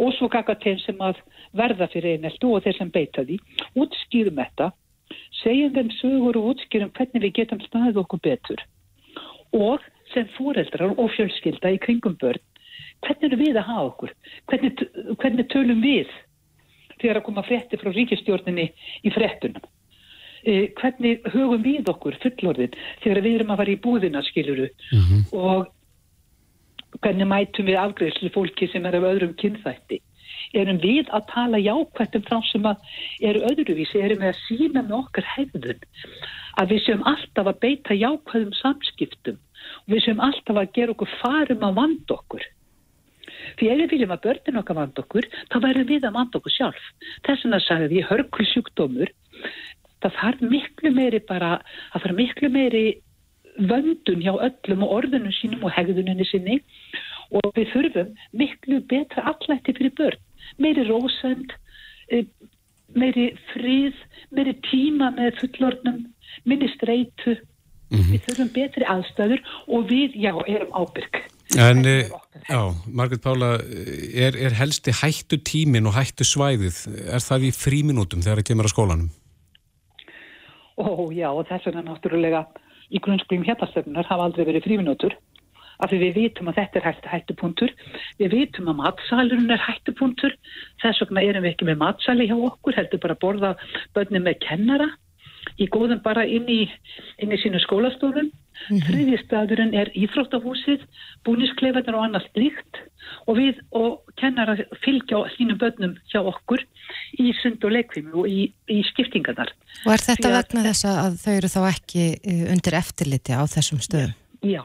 og 0.02 0.14
svo 0.18 0.30
kakatein 0.32 0.80
sem 0.82 1.00
að 1.04 1.20
verða 1.58 1.88
fyrir 1.92 2.18
eineltu 2.18 2.54
og 2.56 2.64
þeir 2.66 2.78
sem 2.78 2.92
beita 2.94 3.26
því. 3.28 3.38
Útskýrum 3.78 4.40
þetta 4.40 4.72
segjum 5.42 5.74
þeim 5.76 5.92
sögur 6.00 6.40
og 6.40 6.54
útskýrum 6.54 6.94
hvernig 6.96 7.26
við 7.26 7.36
getum 7.42 7.62
staðið 7.68 8.02
okkur 8.04 8.24
betur. 8.24 8.64
Og 9.52 9.84
sem 10.14 10.30
fóreldrar 10.38 10.96
og 10.96 11.12
fjölskylda 11.16 11.74
í 11.76 11.82
kringum 11.84 12.18
börn 12.20 12.42
hvernig 13.06 13.28
eru 13.28 13.40
við 13.40 13.60
að 13.60 13.70
hafa 13.70 13.88
okkur? 13.90 14.14
Hvernig, 14.52 14.84
hvernig 15.22 15.50
tölum 15.52 15.84
við 15.84 16.10
þegar 17.02 17.20
að 17.22 17.28
koma 17.28 17.44
frétti 17.48 17.80
frá 17.82 17.92
ríkistjórninni 17.96 18.68
í 19.04 19.14
fréttunum? 19.14 19.70
Eh, 20.42 20.72
hvernig 20.78 21.26
hugum 21.34 21.62
við 21.62 21.90
okkur 21.92 22.18
fullorðin 22.24 22.78
þegar 23.04 23.22
við 23.22 23.36
erum 23.40 23.52
að 23.54 23.62
fara 23.62 23.74
í 23.74 23.82
búðina, 23.82 24.24
skiluru? 24.26 24.70
Mm 24.92 25.04
-hmm. 25.08 25.22
Og 25.38 27.02
hvernig 27.02 27.28
mætum 27.28 27.68
við 27.70 27.82
afgreðslu 27.82 28.32
fólki 28.34 28.68
sem 28.72 28.86
er 28.86 28.98
af 28.98 29.10
öðrum 29.12 29.36
kynþætti? 29.38 30.02
Erum 30.54 30.82
við 30.82 31.08
að 31.14 31.28
tala 31.30 31.62
jákvættum 31.62 32.24
frá 32.26 32.42
sem 32.52 32.66
að 32.66 32.78
eru 33.22 33.46
öðruvísi, 33.52 34.02
erum 34.02 34.20
við 34.20 34.34
að 34.34 34.42
sína 34.48 34.82
með 34.82 34.98
okkar 34.98 35.28
hefðun 35.36 35.86
að 36.60 36.74
við 36.74 36.82
séum 36.86 37.04
alltaf 37.08 37.48
að 37.48 37.62
beita 37.62 37.94
jákvæðum 37.96 38.54
samskiptum 38.60 39.38
og 39.38 39.94
við 39.94 40.04
séum 40.06 40.20
alltaf 40.20 40.58
að 40.58 40.74
gera 40.76 40.96
okkur 40.96 41.14
farum 41.22 41.64
að 41.68 41.78
vanda 41.80 42.18
okkur 42.18 42.44
Því 43.60 43.70
ef 43.72 43.78
við 43.82 43.94
viljum 43.96 44.16
að 44.16 44.24
börnin 44.26 44.62
okkar 44.62 44.80
vand 44.80 45.04
okkur, 45.04 45.28
þá 45.52 45.58
verðum 45.66 45.90
við 45.92 46.08
að 46.08 46.18
vand 46.18 46.36
okkur 46.40 46.56
sjálf. 46.56 46.90
Þess 47.28 47.46
vegna 47.46 47.62
sagði 47.66 48.02
ég 48.02 48.10
hörkul 48.12 48.48
sjúkdómur, 48.52 49.14
það 50.02 50.18
þarf 50.20 50.44
miklu 50.52 50.92
meiri 50.96 51.22
bara, 51.30 51.56
það 51.94 52.06
þarf 52.06 52.20
miklu 52.20 52.52
meiri 52.54 52.86
vöndun 53.58 54.24
hjá 54.24 54.34
öllum 54.48 54.86
og 54.86 54.94
orðunum 55.00 55.34
sínum 55.36 55.66
og 55.68 55.74
hegðuninni 55.76 56.26
sinni 56.30 56.62
og 57.40 57.52
við 57.56 57.72
þurfum 57.74 58.16
miklu 58.38 58.80
betra 58.92 59.26
allætti 59.32 59.76
fyrir 59.78 59.94
börn. 59.98 60.20
Meiri 60.60 60.86
rósend, 60.88 61.54
e, 62.12 62.24
meiri 62.96 63.32
fríð, 63.52 63.96
meiri 64.36 64.56
tíma 64.68 65.12
með 65.16 65.40
fullornum, 65.44 66.04
minni 66.46 66.70
streitu. 66.76 67.38
Mm 67.92 68.00
-hmm. 68.00 68.12
Við 68.12 68.22
þurfum 68.26 68.52
betri 68.56 68.86
aðstæður 68.88 69.42
og 69.68 69.90
við, 69.90 70.16
já, 70.16 70.34
erum 70.48 70.72
ábyrg. 70.72 71.24
En, 71.58 71.86
eh, 71.86 72.08
já, 72.48 72.72
Margrit 72.88 73.22
Pála, 73.22 73.60
er, 74.16 74.38
er 74.40 74.54
helsti 74.56 74.94
hættu 74.96 75.36
tímin 75.44 75.88
og 75.90 75.98
hættu 75.98 76.24
svæðið, 76.24 76.78
er 77.12 77.20
það 77.20 77.48
í 77.50 77.52
fríminútum 77.52 78.22
þegar 78.24 78.40
það 78.40 78.48
kemur 78.48 78.70
á 78.72 78.72
skólanum? 78.72 79.10
Ó, 80.80 81.12
já, 81.12 81.28
og 81.28 81.44
þess 81.50 81.68
vegna 81.68 81.84
náttúrulega 81.90 82.46
í 82.88 83.02
grunnskólum 83.04 83.44
hértastöfnunar 83.44 84.08
hafa 84.08 84.30
aldrei 84.30 84.48
verið 84.48 84.64
fríminútur, 84.64 85.18
af 85.84 85.92
því 85.92 86.00
við 86.06 86.20
vitum 86.22 86.48
að 86.48 86.62
þetta 86.62 86.80
er 86.80 86.88
hættu, 86.88 87.12
hættupunktur, 87.12 87.74
við 88.22 88.36
vitum 88.38 88.72
að 88.72 88.80
matsalurinn 88.80 89.52
er 89.52 89.66
hættupunktur, 89.66 90.38
þess 90.80 91.04
vegna 91.04 91.26
erum 91.28 91.44
við 91.44 91.52
ekki 91.52 91.68
með 91.68 91.82
matsali 91.84 92.30
hjá 92.32 92.38
okkur, 92.38 92.80
heldur 92.80 93.04
bara 93.04 93.18
að 93.20 93.24
borða 93.26 93.52
börnum 93.92 94.24
með 94.24 94.40
kennara, 94.48 94.88
í 95.60 95.68
góðum 95.68 96.00
bara 96.00 96.24
inn 96.24 96.48
í, 96.48 96.62
inn 97.20 97.36
í 97.36 97.42
sínu 97.44 97.60
skólastofun 97.60 98.32
Mm 98.70 98.78
-hmm. 98.78 98.86
Þriðji 98.88 99.18
staðurinn 99.26 99.74
er 99.74 99.92
Íþróttahúsið, 99.98 100.86
búniskleifarnir 101.26 101.98
og 101.98 102.06
annað 102.06 102.28
slíkt 102.32 102.82
og 103.28 103.38
við 103.38 103.60
og 103.72 104.00
kennar 104.20 104.54
að 104.54 104.64
fylgja 104.84 105.24
sínum 105.36 105.58
börnum 105.58 105.98
hjá 106.12 106.22
okkur 106.22 106.64
í 107.20 107.34
sund 107.42 107.64
og 107.64 107.72
leikvimi 107.72 108.14
og 108.14 108.28
í, 108.28 108.52
í 108.70 108.84
skiptingarnar. 108.92 109.52
Og 109.86 109.94
er 109.94 110.06
þetta 110.06 110.34
vegna 110.38 110.66
þess 110.70 110.86
að 110.86 111.18
þau 111.24 111.34
eru 111.34 111.50
þá 111.56 111.62
ekki 111.72 112.06
eh, 112.24 112.46
undir 112.54 112.78
eftirliti 112.78 113.34
á 113.34 113.44
þessum 113.50 113.82
stöðum? 113.82 114.16
Já, 114.42 114.64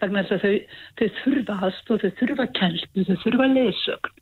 vegna 0.00 0.24
þess 0.24 0.32
að 0.32 0.42
þau, 0.42 0.56
þau 0.98 1.08
þurfa 1.22 1.58
aðstof, 1.66 2.02
þau 2.02 2.12
þurfa 2.20 2.46
kennslu, 2.58 3.06
þau 3.08 3.16
þurfa 3.24 3.46
lesögn 3.56 4.18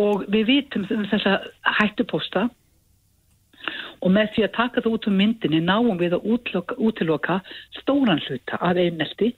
og 0.00 0.24
við 0.30 0.46
vitum 0.46 0.86
um 0.90 1.04
þessa 1.10 1.38
hættupósta 1.78 2.48
og 4.00 4.14
með 4.14 4.32
því 4.34 4.46
að 4.46 4.56
taka 4.56 4.82
það 4.84 4.96
út 4.96 5.08
um 5.10 5.20
myndinni 5.20 5.60
náum 5.64 6.00
við 6.00 6.16
að 6.16 6.26
útloka, 6.34 6.76
útiloka 6.78 7.40
stóran 7.80 8.22
hluta 8.26 8.60
af 8.60 8.80
einelti 8.80 9.34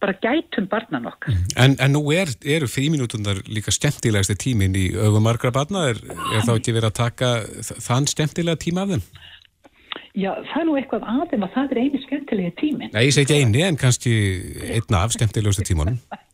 bara 0.00 0.14
gætum 0.22 0.68
barnan 0.70 1.08
okkar 1.10 1.34
mm. 1.34 1.56
En, 1.56 1.76
en 1.80 1.92
nú 1.96 2.02
er, 2.14 2.30
eru 2.44 2.68
fríminútundar 2.70 3.42
líka 3.48 3.72
skemmtilegasti 3.74 4.36
tímin 4.40 4.76
í 4.78 4.90
augum 4.96 5.26
margra 5.26 5.52
barna 5.54 5.88
er, 5.90 6.00
er 6.34 6.46
þá 6.46 6.54
ekki 6.56 6.76
verið 6.76 6.90
að 6.92 6.98
taka 7.00 7.32
þann 7.84 8.08
skemmtilega 8.10 8.60
tíma 8.60 8.86
af 8.86 8.94
þeim? 8.94 9.04
Já, 10.18 10.32
það 10.50 10.60
er 10.60 10.66
nú 10.66 10.78
eitthvað 10.78 11.06
aðeim 11.10 11.44
að 11.46 11.52
það 11.54 11.74
er 11.74 11.82
eini 11.84 12.02
skemmtilega 12.06 12.56
tímin 12.60 12.90
Nei, 12.94 13.04
ég 13.06 13.14
segi 13.14 13.26
ekki 13.26 13.44
eini 13.44 13.66
en 13.66 13.78
kannski 13.80 14.16
einna 14.78 15.04
af 15.04 15.14
skemmtilegustu 15.16 15.66
tímanum 15.68 16.00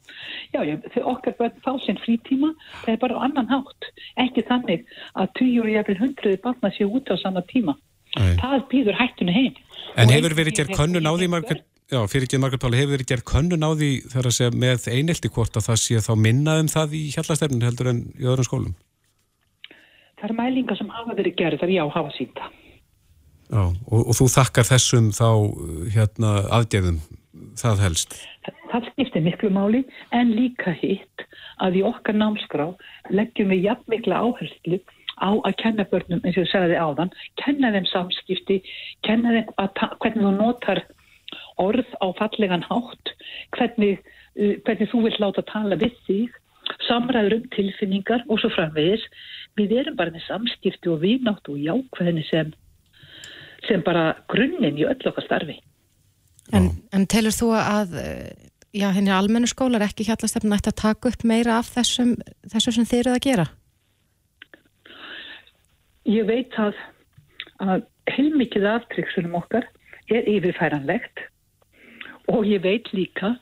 Já, 0.57 0.77
þau 0.95 1.03
okkar 1.13 1.37
börn 1.39 1.61
fá 1.65 1.73
sinn 1.85 2.01
frítíma, 2.03 2.53
það 2.85 2.93
er 2.95 3.01
bara 3.03 3.23
annan 3.27 3.51
hátt. 3.51 3.89
Ekki 4.23 4.45
þannig 4.49 4.85
að 5.15 5.33
týjur 5.41 5.69
og 5.69 5.75
jæfnvel 5.75 6.01
hundruði 6.01 6.41
barna 6.45 6.73
séu 6.77 6.89
út 6.97 7.13
á 7.13 7.17
sama 7.21 7.43
tíma. 7.51 7.77
Nei. 8.17 8.35
Það 8.41 8.67
býður 8.73 9.01
hættunni 9.01 9.35
heim. 9.37 9.63
En 9.97 10.13
hefur 10.13 10.37
verið 10.39 10.61
gerð 10.61 10.77
könnun 10.79 11.09
á 11.09 11.13
því, 11.13 11.29
Margaret, 11.33 11.65
já, 11.93 12.01
fyrir 12.11 12.29
ekki 12.29 12.41
Margaret 12.41 12.65
Páli, 12.65 12.81
hefur 12.81 12.97
verið 12.97 13.11
gerð 13.13 13.27
könnun 13.29 13.67
á 13.67 13.71
því 13.77 13.91
þar 14.13 14.31
að 14.31 14.37
segja 14.39 14.61
með 14.65 14.89
einelti 14.95 15.33
hvort 15.33 15.59
að 15.59 15.69
það 15.69 15.81
sé 15.83 16.03
þá 16.07 16.13
minnað 16.25 16.63
um 16.65 16.71
það 16.73 16.97
í 16.97 17.03
hjallastefnin 17.15 17.67
heldur 17.67 17.93
en 17.93 18.03
í 18.17 18.29
öðrum 18.29 18.49
skólum? 18.49 18.77
Það 20.17 20.31
er 20.31 20.39
mælinga 20.39 20.79
sem 20.79 20.95
hafa 20.95 21.19
verið 21.19 21.37
gerð 21.37 21.61
þar 21.61 21.75
já 21.75 21.83
hafa 21.93 22.15
sínta. 22.17 22.49
Já, 23.47 23.63
og, 23.63 24.01
og 24.01 24.17
þú 24.17 24.27
þakkar 24.33 24.67
þessum 24.73 25.13
þá 25.15 25.29
hérna 25.95 26.33
aðgerðum 26.57 27.03
það 27.61 27.83
helst? 27.85 28.17
Það 28.71 28.91
skiptir 28.91 29.25
miklu 29.25 29.51
máli 29.55 29.83
en 30.15 30.35
líka 30.37 30.75
hitt 30.77 31.25
að 31.63 31.81
í 31.81 31.83
okkar 31.87 32.19
námskrá 32.19 32.69
leggjum 33.11 33.53
við 33.55 33.67
jafn 33.71 33.91
mikla 33.93 34.21
áherslu 34.23 34.81
á 35.17 35.31
að 35.33 35.55
kenna 35.63 35.87
börnum, 35.89 36.21
eins 36.23 36.37
og 36.37 36.45
ég 36.45 36.51
segði 36.53 36.77
áðan, 36.77 37.13
kenna 37.41 37.73
þeim 37.73 37.87
samskipti, 37.89 38.59
kenna 39.07 39.33
þeim 39.33 39.53
hvernig 40.03 40.27
þú 40.27 40.33
notar 40.37 40.83
orð 41.63 41.89
á 42.05 42.07
fallegan 42.19 42.67
hátt, 42.67 43.15
hvernig, 43.57 44.03
uh, 44.37 44.57
hvernig 44.67 44.91
þú 44.93 45.07
vill 45.07 45.17
láta 45.23 45.45
tala 45.49 45.79
við 45.81 45.97
þig, 46.09 46.37
samræður 46.85 47.39
um 47.39 47.49
tilfinningar 47.55 48.27
og 48.29 48.43
svo 48.43 48.51
framvegis. 48.53 49.05
Við 49.57 49.73
erum 49.81 49.97
bara 49.97 50.13
með 50.13 50.27
samskipti 50.27 50.91
og 50.93 51.01
viðnátt 51.05 51.49
og 51.49 51.61
jákvæðinni 51.63 52.27
sem, 52.29 52.53
sem 53.69 53.85
bara 53.87 54.11
grunninn 54.29 54.77
í 54.77 54.85
öll 54.85 55.01
okkar 55.09 55.25
starfi. 55.25 55.57
En, 56.55 56.69
en 56.95 57.07
telur 57.11 57.35
þú 57.35 57.51
að 57.59 57.97
já, 58.77 58.91
henni 58.95 59.13
almennu 59.15 59.49
skólar 59.51 59.85
ekki 59.87 60.07
hjallastefna 60.07 60.59
ætti 60.61 60.73
að 60.73 60.81
taka 60.83 61.11
upp 61.11 61.25
meira 61.27 61.61
af 61.61 61.71
þessum, 61.75 62.15
þessum 62.53 62.77
sem 62.77 62.89
þeir 62.91 63.03
eru 63.05 63.15
að 63.17 63.25
gera? 63.27 63.47
Ég 66.07 66.29
veit 66.29 66.55
að, 66.63 66.77
að 67.63 67.87
heilmikið 68.15 68.69
aftryksunum 68.77 69.35
okkar 69.41 69.67
er 70.13 70.29
yfirfæranlegt 70.31 71.25
og 72.31 72.47
ég 72.47 72.63
veit 72.63 72.87
líka 72.95 73.33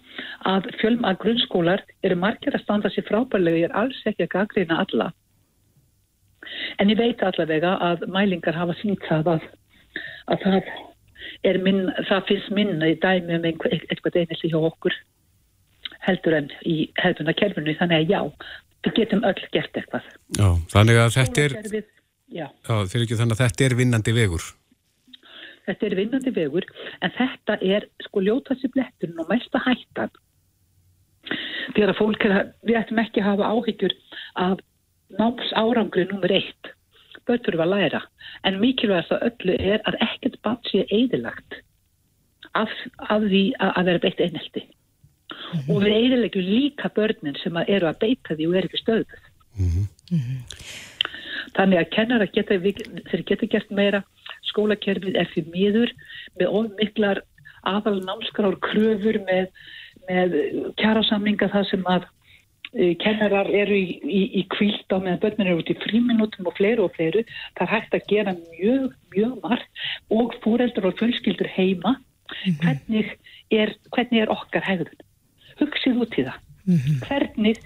að 0.49 0.71
fjölm 0.81 1.05
að 1.09 1.21
grunnskólar 1.25 1.85
eru 2.05 2.17
margir 2.21 2.57
að 2.57 2.65
standa 2.65 2.93
sér 2.93 3.07
frábærlega, 3.09 3.61
ég 3.61 3.69
er 3.71 3.77
alls 3.81 4.01
ekki 4.09 4.27
að 4.27 4.33
gaggrina 4.37 4.81
alla. 4.85 5.11
En 6.81 6.91
ég 6.93 6.99
veit 7.01 7.23
allavega 7.25 7.77
að 7.85 8.05
mælingar 8.13 8.57
hafa 8.57 8.77
sínt 8.81 9.05
það 9.09 9.31
að, 9.37 9.47
að 10.33 10.45
það 10.45 10.73
minn, 11.65 11.89
það 12.09 12.29
finnst 12.31 12.53
minna 12.57 12.91
í 12.91 12.99
dæmi 13.01 13.39
um 13.39 13.49
eitthvað 13.49 14.21
einhelti 14.21 14.51
hjá 14.53 14.59
okkur 14.61 14.97
heldur 16.05 16.37
en 16.39 16.51
í 16.69 16.77
hefðuna 17.01 17.35
kerfinu 17.37 17.75
þannig 17.79 18.03
að 18.03 18.13
já, 18.13 18.21
við 18.85 18.99
getum 18.99 19.25
öll 19.25 19.47
gert 19.55 19.79
eitthvað. 19.81 20.11
Já, 20.37 20.49
þannig 20.73 21.01
að 21.01 21.15
þetta 21.17 21.47
er 21.47 21.57
við, 21.73 21.89
já. 22.29 22.47
Já, 22.49 22.75
ekki, 22.85 23.19
þannig 23.21 23.37
að 23.37 23.43
þetta 23.45 23.67
er 23.67 23.77
vinnandi 23.81 24.17
vegur. 24.17 24.51
Þetta 25.65 25.87
er 25.89 25.97
vinnandi 25.97 26.35
vegur 26.37 26.67
en 27.01 27.15
þetta 27.17 27.57
er 27.65 27.89
sko 28.05 28.25
ljótast 28.25 28.67
í 28.67 28.73
bletturinn 28.75 29.21
og 29.23 29.33
þegar 31.75 31.93
að 31.95 32.01
fólk 32.01 32.25
er 32.27 32.35
að 32.37 32.49
við 32.69 32.79
ættum 32.81 33.01
ekki 33.03 33.23
að 33.23 33.29
hafa 33.31 33.51
áhyggjur 33.55 33.95
af 34.45 34.65
náms 35.19 35.53
árangri 35.57 36.05
nummer 36.11 36.35
eitt 36.35 36.73
börn 37.29 37.43
þurfa 37.47 37.67
að 37.67 37.75
læra. 37.75 38.01
En 38.45 38.61
mikilvægast 38.63 39.13
að 39.15 39.27
öllu 39.31 39.59
er 39.59 39.85
að 39.89 40.01
ekkert 40.07 40.41
barn 40.47 40.63
sé 40.71 40.85
eðilagt 40.89 41.61
af, 42.55 42.73
af 43.09 43.23
því 43.27 43.45
að, 43.59 43.71
að 43.75 43.91
vera 43.91 44.05
beitt 44.07 44.25
einhelti 44.25 44.65
og 45.69 45.79
við 45.83 45.93
eðilegjum 45.95 46.47
líka 46.47 46.91
börnin 46.95 47.37
sem 47.41 47.57
að 47.59 47.71
eru 47.77 47.89
að 47.89 48.01
beita 48.03 48.37
því 48.37 48.49
og 48.49 48.57
eru 48.59 48.69
ekki 48.69 48.81
stöðuð 48.83 49.23
þannig 51.55 51.81
að 51.81 51.93
kennara 51.95 52.27
geta, 52.35 52.59
þeir 52.59 53.23
geta 53.29 53.49
gert 53.51 53.71
meira. 53.75 54.03
Skólakerfið 54.51 55.17
er 55.19 55.31
fyrir 55.33 55.51
miður 55.53 55.93
með 56.39 56.59
ofmiklar 56.61 57.23
aðal 57.69 57.97
námskráur 58.05 58.59
kröfur 58.63 59.19
með, 59.27 59.49
með 60.09 60.37
kjærasamlinga 60.81 61.49
það 61.53 61.71
sem 61.71 61.89
að 61.91 62.09
kennarar 63.03 63.51
eru 63.55 63.77
í, 63.77 63.99
í, 64.03 64.23
í 64.41 64.43
kvíld 64.51 64.91
á 64.91 64.99
meðan 64.99 65.21
börnir 65.23 65.51
eru 65.51 65.63
út 65.63 65.71
í 65.71 65.77
fríminútum 65.83 66.49
og 66.51 66.57
fleiru 66.59 66.89
og 66.89 66.97
fleiru. 66.97 67.23
Það 67.59 67.67
er 67.67 67.73
hægt 67.75 67.95
að 67.95 68.09
gera 68.11 68.35
mjög, 68.41 68.97
mjög 69.15 69.37
margt 69.45 69.85
og 70.15 70.35
fóreldur 70.45 70.91
og 70.91 70.99
fjölskyldur 70.99 71.51
heima. 71.55 71.97
Hvernig, 72.63 73.15
er, 73.55 73.77
hvernig 73.95 74.25
er 74.25 74.33
okkar 74.33 74.67
hegðun? 74.67 75.07
Hugsið 75.61 76.03
út 76.03 76.19
í 76.19 76.27
það. 76.27 76.43
Hvernig 77.05 77.61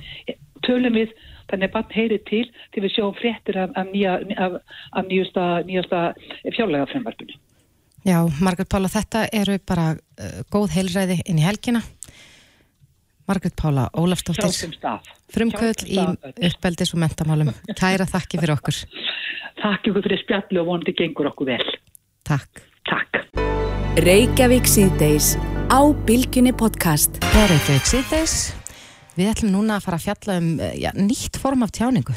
tölum 0.67 0.97
við 0.99 1.13
þannig 1.49 1.69
að 1.69 1.75
bann 1.77 1.93
heyri 1.95 2.19
til 2.29 2.45
til 2.75 2.85
við 2.85 2.97
sjáum 2.97 3.15
fréttir 3.17 3.59
af, 3.63 3.71
af, 3.79 3.93
nýja, 3.95 4.19
af, 4.37 4.59
af 4.93 5.07
nýjusta, 5.09 5.45
nýjusta 5.69 6.03
fjárlega 6.53 6.89
fremvarpunni. 6.93 7.39
Já, 8.07 8.21
Margaret 8.41 8.69
Pála, 8.71 8.89
þetta 8.93 9.25
eru 9.35 9.59
bara 9.67 9.91
uh, 9.95 10.43
góð 10.53 10.75
heilræði 10.77 11.19
inn 11.27 11.41
í 11.41 11.47
helgina. 11.47 11.83
Margaret 13.29 13.55
Pála 13.61 13.89
Ólafsdóttir, 13.93 14.73
frumkvöld 15.35 15.83
í 15.85 15.99
uppeldis 16.49 16.95
og 16.97 17.03
mentamálum. 17.03 17.51
Kæra 17.77 18.07
þakki 18.09 18.41
fyrir 18.41 18.55
okkur. 18.57 18.79
Takk 19.61 19.91
ykkur 19.91 20.05
fyrir 20.07 20.23
spjallu 20.23 20.63
og 20.63 20.71
vonandi 20.71 20.95
gengur 20.97 21.29
okkur 21.33 21.51
vel. 21.51 21.67
Takk. 22.29 22.63
Takk. 22.89 23.21
Reykjavík 24.01 24.69
síðdeis 24.71 25.35
á 25.69 25.81
Bilginni 26.09 26.55
podcast. 26.57 27.21
Það 27.27 27.43
er 27.45 27.53
Reykjavík 27.53 27.91
síðdeis. 27.93 28.37
Við 29.19 29.33
ætlum 29.35 29.53
núna 29.59 29.77
að 29.77 29.85
fara 29.89 29.99
að 29.99 30.07
fjalla 30.07 30.39
um 30.41 30.49
uh, 30.63 30.73
já, 30.79 30.91
nýtt 30.95 31.37
form 31.43 31.65
af 31.67 31.73
tjáningu, 31.75 32.15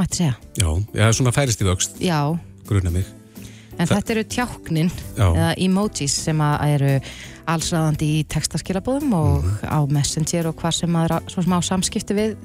mætti 0.00 0.20
segja. 0.24 0.36
Já, 0.58 0.68
já, 0.98 1.04
svona 1.14 1.32
færist 1.36 1.62
í 1.62 1.68
vöxt, 1.68 2.00
Já, 2.02 2.18
gruna 2.66 2.90
mig. 2.90 3.06
en 3.78 3.86
Þa- 3.86 3.94
þetta 3.94 4.12
eru 4.16 4.24
tjáknin 4.34 4.90
Já. 5.16 5.28
eða 5.30 5.52
emojis 5.64 6.16
sem 6.26 6.42
að 6.44 6.64
eru 6.74 6.90
allsræðandi 7.50 8.08
í 8.18 8.24
textaskilabóðum 8.30 9.14
og 9.16 9.46
á 9.66 9.80
Messenger 9.90 10.50
og 10.50 10.58
hvað 10.60 10.76
sem 10.82 10.98
að 10.98 11.16
svo 11.32 11.44
sem 11.44 11.56
á 11.56 11.60
samskipti 11.66 12.16
við 12.18 12.36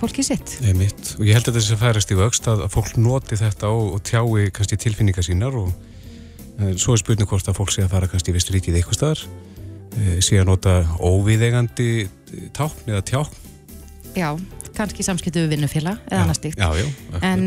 fólkið 0.00 0.26
sitt. 0.26 0.54
Einmitt. 0.66 1.14
Og 1.18 1.26
ég 1.26 1.36
held 1.36 1.48
að 1.48 1.58
þetta 1.58 1.66
sé 1.66 1.78
færast 1.80 2.12
í 2.12 2.18
vöxt 2.18 2.48
að, 2.50 2.64
að 2.66 2.74
fólk 2.74 2.96
noti 3.00 3.38
þetta 3.38 3.70
og, 3.70 3.96
og 3.96 4.04
tjái 4.06 4.48
kannski 4.54 4.78
tilfinningar 4.80 5.26
sínar 5.26 5.58
og 5.58 5.70
e, 6.58 6.72
svo 6.80 6.96
er 6.96 7.02
spurning 7.02 7.28
hvort 7.30 7.50
að 7.50 7.58
fólk 7.60 7.74
sé 7.74 7.84
að 7.84 7.92
fara 7.94 8.10
kannski 8.10 8.32
í 8.32 8.36
vist 8.36 8.50
ríkið 8.54 8.80
eitthvað 8.80 8.98
staðar, 8.98 9.22
e, 9.98 10.16
sé 10.24 10.40
að 10.40 10.48
nota 10.50 10.80
óviðegandi 10.98 11.90
eh, 12.02 12.48
tákn 12.56 12.92
eða 12.94 13.04
tjákn. 13.12 13.38
Já, 14.16 14.28
kannski 14.76 15.06
samskipti 15.06 15.44
við 15.44 15.54
vinnufélag 15.56 16.02
eða 16.08 16.18
Já, 16.18 16.24
annað 16.24 16.40
stíkt. 16.40 16.60
Já, 16.60 16.68
já. 16.80 17.22
En 17.28 17.46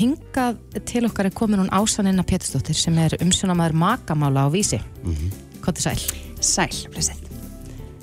hingað 0.00 0.64
til 0.88 1.04
okkar 1.10 1.28
er 1.28 1.36
komin 1.36 1.62
hún 1.62 1.70
Ásaninna 1.74 2.24
Pétursdóttir 2.26 2.78
sem 2.78 2.96
er 3.02 3.18
umsjónamaður 3.20 3.78
makamála 3.84 4.46
á 4.46 4.48
vísi. 4.50 4.80
Mm. 5.04 5.14
-hmm. 5.14 5.49
Koti 5.64 5.82
sæl. 5.84 5.98
Sæl, 6.40 6.72
blessið. 6.92 7.18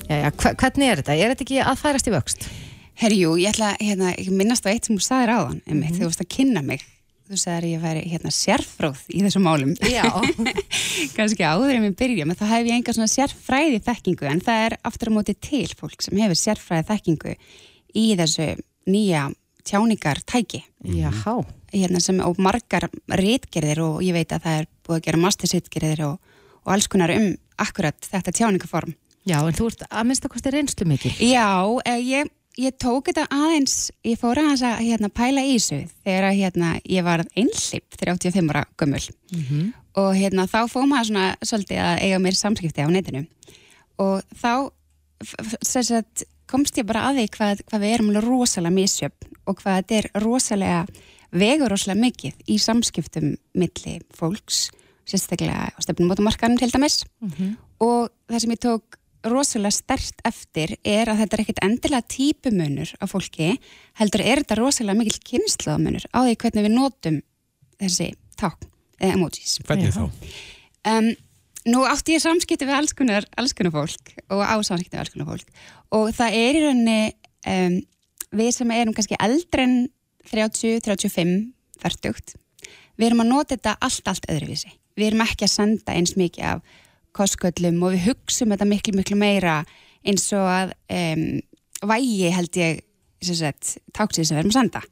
Jæja, 0.08 0.30
hvernig 0.38 0.88
er 0.92 1.02
þetta? 1.02 1.16
Er 1.18 1.34
þetta 1.34 1.46
ekki 1.48 1.58
að 1.64 1.80
færast 1.82 2.08
í 2.10 2.14
vöxt? 2.14 2.46
Herri, 2.98 3.18
jú, 3.24 3.34
ég 3.38 3.52
ætla 3.54 3.74
hérna, 3.82 4.14
ég 4.18 4.30
minnast 4.34 4.66
á 4.66 4.72
eitt 4.72 4.88
sem 4.88 4.98
þú 4.98 5.04
sagðir 5.06 5.34
áðan, 5.36 5.60
Mhm. 5.66 5.82
þegar 5.84 5.98
þú 6.00 6.08
varst 6.08 6.24
að 6.24 6.30
kynna 6.36 6.62
mig. 6.64 6.86
Þú 7.28 7.36
sagðir 7.36 7.64
að 7.66 7.74
ég 7.74 7.82
væri 7.84 8.04
hérna 8.10 8.32
sérfróð 8.32 9.00
í 9.12 9.22
þessum 9.22 9.44
málum. 9.44 9.74
Já. 9.84 10.04
Kannski 11.18 11.44
áður 11.44 11.76
en 11.76 11.84
við 11.90 11.96
byrjum, 12.00 12.30
en 12.32 12.36
þá 12.40 12.46
hef 12.48 12.66
ég 12.70 12.78
enga 12.78 12.94
svona 12.96 13.12
sérfræði 13.12 13.82
þekkingu, 13.84 14.26
en 14.32 14.40
það 14.42 14.66
er 14.70 14.78
aftur 14.88 15.12
á 15.12 15.16
móti 15.18 15.36
til 15.36 15.68
fólk 15.76 16.02
sem 16.02 16.18
hefur 16.18 16.40
sérfræði 16.40 16.88
þekkingu 16.88 17.36
í 17.96 18.06
þessu 18.16 18.48
nýja 18.88 19.28
tjáningar 19.68 20.24
tæki. 20.24 20.64
Jáhá. 20.86 21.44
Hérna 21.74 22.00
sem, 22.02 22.22
og 22.24 22.38
margar 22.40 22.88
rítgerðir 23.12 23.82
og 23.84 24.00
ég 24.02 24.14
veit 24.16 24.32
að 24.32 24.42
það 24.46 24.60
er 24.62 24.68
búið 24.88 24.96
að 25.02 25.04
gera 25.10 25.18
mastersritgerðir 25.26 26.06
og, 26.08 26.20
og 26.66 26.74
alls 26.74 26.88
konar 26.88 27.12
um 27.12 27.36
akkurat 27.62 28.10
þetta 28.12 28.34
tjáningaform. 28.40 28.96
Já, 29.28 29.42
en 29.42 29.56
þú 29.58 29.70
ert 29.72 29.86
að 29.90 30.08
minnsta 30.08 30.32
kosti 30.32 30.54
reynslu 30.54 30.88
mikil. 30.88 31.12
Já, 31.20 31.50
eh, 31.86 32.00
ég, 32.00 32.30
ég 32.58 32.78
tók 32.80 33.10
þetta 33.10 33.28
aðeins, 33.34 33.92
ég 34.08 34.20
fór 34.22 34.40
aðeins 34.40 34.64
að 34.64 34.86
hérna, 34.86 35.10
pæla 35.10 35.44
í 35.44 35.58
þessu 35.58 35.82
þegar 36.06 36.30
að, 36.30 36.38
hérna, 36.42 36.72
ég 36.86 37.04
var 37.04 37.26
einhlipp 37.36 38.00
35 38.00 38.54
ára 38.54 38.64
gömul 38.78 39.04
og 39.98 40.16
hérna, 40.16 40.48
þá 40.48 40.70
fóð 40.70 40.88
maður 40.88 41.10
svona 41.10 41.28
svolítið 41.42 41.84
að 41.84 42.02
eiga 42.06 42.20
mér 42.20 42.36
samskipti 42.38 42.86
á 42.86 42.90
netinu 42.90 43.26
og 43.98 44.22
þá 44.38 44.70
sagt, 45.66 46.24
komst 46.48 46.78
ég 46.78 46.88
bara 46.88 47.10
að 47.10 47.22
því 47.22 47.28
hvað, 47.36 47.62
hvað 47.68 47.84
við 47.84 47.94
erum 47.94 48.12
rosalega 48.24 48.76
misjöfn 48.76 49.38
og 49.48 49.62
hvað 49.62 49.80
þetta 49.82 49.98
er 49.98 50.10
rosalega 50.24 50.86
vegur 51.32 51.74
rosalega 51.74 52.04
mikið 52.06 52.34
í 52.48 52.58
samskiptum 52.62 53.34
milli 53.58 53.98
fólks, 54.16 54.70
sérstaklega 55.08 55.72
á 55.74 55.80
stefnum 55.84 56.12
mótumarkanum 56.12 56.60
til 56.60 56.72
dæmis 56.74 57.04
og 57.80 58.10
það 58.28 58.42
sem 58.44 58.56
ég 58.56 58.64
tók 58.64 58.98
rosalega 59.32 59.74
stert 59.74 60.22
eftir 60.28 60.76
er 60.86 61.10
að 61.10 61.22
þetta 61.24 61.36
er 61.36 61.44
ekkert 61.44 61.64
endilega 61.66 62.08
típumunur 62.12 62.94
af 63.02 63.12
fólki, 63.12 63.58
heldur 64.00 64.24
er 64.24 64.44
þetta 64.44 64.60
rosalega 64.60 65.00
mikil 65.00 65.20
kynnslóðamunur 65.32 66.08
á 66.14 66.20
því 66.24 66.36
hvernig 66.44 66.68
við 66.68 66.76
notum 66.76 67.20
þessi 67.82 68.12
tákn 68.40 68.70
eða 69.02 69.18
emojis. 69.18 69.58
Hvernig 69.68 69.94
þá? 69.96 70.06
Um, 70.88 71.10
nú 71.68 71.84
átti 71.90 72.16
ég 72.16 72.24
samskipti 72.24 72.68
við 72.68 72.78
alls 72.78 72.96
konar, 72.98 73.28
alls 73.38 73.56
konar 73.58 73.76
fólk 73.76 74.14
og 74.30 74.42
á 74.42 74.56
samskipti 74.62 74.96
við 74.96 75.04
alls 75.04 75.14
konar 75.14 75.32
fólk 75.34 75.48
og 75.98 76.10
það 76.16 76.40
er 76.40 76.58
í 76.58 76.66
rauninni 76.66 77.00
um, 77.54 77.78
við 78.38 78.52
sem 78.56 78.74
erum 78.76 78.96
kannski 78.96 79.20
eldri 79.20 79.66
en 79.66 79.78
30, 80.28 80.82
35, 80.84 81.38
40 81.84 82.38
við 82.98 83.10
erum 83.10 83.24
að 83.24 83.32
nota 83.32 83.56
þetta 83.56 83.78
allt, 83.86 84.10
allt 84.10 84.30
öðruvísi. 84.32 84.72
Við 84.98 85.12
erum 85.12 85.24
ekki 85.28 85.46
að 85.48 85.54
senda 85.54 85.96
eins 85.96 86.16
mikið 86.18 86.52
af 86.56 86.84
kostköllum 87.18 87.80
og 87.86 87.96
við 87.96 88.10
hugsum 88.12 88.54
þetta 88.54 88.68
miklu, 88.70 88.96
miklu 88.98 89.18
meira 89.20 89.62
eins 90.08 90.28
og 90.36 90.46
að 90.50 90.76
um, 90.94 91.24
vægi 91.88 92.34
held 92.34 92.60
ég 92.62 92.84
sem 93.22 93.38
sem 93.38 94.36
við 94.36 94.42
erum 94.42 94.54
að 94.54 94.60
senda. 94.60 94.84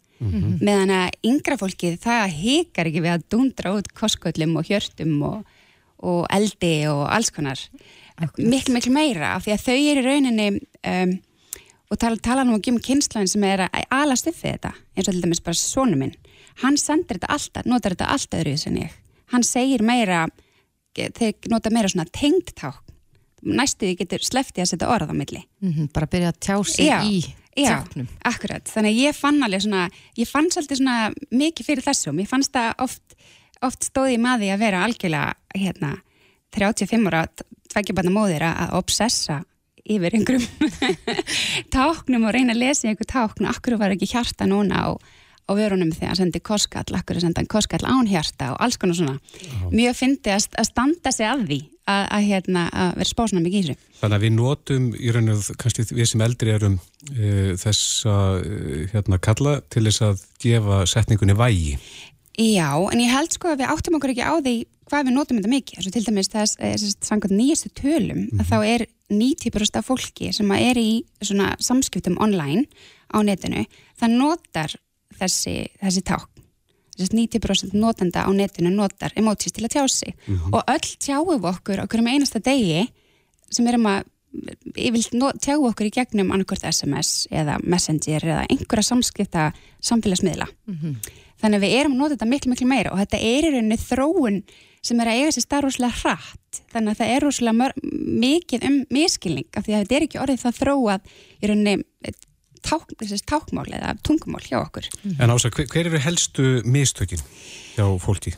Meðan 0.64 0.94
að 0.96 1.18
yngra 1.28 1.58
fólkið 1.60 2.00
það 2.02 2.38
hikar 2.40 2.90
ekki 2.90 3.04
við 3.04 3.14
að 3.14 3.28
dundra 3.34 3.76
út 3.76 3.92
kostköllum 3.98 4.56
og 4.58 4.70
hjörtum 4.70 5.16
og, 5.28 5.44
og 6.00 6.26
eldi 6.34 6.88
og 6.88 7.04
alls 7.12 7.32
konar. 7.36 7.60
Miklu, 8.40 8.74
miklu 8.74 8.94
meira 8.96 9.36
af 9.36 9.44
því 9.44 9.56
að 9.58 9.66
þau 9.66 9.76
eru 9.76 10.02
í 10.02 10.06
rauninni 10.06 10.48
um, 10.88 11.18
og 11.92 12.00
tala, 12.02 12.20
tala 12.24 12.46
nú 12.48 12.58
ekki 12.58 12.74
um 12.74 12.82
kynnslóðin 12.82 13.30
sem 13.30 13.44
er 13.48 13.66
að 13.68 13.90
alast 13.94 14.30
upp 14.30 14.38
við 14.40 14.56
þetta 14.56 14.72
eins 14.96 15.10
og 15.10 15.12
til 15.12 15.24
dæmis 15.26 15.44
bara 15.44 15.60
sonu 15.60 16.00
minn 16.00 16.16
hann 16.64 16.78
sendir 16.80 17.20
þetta 17.20 17.34
alltaf, 17.36 17.68
notar 17.68 17.96
þetta 17.96 18.14
alltaf 18.16 18.40
öðruvísi 18.40 18.72
en 18.72 18.80
ég 18.86 18.96
hann 19.34 19.44
segir 19.44 19.84
meira 19.86 20.26
þeir 20.96 21.50
nota 21.52 21.72
meira 21.74 21.90
svona 21.92 22.08
tengdták 22.12 22.82
næstuði 23.46 23.98
getur 24.00 24.24
sleftið 24.26 24.64
að 24.64 24.70
setja 24.72 24.88
orð 24.90 25.12
á 25.12 25.16
milli. 25.16 25.42
Mm 25.62 25.90
bara 25.94 26.08
byrja 26.10 26.32
að 26.34 26.40
tjá 26.42 26.56
sig 26.66 26.88
Já, 26.88 27.00
í 27.06 27.20
Já, 27.56 27.70
tjáknum. 27.84 28.08
akkurat, 28.26 28.66
þannig 28.68 28.92
að 28.96 29.02
ég 29.06 29.16
fann 29.16 29.44
alveg 29.46 29.62
svona 29.64 29.84
ég 30.18 30.28
fann 30.28 30.50
svolítið 30.52 30.80
svona 30.82 30.96
mikið 31.32 31.66
fyrir 31.70 31.86
þessu 31.86 32.10
og 32.10 32.16
mér 32.18 32.28
fannst 32.28 32.52
það 32.56 32.72
oft, 32.84 33.16
oft 33.64 33.84
stóði 33.88 34.18
maði 34.20 34.50
að 34.52 34.64
vera 34.66 34.82
algjörlega 34.84 35.36
hérna, 35.56 35.92
35 36.58 37.08
ára 37.12 37.22
tveggjabarna 37.72 38.12
móðir 38.12 38.44
að 38.50 38.74
obsessa 38.80 39.44
yfir 39.86 40.18
einhverjum 40.18 40.48
táknum 41.76 42.26
og 42.26 42.34
reyna 42.34 42.56
að 42.56 42.64
lesa 42.64 42.90
einhver 42.90 43.08
tákn. 43.08 43.46
Og 43.46 43.52
akkur 43.54 43.78
var 43.78 43.94
ekki 43.94 44.10
hjarta 44.10 44.48
núna 44.50 44.82
á, 44.82 44.88
á 45.46 45.52
vörunum 45.54 45.94
þegar 45.94 46.12
hann 46.12 46.22
sendi 46.24 46.42
koskall, 46.42 46.98
akkur 46.98 47.22
sendi 47.22 47.42
hann 47.42 47.52
koskall 47.52 47.86
án 47.86 48.10
hjarta 48.10 48.54
og 48.56 48.62
alls 48.66 48.80
konar 48.82 48.98
svona 48.98 49.18
mjög 49.72 49.98
fyndi 50.00 50.34
að, 50.34 50.50
að 50.58 50.70
standa 50.72 51.14
sig 51.14 51.30
að 51.30 51.46
því 51.50 51.60
að, 51.86 52.04
að, 52.04 52.28
hérna, 52.32 52.64
að 52.74 52.96
vera 53.02 53.12
spásna 53.12 53.44
mikið 53.44 53.60
í 53.60 53.68
þessu 53.68 53.96
Þannig 54.00 54.18
að 54.18 54.26
við 54.26 54.34
notum 54.36 54.88
í 55.00 55.12
raun 55.16 55.32
og 55.34 55.46
kannski 55.62 55.86
við 55.90 56.10
sem 56.12 56.24
eldri 56.26 56.52
erum 56.56 56.76
uh, 56.78 57.54
þessa 57.62 58.16
uh, 58.38 58.82
hérna 58.92 59.22
kalla 59.24 59.56
til 59.74 59.86
þess 59.88 60.04
að 60.06 60.26
gefa 60.44 60.82
setningunni 60.90 61.38
vægi. 61.40 61.78
Já, 62.36 62.70
en 62.92 63.00
ég 63.00 63.14
held 63.14 63.32
sko 63.32 63.54
að 63.54 63.64
við 63.64 63.72
áttum 63.72 63.96
okkur 63.98 64.12
ekki 64.12 64.28
á 64.28 64.36
því 64.36 64.56
hvað 64.86 65.08
við 65.08 65.16
notum 65.16 65.40
þetta 65.40 65.54
mikið. 65.54 65.80
Svo 65.82 65.94
til 65.96 66.04
dæmis 66.06 66.32
þess, 66.34 66.58
þess 66.60 67.08
samkvæmt 67.08 67.38
nýjastu 67.40 67.72
tölum 67.80 68.26
að 68.36 68.52
þá 68.52 68.58
er 68.68 68.86
90% 69.14 69.80
af 69.80 69.88
fólki 69.88 70.32
sem 70.36 70.52
að 70.52 70.68
er 70.70 70.82
í 70.82 70.90
svona 71.24 71.54
samskiptum 71.64 72.20
online 72.22 72.66
á 73.10 73.24
netinu, 73.24 73.64
það 74.02 74.18
notar 74.20 74.76
þessi, 75.20 75.56
þessi 75.82 76.04
ták. 76.06 76.28
Þess 76.96 77.12
90% 77.12 77.76
notenda 77.76 78.24
á 78.24 78.32
netinu 78.32 78.72
notar 78.72 79.12
emojis 79.20 79.52
til 79.52 79.66
að 79.68 79.74
tjá 79.76 79.88
sig. 79.92 80.14
Og 80.52 80.62
öll 80.64 80.92
tjáum 81.04 81.44
okkur 81.52 81.84
okkur 81.84 82.04
um 82.04 82.08
einasta 82.08 82.40
degi 82.40 82.86
sem 83.52 83.68
erum 83.68 83.90
að 83.92 84.06
tjáu 85.44 85.68
okkur 85.68 85.88
í 85.88 85.94
gegnum 85.96 86.32
annarkvort 86.32 86.64
SMS 86.68 87.28
eða 87.32 87.60
Messenger 87.64 88.24
eða 88.24 88.48
einhverja 88.48 88.90
samskipta 88.92 89.52
samfélagsmiðla. 89.84 90.48
Þannig 90.66 91.14
þannig 91.42 91.60
að 91.60 91.66
við 91.66 91.76
erum 91.80 91.96
að 91.96 92.00
nota 92.00 92.16
þetta 92.16 92.30
miklu 92.32 92.52
miklu 92.52 92.68
meira 92.70 92.94
og 92.94 93.02
þetta 93.02 93.20
er 93.20 93.46
í 93.46 93.52
rauninni 93.54 93.78
þróun 93.82 94.40
sem 94.86 95.00
er 95.02 95.10
að 95.10 95.20
eiga 95.20 95.34
sér 95.34 95.46
starf 95.46 95.66
rosalega 95.66 96.00
hratt 96.02 96.60
þannig 96.72 96.92
að 96.92 97.00
það 97.00 97.12
er 97.14 97.24
rosalega 97.26 97.58
mör, 97.60 97.74
mikið 98.26 98.68
um 98.70 98.78
miskilning 98.94 99.48
af 99.58 99.66
því 99.66 99.74
að 99.74 99.84
þetta 99.84 99.98
er 99.98 100.06
ekki 100.06 100.22
orðið 100.22 100.44
það 100.44 100.60
þróað 100.60 101.10
í 101.42 101.50
rauninni 101.50 101.76
eh, 102.66 102.98
ták, 103.06 103.22
tákmál 103.30 103.68
eða 103.70 103.94
tungumál 104.06 104.44
hjá 104.46 104.60
okkur. 104.64 104.90
En 105.20 105.32
ása, 105.32 105.54
hver, 105.54 105.70
hver 105.72 105.92
eru 105.92 106.02
helstu 106.02 106.50
mistökin 106.66 107.24
hjá 107.76 107.86
fólki? 108.02 108.36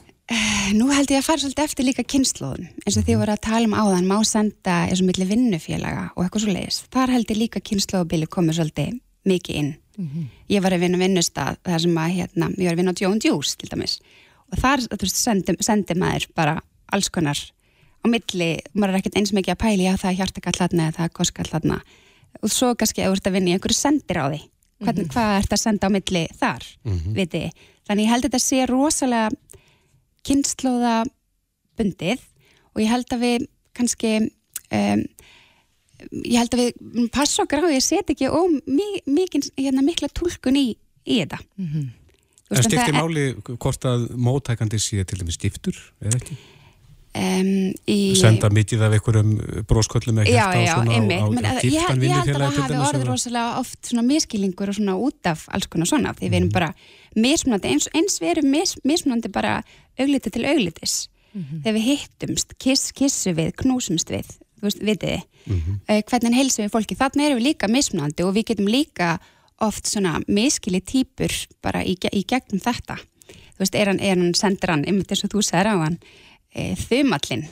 Nú 0.75 0.89
held 0.91 1.07
ég 1.07 1.21
að 1.21 1.27
fara 1.29 1.39
svolítið 1.39 1.63
eftir 1.63 1.85
líka 1.87 2.03
kynnslóðun 2.03 2.65
eins 2.83 2.97
og 2.99 3.05
því 3.07 3.13
að 3.15 3.21
voru 3.21 3.33
að 3.37 3.43
tala 3.45 3.67
um 3.69 3.75
áðan 3.79 4.07
má 4.09 4.17
senda 4.27 4.81
eins 4.89 4.99
og 4.99 5.07
milli 5.07 5.27
vinnufélaga 5.29 6.09
og 6.17 6.25
eitthvað 6.25 6.43
svo 6.43 6.55
leiðis 6.55 6.79
þar 6.91 7.13
held 7.15 7.31
ég 7.31 7.39
líka 7.39 7.61
kynnslóðubili 7.63 8.27
komið 8.27 8.57
svolítið 8.57 8.97
mikið 9.27 9.59
inn. 9.61 9.69
Ég 10.51 10.61
var 10.63 10.75
að 10.75 10.83
vinna 10.83 10.99
vinnustad 10.99 11.61
þar 11.63 11.83
sem 11.83 11.95
að 11.97 12.17
hérna, 12.17 12.49
ég 12.57 12.67
var 12.67 12.75
að 12.75 12.81
vinna 12.81 12.93
á 12.93 12.99
Joan 13.01 13.21
Juice 13.23 13.55
til 13.57 13.69
dæmis. 13.71 13.97
Og 14.51 14.59
þar 14.59 14.83
sendi, 15.09 15.55
sendi 15.63 15.95
maður 15.95 16.27
bara 16.35 16.57
alls 16.91 17.09
konar 17.09 17.39
á 17.39 18.05
milli, 18.11 18.49
maður 18.75 18.93
er 18.93 18.99
ekkert 18.99 19.17
eins 19.19 19.33
mikið 19.35 19.55
að 19.55 19.63
pæli 19.63 19.87
að 19.87 20.01
það 20.03 20.11
er 20.11 20.19
hjartakall 20.19 20.59
þarna 20.59 20.83
eða 20.87 20.97
það 20.99 21.07
er 21.07 21.15
og 22.41 22.49
svo 22.53 22.73
kannski 22.77 23.01
að 23.03 23.11
þú 23.11 23.17
ert 23.19 23.27
að 23.31 23.35
vinna 23.37 23.49
í 23.49 23.55
einhverju 23.57 23.77
sendir 23.79 24.19
á 24.21 24.25
því 24.29 24.41
hvernig, 24.85 25.07
hvað 25.09 25.35
ert 25.41 25.53
að 25.55 25.61
senda 25.63 25.87
á 25.89 25.95
milli 25.95 26.23
þar 26.37 26.65
viti, 27.17 27.43
þannig 27.87 28.03
ég 28.05 28.11
held 28.13 28.25
að 28.25 28.29
þetta 28.29 28.41
sé 28.45 28.65
rosalega 28.69 29.29
kynnslóða 30.27 30.95
bundið 31.77 32.21
og 32.75 32.81
ég 32.83 32.91
held 32.91 33.13
að 33.15 33.23
við 33.23 33.45
kannski 33.77 34.11
um, 34.21 35.03
ég 36.25 36.37
held 36.37 36.53
að 36.57 36.61
við 36.63 37.07
passa 37.15 37.43
okkar 37.45 37.65
á 37.65 37.69
því 37.71 37.77
að 37.79 37.85
setja 37.87 38.13
ekki 38.15 38.29
ó, 38.29 38.41
mikið, 39.09 39.47
hérna, 39.57 39.81
mikla 39.85 40.09
tólkun 40.13 40.59
í, 40.59 40.67
í 41.09 41.21
þetta. 41.23 41.39
En 41.57 41.87
Þú 42.47 42.53
veist, 42.55 42.69
skiptir 42.69 42.93
það- 42.93 42.99
máli 43.01 43.23
hvort 43.57 43.87
að 43.89 44.05
móttækandi 44.27 44.77
sé 44.79 45.03
til 45.09 45.17
dæmis 45.19 45.35
stiftur, 45.39 45.75
eða 46.05 46.19
ekki? 46.21 46.37
Um, 47.15 47.49
í, 47.87 47.97
Senda 48.19 48.49
mikið 48.53 48.85
af 48.87 48.95
einhverjum 48.97 49.33
brósköllum 49.69 50.21
svona 50.21 50.95
einmitt. 50.95 51.21
á, 51.21 51.25
á, 51.25 51.29
Men, 51.33 51.47
á 51.47 51.53
ég, 51.63 51.77
held 51.81 51.91
að 51.93 52.03
vinnufélagi 52.05 52.57
það 52.57 52.63
hafi 52.63 52.79
orðið 52.87 53.05
rosalega 53.11 53.59
oft 53.61 53.91
svona 53.91 54.05
miskilningur 54.07 54.71
og 54.71 54.79
svona 54.79 54.97
út 55.07 55.31
af 55.31 55.45
alls 55.53 55.69
konar 55.71 55.89
svona 55.89 56.15
því 56.17 56.31
við 56.31 56.39
erum 56.41 56.51
bara 56.55 56.71
mismunandi. 57.15 57.73
Eins, 57.73 57.89
eins 57.95 58.19
við 58.23 58.33
erum 58.35 58.51
mis, 58.53 58.75
mismunandi 58.87 59.31
bara 59.33 59.61
augliti 59.97 60.33
til 60.33 60.45
auglitis. 60.47 61.07
Þegar 61.37 61.75
við 61.75 61.87
hittumst, 61.91 62.53
kiss, 62.57 62.91
kissu 62.97 63.33
við 63.37 63.51
knúsumst 63.61 64.09
við, 64.09 64.29
þú 64.57 64.69
veist, 64.69 64.79
vitið 64.81 65.11
þið? 65.11 65.25
Uh, 65.87 65.99
hvernig 66.09 66.37
heilsum 66.37 66.65
við 66.65 66.71
fólki, 66.73 66.97
þarna 66.97 67.27
erum 67.27 67.37
við 67.39 67.49
líka 67.51 67.69
mismunandi 67.71 68.25
og 68.25 68.33
við 68.35 68.47
getum 68.51 68.71
líka 68.71 69.17
oft 69.63 69.89
svona 69.89 70.17
miskili 70.27 70.81
típur 70.81 71.33
bara 71.65 71.83
í, 71.85 71.93
í 71.93 72.23
gegnum 72.27 72.61
þetta. 72.61 72.97
Þú 73.27 73.63
veist, 73.63 73.77
er 73.77 73.91
hann, 73.91 74.01
er 74.01 74.17
hann 74.17 74.33
sendir 74.37 74.73
hann, 74.73 74.85
einmitt 74.85 75.13
eins 75.13 75.23
og 75.25 75.33
þú 75.33 75.43
sagðir 75.45 75.71
á 75.73 75.75
hann 75.85 75.99
e, 76.57 76.67
þumallinn 76.81 77.45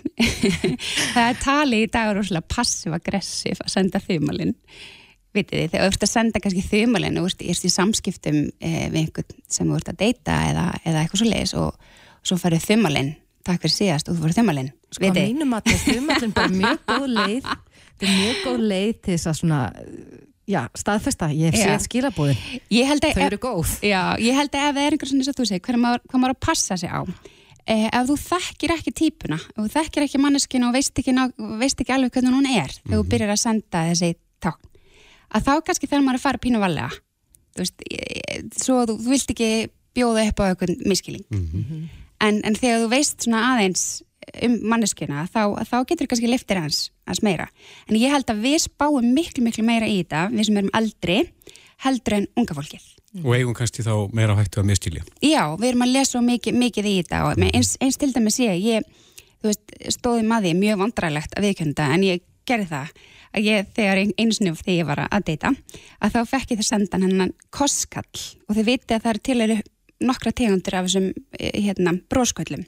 það 1.16 1.26
er 1.30 1.42
tali 1.44 1.82
í 1.86 1.90
dag 1.94 2.12
rosalega 2.18 2.54
passiv-aggressiv 2.56 3.62
að 3.64 3.74
senda 3.76 4.02
þumallinn 4.04 4.56
vitið 5.36 5.62
þið, 5.62 5.70
þegar 5.74 5.86
þú 5.86 5.92
ert 5.92 6.08
að 6.08 6.14
senda 6.14 6.42
kannski 6.44 6.66
þumallinn 6.70 7.20
og 7.22 7.30
ert 7.30 7.68
í 7.68 7.74
samskiptum 7.74 8.42
e, 8.60 8.74
við 8.94 9.00
einhvern 9.04 9.40
sem 9.52 9.70
þú 9.70 9.80
ert 9.80 9.94
að 9.94 10.02
deyta 10.02 10.40
eða, 10.50 10.66
eða 10.84 11.04
eitthvað 11.04 11.22
svo 11.22 11.30
leiðis 11.32 11.56
og 11.60 11.88
svo 12.26 12.40
farið 12.42 12.68
þumallinn 12.70 13.16
takk 13.46 13.62
fyrir 13.62 13.76
síðast 13.76 14.10
og 14.10 14.18
þú 14.18 14.26
farið 14.26 14.40
þumallinn 14.42 14.72
Sko 14.96 15.10
að 15.10 15.20
mínum 15.22 15.58
að 15.58 15.74
er 15.74 15.84
þumallin 15.90 16.36
bara 16.38 16.54
mjög 16.56 16.86
góð 16.90 17.10
leið 17.20 17.50
þetta 17.50 18.08
er 18.08 18.16
mjög 18.16 18.40
góð 18.46 18.64
leið 18.72 18.96
til 18.96 19.12
þess 19.18 19.30
að 19.30 19.38
svona 19.42 19.60
já, 20.50 20.62
staðfesta, 20.78 21.30
ég 21.34 21.54
hef 21.54 21.62
séð 21.62 21.76
að 21.76 21.86
þau 23.18 23.24
eru 23.26 23.40
góð. 23.42 23.72
Já, 23.86 24.02
ég 24.22 24.38
held 24.38 24.54
að 24.54 24.68
ef 24.68 24.76
það 24.78 24.84
er 24.84 24.96
einhver 24.96 25.12
svona 25.12 25.24
eins 25.24 25.32
og 25.32 25.40
þú 25.40 25.48
segir, 25.50 25.64
hvað 25.66 25.82
maður, 25.82 26.36
að 26.36 26.42
passa 26.46 26.78
sig 26.80 26.92
á 26.92 27.02
ef 27.66 28.08
þú 28.10 28.18
þekkir 28.22 28.76
ekki 28.76 28.94
típuna 28.96 29.40
ef 29.40 29.58
þú 29.58 29.68
þekkir 29.74 30.06
ekki 30.06 30.22
manneskinu 30.22 30.70
og 30.70 30.78
veist 30.78 31.02
ekki, 31.02 31.16
ná, 31.16 31.26
veist 31.62 31.82
ekki 31.82 31.96
alveg 31.96 32.14
hvernig 32.14 32.36
hún 32.38 32.50
er 32.52 32.74
þegar 32.84 33.00
þú 33.00 33.10
byrjar 33.14 33.34
að 33.34 33.42
senda 33.42 33.84
þessi 33.90 34.12
tákn 34.44 34.72
að 35.36 35.48
þá 35.48 35.54
kannski 35.66 35.90
þegar 35.90 36.06
maður 36.06 36.20
að 36.22 36.26
fara 36.28 36.44
pínu 36.46 36.62
valega 36.62 36.92
þú 37.56 37.64
veist, 37.64 37.86
eh, 37.90 38.42
svo 38.54 38.82
þú, 38.86 38.98
þú 39.02 39.14
vilt 39.16 39.36
ekki 39.36 39.52
bjóða 39.96 40.28
upp 40.30 40.42
á 40.42 40.46
eitthvað 40.50 40.76
miskiling 40.86 41.26
en, 42.22 42.42
en 42.44 42.56
þegar 42.56 42.84
þú 42.86 42.92
veist 42.94 43.26
svona 43.26 43.46
aðeins 43.54 43.86
um 44.46 44.58
manneskuna 44.72 45.26
þá, 45.30 45.42
þá 45.66 45.78
getur 45.90 46.10
kannski 46.10 46.30
liftir 46.30 46.60
hans, 46.60 46.90
hans 47.08 47.22
meira. 47.26 47.48
En 47.90 47.98
ég 48.00 48.14
held 48.14 48.30
að 48.32 48.44
við 48.46 48.58
spáum 48.66 49.14
miklu 49.16 49.46
miklu 49.46 49.66
meira 49.68 49.90
í 49.90 50.00
þetta 50.02 50.28
við 50.34 50.50
sem 50.50 50.60
erum 50.62 50.74
aldri 50.74 51.20
heldur 51.86 52.20
en 52.20 52.28
unga 52.40 52.58
fólkið 52.58 52.95
og 53.24 53.32
eigum 53.38 53.56
kannski 53.56 53.84
þá 53.86 53.94
meira 54.16 54.36
á 54.36 54.40
hættu 54.40 54.60
að 54.62 54.70
miskilja. 54.72 55.04
Já, 55.24 55.44
við 55.56 55.70
erum 55.72 55.86
að 55.86 55.94
lesa 55.96 56.12
svo 56.16 56.22
mikið, 56.26 56.58
mikið 56.60 56.90
í 56.92 56.96
þetta 57.02 57.22
og 57.30 57.44
eins, 57.48 57.76
eins 57.82 57.98
til 58.02 58.12
dæmis 58.16 58.40
ég, 58.44 58.56
ég 58.66 58.88
veist, 59.46 59.76
stóði 59.96 60.26
maður 60.28 60.58
mjög 60.60 60.82
vandræðilegt 60.84 61.36
að 61.38 61.48
viðkjönda 61.50 61.90
en 61.96 62.04
ég 62.08 62.24
gerði 62.50 62.68
það. 62.74 62.92
Að 63.36 63.48
ég 63.50 63.72
þegar 63.76 64.00
ein- 64.00 64.14
einu 64.18 64.32
sinni 64.36 64.52
þegar 64.56 64.76
ég 64.78 64.86
var 64.88 65.00
að 65.10 65.24
deyta 65.28 65.50
að 66.00 66.14
þá 66.16 66.20
fekk 66.32 66.52
ég 66.54 66.60
það 66.62 66.68
sendan 66.70 67.04
hennan 67.04 67.34
kosskall 67.52 68.22
og 68.48 68.56
þið 68.56 68.70
vitið 68.70 68.96
að 68.96 69.02
það 69.04 69.12
er 69.14 69.20
til 69.28 69.42
eru 69.46 69.58
nokkra 70.06 70.32
tegundir 70.36 70.76
af 70.76 70.86
þessum 70.88 71.10
eh, 71.40 71.52
hérna, 71.66 71.94
brósköllum 72.12 72.64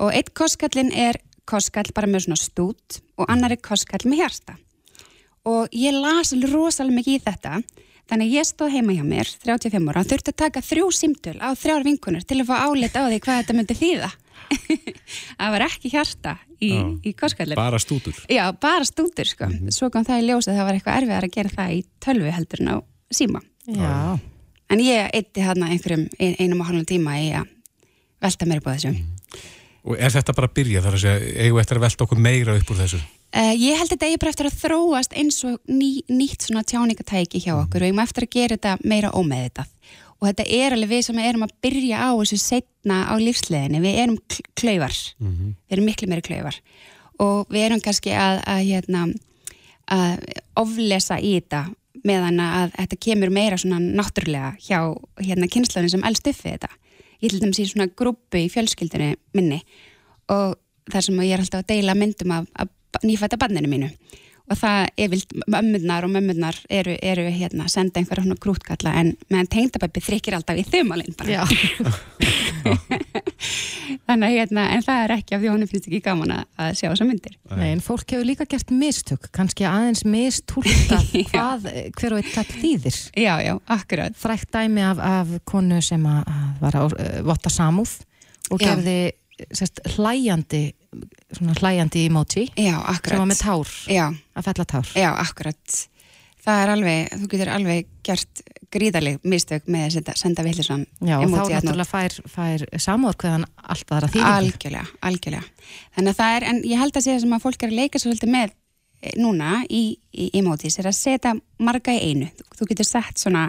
og 0.00 0.12
eitt 0.12 0.32
kosskallin 0.36 0.92
er 0.92 1.18
kosskall 1.48 1.88
bara 1.94 2.06
með 2.10 2.26
svona 2.26 2.40
stút 2.40 3.00
og 3.16 3.28
annar 3.32 3.52
er 3.52 3.60
kosskall 3.62 4.04
með 4.08 4.20
hjarta. 4.24 4.56
Og 5.46 5.68
ég 5.72 5.94
las 5.94 6.32
rosalega 6.52 6.96
mikið 6.96 7.14
í 7.16 7.22
þetta 7.24 7.60
þannig 8.10 8.28
að 8.30 8.36
ég 8.36 8.46
stóð 8.48 8.74
heima 8.76 8.94
hjá 8.96 9.02
mér 9.06 9.30
35 9.44 9.90
ára, 9.92 10.04
þurfti 10.06 10.32
að 10.32 10.38
taka 10.44 10.62
þrjú 10.62 10.86
símtöl 10.94 11.36
á 11.42 11.48
þrjár 11.58 11.84
vinkunir 11.86 12.24
til 12.28 12.38
að 12.42 12.48
fá 12.50 12.56
álit 12.68 12.94
á 12.96 13.02
því 13.08 13.18
hvað 13.24 13.40
þetta 13.42 13.56
myndi 13.58 13.76
þýða. 13.80 14.10
Það 15.40 15.52
var 15.56 15.64
ekki 15.66 15.90
hjarta 15.90 16.36
í, 16.62 16.68
í 17.02 17.12
kosskallin 17.18 17.58
Bara 17.58 17.78
stútur. 17.82 18.14
já, 18.30 18.44
bara 18.62 18.84
stútur 18.86 19.26
sko. 19.26 19.48
Svo 19.74 19.88
kom 19.90 20.04
það 20.06 20.22
í 20.22 20.26
ljósið 20.28 20.52
að 20.52 20.58
það 20.60 20.68
var 20.68 20.78
eitthvað 20.78 20.98
erfiðar 21.00 21.26
að 21.26 21.34
gera 21.34 21.54
það 21.56 21.72
í 21.74 21.80
tölvu 22.06 22.32
heldur 22.36 22.62
en 22.62 22.70
á 22.70 22.76
síma. 23.16 23.42
Já, 23.66 23.94
en 24.70 24.82
ég 24.84 25.10
eitti 25.18 25.42
hérna 25.42 25.70
einhverjum 25.74 26.06
ein, 26.20 26.36
einum 26.38 26.62
og 26.62 26.70
hálfum 26.70 26.86
tíma 26.86 27.16
í 27.18 27.32
að 27.40 27.50
velta 28.22 28.46
mér 28.46 28.62
upp 28.62 28.70
á 28.70 28.74
þessu. 28.76 28.94
Og 29.86 29.98
er 29.98 30.14
þetta 30.14 30.34
bara 30.36 30.50
að 30.50 30.56
byrja 30.60 30.84
þar 30.86 30.96
að 30.98 31.02
segja, 31.06 31.34
eigum 31.42 31.58
við 31.58 31.64
eftir 31.64 31.80
að 31.80 31.86
velta 31.88 32.06
okkur 32.06 32.22
meira 32.28 32.56
upp 32.60 32.70
úr 32.74 32.80
þessu? 32.84 33.02
Uh, 33.36 33.52
ég 33.60 33.76
held 33.76 33.90
þetta 33.92 34.06
eigi 34.08 34.18
bara 34.22 34.32
eftir 34.32 34.48
að 34.48 34.58
þróast 34.62 35.12
eins 35.12 35.42
og 35.44 35.58
ný, 35.68 36.00
nýtt 36.08 36.46
svona 36.46 36.62
tjáningatæki 36.64 37.42
hjá 37.44 37.52
okkur. 37.58 37.84
Og 37.84 37.90
ég 37.90 37.96
má 37.98 38.04
eftir 38.06 38.24
að 38.24 38.32
gera 38.32 38.56
þetta 38.56 38.76
meira 38.88 39.10
ómeðitað 39.12 39.68
og 40.16 40.30
þetta 40.30 40.44
er 40.48 40.72
alveg 40.72 40.88
við 40.88 41.02
sem 41.04 41.18
erum 41.20 41.44
að 41.44 41.50
byrja 41.60 41.98
á 42.00 42.10
þessu 42.16 42.38
setna 42.40 43.02
á 43.04 43.14
lífsleðinni, 43.20 43.82
við 43.84 43.98
erum 44.00 44.14
kl- 44.24 44.46
klaufar, 44.56 44.94
við 45.20 45.74
erum 45.76 45.88
miklu 45.90 46.08
meiri 46.08 46.24
klaufar. 46.24 46.56
Og 47.20 47.52
við 47.52 47.66
erum 47.66 47.82
kannski 47.84 48.14
að, 48.16 48.40
að, 48.48 48.62
hérna, 48.64 49.02
að 49.92 50.24
oflesa 50.56 51.18
í 51.20 51.34
þetta 51.36 51.66
meðan 52.06 52.40
að 52.40 52.72
þetta 52.78 52.98
kemur 53.08 53.32
meira 53.34 53.58
svona 53.60 53.80
náttúrulega 53.82 54.54
hjá 54.64 54.80
hérna 55.20 55.48
kynslaðin 55.52 55.92
sem 55.92 56.04
elst 56.08 56.26
upp 56.32 56.40
við 56.44 56.56
þetta. 56.56 56.72
Ég 57.20 57.32
til 57.32 57.40
dæmis 57.40 57.60
í 57.60 57.68
svona 57.68 57.88
grúpu 57.92 58.40
í 58.40 58.48
fjölskyldinu 58.52 59.12
minni. 59.36 59.60
Og 60.32 60.56
þar 60.92 61.04
sem 61.04 61.20
ég 61.24 61.36
er 61.36 61.44
alltaf 61.44 61.64
að 61.64 61.70
deila 61.74 61.96
myndum 61.98 62.34
af, 62.36 62.48
af 62.56 62.72
nýfætta 63.04 63.40
banninu 63.40 63.68
mínu 63.72 63.90
og 64.46 64.58
það 64.60 64.80
er 65.02 65.08
vilt 65.10 65.32
mömmurnar 65.50 66.06
og 66.06 66.12
mömmurnar 66.14 66.58
eru, 66.70 66.94
eru 67.02 67.24
hérna 67.34 67.66
að 67.66 67.72
senda 67.72 67.98
einhverja 67.98 68.22
svona 68.22 68.38
krútkalla 68.42 68.92
en 69.00 69.08
meðan 69.26 69.48
tengdabæpi 69.50 70.02
þrykkir 70.06 70.36
alltaf 70.38 70.60
í 70.60 70.64
þumalinn 70.70 71.16
bara. 71.18 71.40
já, 71.40 71.42
Þannig 74.06 74.26
að 74.28 74.36
hérna, 74.36 74.68
en 74.74 74.84
það 74.86 75.02
er 75.02 75.14
ekki 75.16 75.34
af 75.34 75.42
því 75.42 75.48
að 75.48 75.54
honum 75.54 75.70
finnst 75.70 75.88
ekki 75.90 76.00
gaman 76.04 76.34
að, 76.36 76.44
að 76.62 76.70
sjá 76.78 76.86
þessar 76.86 77.08
myndir. 77.10 77.34
Nei, 77.58 77.66
en 77.72 77.82
fólk 77.84 78.14
hefur 78.14 78.26
líka 78.28 78.46
gert 78.50 78.72
mistök 78.74 79.28
kannski 79.34 79.66
aðeins 79.68 80.04
mistúlta 80.06 81.00
hvað 81.32 81.68
hver 81.98 82.16
og 82.16 82.22
eitt 82.22 82.32
tall 82.34 82.48
þýðir 82.54 82.98
Já, 83.18 83.34
já, 83.42 83.54
akkurat. 83.76 84.18
frækt 84.18 84.50
dæmi 84.54 84.86
af, 84.86 85.02
af 85.02 85.36
konu 85.48 85.82
sem 85.84 86.06
að, 86.10 86.22
að 86.30 86.48
var 86.62 86.78
á 86.78 86.84
uh, 86.86 87.20
votta 87.26 87.50
samúð 87.52 87.98
og 88.54 88.62
Já. 88.62 88.70
gerði 88.70 88.98
sérst, 89.52 89.82
hlæjandi 89.96 90.64
svona 91.36 91.54
hlæjandi 91.60 92.06
emoji 92.08 92.46
Já, 92.54 92.76
akkurat. 92.80 93.12
sem 93.12 93.22
var 93.22 93.30
með 93.30 93.42
tár, 93.42 93.74
Já, 93.92 94.06
að 94.36 94.48
fella 94.48 94.66
tár 94.72 94.90
já, 94.96 95.10
akkurat. 95.22 95.78
Það 96.46 96.60
er 96.62 96.72
alveg, 96.76 97.14
þú 97.20 97.28
getur 97.32 97.48
alveg 97.50 97.88
gert 98.06 98.42
gríðaleg 98.76 99.24
mistök 99.26 99.66
með 99.70 99.86
að 99.86 99.94
senda, 99.96 100.14
senda 100.18 100.44
villisam 100.46 100.84
Já, 101.00 101.16
og 101.18 101.32
þá 101.32 101.42
náttúrulega 101.56 101.88
fær, 101.90 102.16
fær 102.30 102.64
samúð 102.82 103.16
hverðan 103.22 103.46
allt 103.62 103.92
aðra 103.94 104.10
þýðingu 104.12 104.36
Algjörlega, 104.36 104.86
algjörlega. 105.08 105.44
Þannig 105.96 106.12
að 106.12 106.20
það 106.20 106.36
er, 106.36 106.46
en 106.50 106.62
ég 106.70 106.82
held 106.82 106.98
að 106.98 107.06
segja 107.06 107.22
sem 107.24 107.36
að 107.36 107.44
fólk 107.46 107.62
er 107.66 107.72
að 107.72 107.80
leika 107.80 108.00
svo 108.02 108.10
svolítið 108.12 108.32
með 108.34 108.54
eh, 108.54 109.14
núna 109.22 109.52
í, 109.70 109.82
í 110.12 110.28
emojis 110.38 110.78
er 110.82 110.90
að 110.90 110.98
setja 110.98 111.34
marga 111.58 111.94
í 111.94 112.10
einu. 112.12 112.30
Þú, 112.38 112.48
þú 112.60 112.68
getur 112.72 112.90
sett 112.90 113.22
svona 113.22 113.46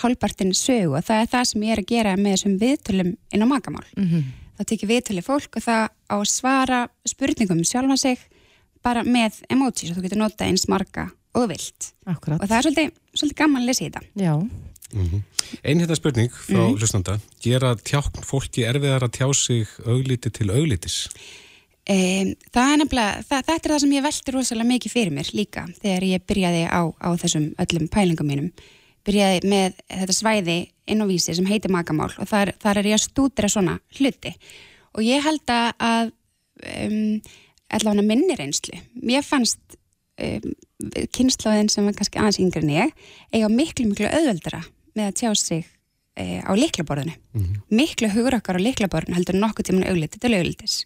hálfpartin 0.00 0.54
sögu 0.54 0.94
og 0.98 1.06
það 1.06 1.24
er 1.24 1.32
það 1.34 1.48
sem 1.50 1.66
ég 1.66 1.74
er 1.74 1.82
að 1.82 1.90
gera 1.90 2.14
með 2.18 2.36
þessum 2.36 2.56
viðtölum 2.60 3.10
inn 3.34 3.44
á 3.44 3.46
makamál. 3.50 3.86
Mhm. 3.98 4.28
Það 4.60 4.68
tekið 4.74 4.90
viðtöli 4.90 5.22
fólk 5.24 5.56
og 5.56 5.62
það 5.64 5.84
á 5.88 6.16
að 6.20 6.26
svara 6.28 6.80
spurningum 7.08 7.62
um 7.62 7.64
sjálfa 7.64 7.96
sig 7.96 8.24
bara 8.84 9.00
með 9.06 9.38
emojis 9.48 9.88
og 9.88 9.96
þú 9.96 10.02
getur 10.04 10.20
nota 10.20 10.44
eins 10.44 10.66
marga 10.68 11.06
og 11.32 11.46
vilt. 11.48 11.94
Akkurat, 12.04 12.42
Og 12.42 12.44
það 12.44 12.58
er 12.58 12.66
svolítið, 12.66 12.90
svolítið 13.14 13.38
gaman 13.40 13.62
að 13.62 13.70
lesa 13.70 13.84
í 13.84 13.88
þetta. 13.88 14.02
já, 14.20 14.34
Mm 14.92 15.06
-hmm. 15.06 15.22
Einn 15.64 15.80
hérna 15.80 15.94
spurning 15.94 16.30
frá 16.30 16.58
mm 16.58 16.74
-hmm. 16.74 16.78
hlustanda, 16.78 17.20
gera 17.40 17.76
tjákn 17.76 18.22
fólki 18.22 18.64
erfiðar 18.64 19.02
að 19.02 19.16
tjá 19.18 19.32
sig 19.34 19.66
augliti 19.86 20.30
til 20.30 20.50
auglitis? 20.50 21.08
Um, 21.88 22.34
það 22.52 22.72
er 22.72 22.76
nefnilega, 22.76 23.22
það, 23.28 23.42
þetta 23.46 23.64
er 23.64 23.72
það 23.72 23.80
sem 23.80 23.92
ég 23.92 24.02
veldi 24.02 24.30
rosalega 24.32 24.68
mikið 24.68 24.92
fyrir 24.92 25.12
mér 25.12 25.30
líka 25.32 25.66
þegar 25.82 26.02
ég 26.02 26.26
byrjaði 26.26 26.64
á, 26.68 26.82
á 27.00 27.08
þessum 27.16 27.54
öllum 27.58 27.88
pælingum 27.88 28.26
mínum 28.26 28.50
byrjaði 29.06 29.50
með 29.50 29.76
þetta 29.88 30.16
svæði 30.16 30.58
inn 30.90 31.04
á 31.04 31.06
vísi 31.08 31.34
sem 31.36 31.48
heitir 31.48 31.72
magamál 31.72 32.10
og 32.18 32.28
þar, 32.28 32.54
þar 32.60 32.80
er 32.80 32.90
ég 32.90 32.98
að 32.98 33.06
stúdra 33.06 33.50
svona 33.50 33.78
hluti. 33.98 34.34
Og 34.98 35.04
ég 35.06 35.22
held 35.24 35.52
að 35.54 36.10
um, 36.84 37.20
allavega 37.70 38.06
minni 38.06 38.36
reynslu. 38.38 38.80
Mér 39.00 39.24
fannst 39.26 39.78
um, 40.20 40.54
kynnslóðin 41.14 41.70
sem 41.72 41.86
var 41.86 41.96
kannski 41.98 42.20
aðeins 42.20 42.40
yngre 42.42 42.62
en 42.64 42.72
ég 42.74 42.94
eiga 43.34 43.50
miklu 43.52 43.88
miklu 43.90 44.08
auðveldara 44.08 44.62
með 44.96 45.10
að 45.10 45.16
tjá 45.20 45.30
sig 45.38 45.66
e, 46.16 46.40
á 46.40 46.52
liklaborðinu 46.56 47.12
mm 47.12 47.42
-hmm. 47.42 47.60
miklu 47.68 48.08
hugur 48.14 48.36
okkar 48.38 48.58
á 48.58 48.66
liklaborðinu 48.66 49.18
heldur 49.18 49.38
nokkuð 49.38 49.68
tíman 49.68 49.88
auðlitið 49.88 50.20
til 50.20 50.34
auðlitis 50.34 50.76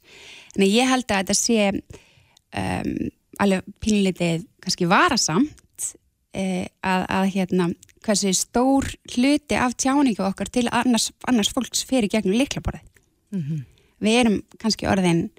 en 0.57 0.67
ég 0.67 0.91
held 0.91 1.07
að 1.09 1.21
þetta 1.23 1.35
sé 1.35 1.71
um, 1.71 3.11
alveg 3.39 3.63
pínlitið 3.81 4.47
kannski 4.61 4.87
varasamt 4.91 5.95
e, 6.35 6.69
að, 6.83 7.07
að 7.09 7.25
hérna 7.35 7.71
hversu 8.05 8.33
stór 8.37 8.89
hluti 9.15 9.57
af 9.57 9.77
tjáningu 9.81 10.25
okkar 10.27 10.51
til 10.53 10.69
annars, 10.73 11.11
annars 11.29 11.53
fólks 11.55 11.85
fyrir 11.89 12.11
gegnum 12.13 12.37
liklaborðið 12.37 12.85
mm 13.33 13.41
-hmm. 13.41 13.65
við 14.01 14.21
erum 14.21 14.43
kannski 14.59 14.87
orðin 14.87 15.31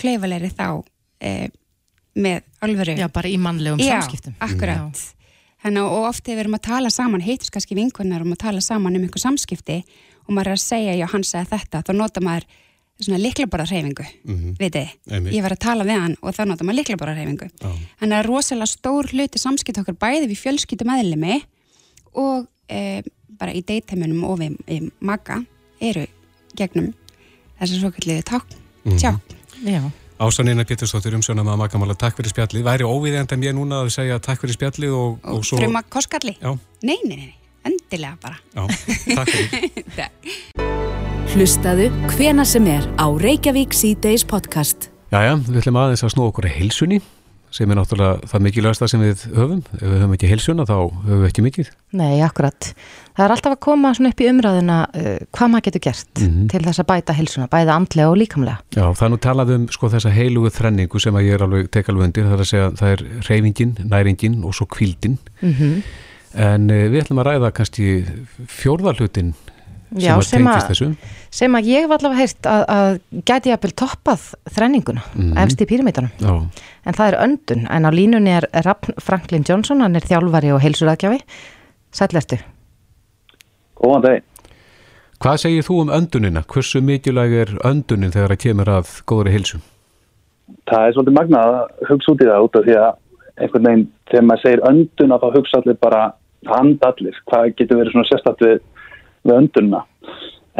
kleifalegri 0.00 0.50
þá 0.50 0.84
e, 1.20 1.48
með 2.16 2.42
alvöru. 2.64 2.96
Já, 2.96 3.08
bara 3.12 3.28
í 3.28 3.38
mannlegum 3.38 3.80
Já, 3.80 4.00
samskiptum. 4.00 4.36
akkurat. 4.40 5.00
Þannig 5.64 5.82
að 5.82 6.04
ofte 6.08 6.32
við 6.32 6.44
erum 6.44 6.54
að 6.58 6.66
tala 6.68 6.90
saman, 6.90 7.24
heitus 7.24 7.50
kannski 7.50 7.74
vinkunnar 7.74 8.22
um 8.22 8.32
að 8.32 8.42
tala 8.44 8.60
saman 8.60 8.96
um 8.96 9.02
einhver 9.02 9.20
samskipti 9.20 9.82
og 10.26 10.34
maður 10.34 10.52
er 10.52 10.58
að 10.58 10.62
segja, 10.62 10.94
já, 10.94 11.06
hann 11.10 11.24
segja 11.24 11.48
þetta, 11.50 11.82
þá 11.82 11.92
nota 11.96 12.20
maður 12.20 12.46
svona 13.00 13.18
liklaborðarhefingu, 13.20 14.04
mm 14.24 14.36
-hmm. 14.36 14.54
veitir, 14.58 14.88
ég 15.32 15.42
var 15.42 15.52
að 15.52 15.64
tala 15.66 15.84
við 15.84 16.00
hann 16.00 16.16
og 16.22 16.32
þá 16.32 16.44
nota 16.46 16.64
maður 16.64 16.78
liklaborðarhefingu. 16.80 17.48
Þannig 18.00 18.16
að 18.18 18.26
rosalega 18.26 18.66
stór 18.66 19.10
hluti 19.12 19.38
samskipt 19.38 19.78
okkar 19.78 19.98
bæði 20.00 20.30
við 20.30 20.40
fjölskyttum 20.44 20.88
meðlemi 20.88 21.42
og 22.16 22.46
e, 22.68 23.02
bara 23.36 23.54
í 23.54 23.62
deytheimunum 23.66 24.24
og 24.28 24.40
við, 24.40 24.56
við 24.66 24.90
maga 25.00 25.42
eru 25.80 26.06
gegnum 26.56 26.92
þessar 27.60 27.80
svo 27.80 27.92
kalliði 27.94 28.26
takk, 28.26 28.58
tjá. 28.96 29.12
Mm 29.12 29.20
-hmm. 29.20 29.36
Já. 29.64 29.90
Ásanina 30.18 30.64
Pétursdóttir 30.64 31.14
um 31.14 31.22
sjónum 31.22 31.48
að 31.52 31.58
makamála 31.60 31.94
takk 31.94 32.16
fyrir 32.16 32.32
spjallið. 32.32 32.64
Væri 32.64 32.84
óviðjandi 32.88 33.36
en 33.36 33.42
ég 33.42 33.54
núna 33.56 33.82
að 33.84 33.90
segja 33.92 34.18
takk 34.18 34.40
fyrir 34.40 34.56
spjallið 34.56 34.94
og, 34.96 35.18
og, 35.22 35.34
og 35.34 35.44
svo... 35.44 35.58
Fruma 35.60 35.82
Korskalli? 35.82 36.36
Já. 36.40 36.56
Nei, 36.82 36.96
nei, 37.04 37.16
nei, 37.16 37.34
endilega 37.68 38.16
bara. 38.22 38.36
Já, 38.54 38.66
takk 39.14 39.28
fyrir. 39.28 40.10
Hlustaðu 41.36 41.90
hvena 42.14 42.46
sem 42.48 42.64
er 42.66 42.88
á 42.96 43.06
Reykjavík 43.12 43.76
C-Days 43.76 44.24
podcast. 44.24 44.88
Jæja, 45.12 45.36
við 45.36 45.60
ætlum 45.60 45.76
aðeins 45.82 46.04
að 46.06 46.14
snú 46.14 46.30
okkur 46.30 46.48
að 46.48 46.56
heilsunni 46.62 47.02
sem 47.54 47.70
er 47.70 47.78
náttúrulega 47.78 48.28
það 48.30 48.44
mikilvægsta 48.46 48.88
sem 48.90 49.02
við 49.02 49.24
höfum. 49.36 49.60
Ef 49.78 49.82
við 49.82 49.98
höfum 50.00 50.14
ekki 50.16 50.30
heilsuna 50.30 50.66
þá 50.68 50.76
höfum 50.76 51.20
við 51.22 51.28
ekki 51.28 51.44
mikið. 51.46 51.70
Nei, 51.96 52.14
akkurat. 52.26 52.70
Það 53.16 53.24
er 53.24 53.34
alltaf 53.34 53.54
að 53.54 53.60
koma 53.66 53.92
upp 53.96 54.20
í 54.20 54.28
umræðina 54.30 54.78
uh, 54.86 55.08
hvað 55.36 55.52
maður 55.52 55.66
getur 55.68 55.84
gert 55.86 56.20
mm 56.20 56.26
-hmm. 56.26 56.48
til 56.52 56.62
þess 56.66 56.82
að 56.82 56.88
bæta 56.90 57.16
heilsuna, 57.16 57.48
bæða 57.52 57.76
andlega 57.80 58.10
og 58.10 58.18
líkamlega. 58.20 58.58
Já, 58.76 58.84
það 58.92 59.06
er 59.06 59.12
nú 59.14 59.20
talað 59.26 59.54
um 59.56 59.68
sko 59.72 59.92
þessa 59.94 60.12
heilugu 60.12 60.50
þrenningu 60.50 61.00
sem 61.00 61.14
að 61.14 61.26
ég 61.28 61.34
er 61.34 61.46
alveg 61.46 61.70
tekalveg 61.70 62.04
undir. 62.04 62.24
Það 62.24 62.36
er 62.36 62.44
að 62.44 62.50
segja 62.52 62.70
það 62.76 62.92
er 62.92 63.04
reyfingin, 63.30 63.76
næringin 63.84 64.44
og 64.44 64.54
svo 64.54 64.66
kvildin. 64.66 65.18
Mm 65.40 65.52
-hmm. 65.52 65.82
En 66.36 66.70
uh, 66.70 66.90
við 66.92 67.02
ætlum 67.02 67.22
að 67.22 67.28
ræða 67.30 67.52
kannski 67.52 68.04
fjórðarlutin 69.90 70.02
Já, 70.02 70.14
sem, 70.26 70.46
að, 70.50 71.10
sem 71.38 71.58
að 71.58 71.70
ég 71.70 71.88
var 71.90 72.00
allavega 72.00 72.22
heyrt 72.22 72.48
að, 72.50 72.64
að 72.76 73.22
gæti 73.30 73.52
jafnvel 73.52 73.72
toppað 73.82 74.28
þrenninguna, 74.56 75.04
mm. 75.14 75.32
efst 75.44 75.62
í 75.62 75.68
píramítanum 75.70 76.10
en 76.86 76.96
það 76.98 77.08
er 77.08 77.18
öndun, 77.22 77.66
en 77.70 77.88
á 77.88 77.90
línunni 77.94 78.34
er 78.36 78.48
Raffn 78.66 78.96
Franklin 79.02 79.46
Johnson, 79.46 79.84
hann 79.84 79.98
er 79.98 80.06
þjálfari 80.06 80.54
og 80.54 80.62
heilsuræðgjafi, 80.64 81.22
sællertu 81.94 82.40
Góðan 83.76 84.08
dag 84.08 84.24
Hvað 85.16 85.38
segir 85.40 85.64
þú 85.64 85.78
um 85.80 85.90
öndunina? 85.96 86.42
Hversu 86.44 86.82
mikilvæg 86.84 87.32
er 87.40 87.50
öndunin 87.64 88.12
þegar 88.12 88.34
það 88.34 88.42
kemur 88.42 88.68
að 88.68 88.90
góðri 89.08 89.32
heilsu? 89.32 89.62
Það 90.68 90.82
er 90.84 90.94
svolítið 90.94 91.16
magnað 91.16 91.54
að 91.54 91.86
hugsa 91.88 92.12
út 92.12 92.20
í 92.20 92.28
það 92.28 92.44
út 92.44 92.58
af 92.58 92.66
því 92.66 92.74
að 92.82 92.90
einhvern 93.36 93.68
veginn, 93.68 93.86
þegar 94.10 94.26
maður 94.28 94.42
segir 94.42 94.64
öndun 94.70 95.14
að 95.16 95.24
þá 95.24 95.38
hugsa 95.38 95.60
allir 95.60 95.78
bara 95.86 96.02
handallir, 96.50 97.20
hvað 97.30 97.48
getur 97.56 97.80
verið 97.80 97.96
svona 97.96 98.08
sérstaklega 98.10 98.58
við 98.58 98.75
öndunna 99.34 99.82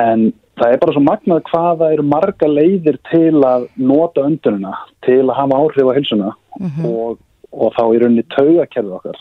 en 0.03 0.33
það 0.57 0.73
er 0.73 0.81
bara 0.83 0.95
svo 0.97 1.03
magnað 1.05 1.45
hvaða 1.51 1.93
eru 1.95 2.07
marga 2.07 2.49
leiðir 2.49 2.99
til 3.11 3.45
að 3.45 3.69
nota 3.77 4.25
öndununa 4.27 4.75
til 5.07 5.23
að 5.25 5.37
hafa 5.41 5.61
áhrif 5.62 5.91
á 5.91 5.97
hilsuna 5.99 6.31
mm 6.61 6.71
-hmm. 6.71 6.87
og, 6.91 7.19
og 7.53 7.73
þá 7.77 7.85
er 7.95 8.03
henni 8.03 8.25
taugakerfið 8.37 8.97
okkar 8.99 9.19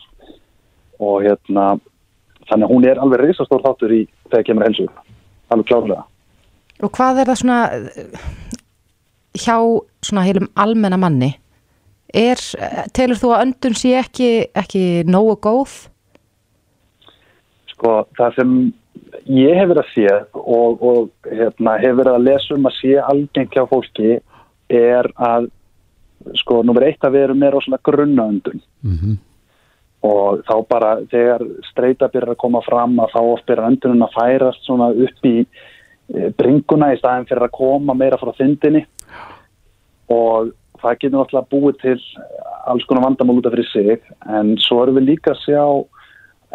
og 1.00 1.24
hérna 1.24 1.80
þannig 2.50 2.66
að 2.66 2.74
hún 2.74 2.86
er 2.86 3.00
alveg 3.00 3.20
reysastór 3.20 3.62
þáttur 3.62 3.92
í 3.92 4.08
þegar 4.30 4.44
kemur 4.44 4.68
hilsu, 4.68 4.88
alveg 5.50 5.68
klárlega 5.68 6.04
Og 6.84 6.92
hvað 6.92 7.20
er 7.22 7.26
það 7.26 7.40
svona 7.40 7.60
hjá 9.36 9.58
svona 10.04 10.26
heilum 10.26 10.50
almenna 10.56 10.98
manni 10.98 11.36
er, 12.14 12.40
telur 12.96 13.20
þú 13.20 13.34
að 13.36 13.44
öndun 13.46 13.78
sé 13.78 13.96
ekki, 14.00 14.30
ekki 14.56 15.04
nógu 15.08 15.36
góð? 15.44 15.90
Sko 17.74 18.06
það 18.18 18.36
sem 18.36 18.52
ég 19.26 19.58
hef 19.58 19.70
verið 19.72 19.82
að 19.82 19.92
sé 19.94 20.08
og, 20.34 20.82
og 20.82 21.30
hérna, 21.30 21.78
hef 21.82 22.00
verið 22.00 22.14
að 22.14 22.26
lesa 22.30 22.56
um 22.56 22.68
að 22.70 22.80
sé 22.80 22.96
algengt 23.02 23.56
hjá 23.56 23.64
fólki 23.70 24.18
er 24.72 25.10
að 25.16 25.50
sko, 26.42 26.62
nummer 26.66 26.86
eitt 26.88 27.06
að 27.06 27.18
við 27.18 27.28
erum 27.28 27.42
með 27.42 27.56
rosalega 27.56 27.86
grunnaundun 27.90 28.62
mm 28.86 28.98
-hmm. 28.98 29.16
og 30.10 30.44
þá 30.48 30.56
bara 30.70 30.92
þegar 31.12 31.46
streyta 31.70 32.10
byrjar 32.10 32.36
að 32.36 32.44
koma 32.44 32.62
fram 32.66 33.00
að 33.00 33.14
þá 33.16 33.22
oft 33.22 33.46
byrjar 33.46 33.72
öndunum 33.72 34.08
að 34.08 34.16
færast 34.20 34.66
svona 34.66 34.90
upp 34.90 35.26
í 35.26 35.38
e, 36.16 36.30
bringuna 36.38 36.94
í 36.94 36.98
staðin 36.98 37.28
fyrir 37.30 37.48
að 37.48 37.58
koma 37.58 37.94
meira 37.94 38.18
frá 38.18 38.32
þindinni 38.38 38.86
og 40.10 40.54
það 40.82 40.98
getur 41.00 41.18
náttúrulega 41.18 41.52
búið 41.52 41.78
til 41.82 42.00
alls 42.66 42.86
konar 42.86 43.04
vandamál 43.04 43.38
út 43.38 43.46
af 43.46 43.54
fyrir 43.54 43.70
sig 43.72 44.02
en 44.30 44.58
svo 44.58 44.84
erum 44.84 44.98
við 45.00 45.10
líka 45.10 45.32
að 45.32 45.42
sjá 45.46 45.64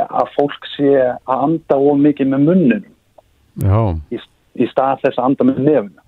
að 0.09 0.33
fólk 0.37 0.67
sé 0.77 0.91
að 1.03 1.45
anda 1.49 1.77
of 1.77 2.01
mikið 2.01 2.33
með 2.33 2.47
munninum 2.49 4.01
í, 4.11 4.19
í 4.61 4.69
stað 4.71 5.05
þess 5.05 5.19
að 5.19 5.29
anda 5.29 5.47
með 5.49 5.63
nefnu 5.67 6.03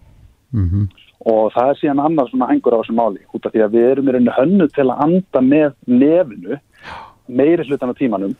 mm 0.53 0.67
-hmm. 0.69 0.89
og 1.33 1.53
það 1.55 1.71
er 1.71 1.81
síðan 1.81 2.05
annars 2.07 2.31
svona 2.31 2.51
hengur 2.51 2.77
á 2.77 2.81
þessu 2.81 2.97
máli 2.97 3.23
út 3.35 3.47
af 3.47 3.53
því 3.53 3.65
að 3.65 3.75
við 3.77 3.89
erum 3.91 4.09
í 4.09 4.13
rauninu 4.13 4.37
hönnu 4.39 4.69
til 4.69 4.89
að 4.89 5.03
anda 5.07 5.41
með 5.41 5.73
nefnu 5.87 6.59
meiri 7.29 7.67
hlutan 7.69 7.93
á 7.93 7.99
tímanum 7.99 8.35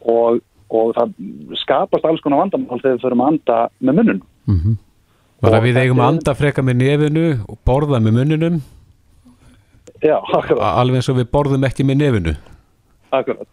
og, 0.00 0.40
og 0.68 0.94
það 0.96 1.14
skapast 1.62 2.04
alls 2.04 2.20
konar 2.20 2.44
vandamál 2.44 2.80
þegar 2.80 2.96
við 2.96 3.04
förum 3.06 3.24
að 3.24 3.32
anda 3.32 3.58
með 3.80 3.94
munnunum 3.94 4.26
mm 4.46 4.58
-hmm. 4.58 4.76
Bara 5.44 5.60
við 5.60 5.76
eigum 5.76 6.00
að 6.00 6.08
anda 6.08 6.34
freka 6.34 6.62
með 6.62 6.76
nefnu 6.76 7.26
og 7.48 7.58
borða 7.64 8.00
með 8.00 8.12
munnunum 8.12 8.62
Já, 10.04 10.20
akkurat. 10.20 10.60
Alveg 10.60 10.96
eins 10.96 11.08
og 11.08 11.16
við 11.16 11.30
borðum 11.32 11.64
ekki 11.64 11.84
með 11.84 11.96
nefnu 11.96 12.36
Akkurat 13.10 13.48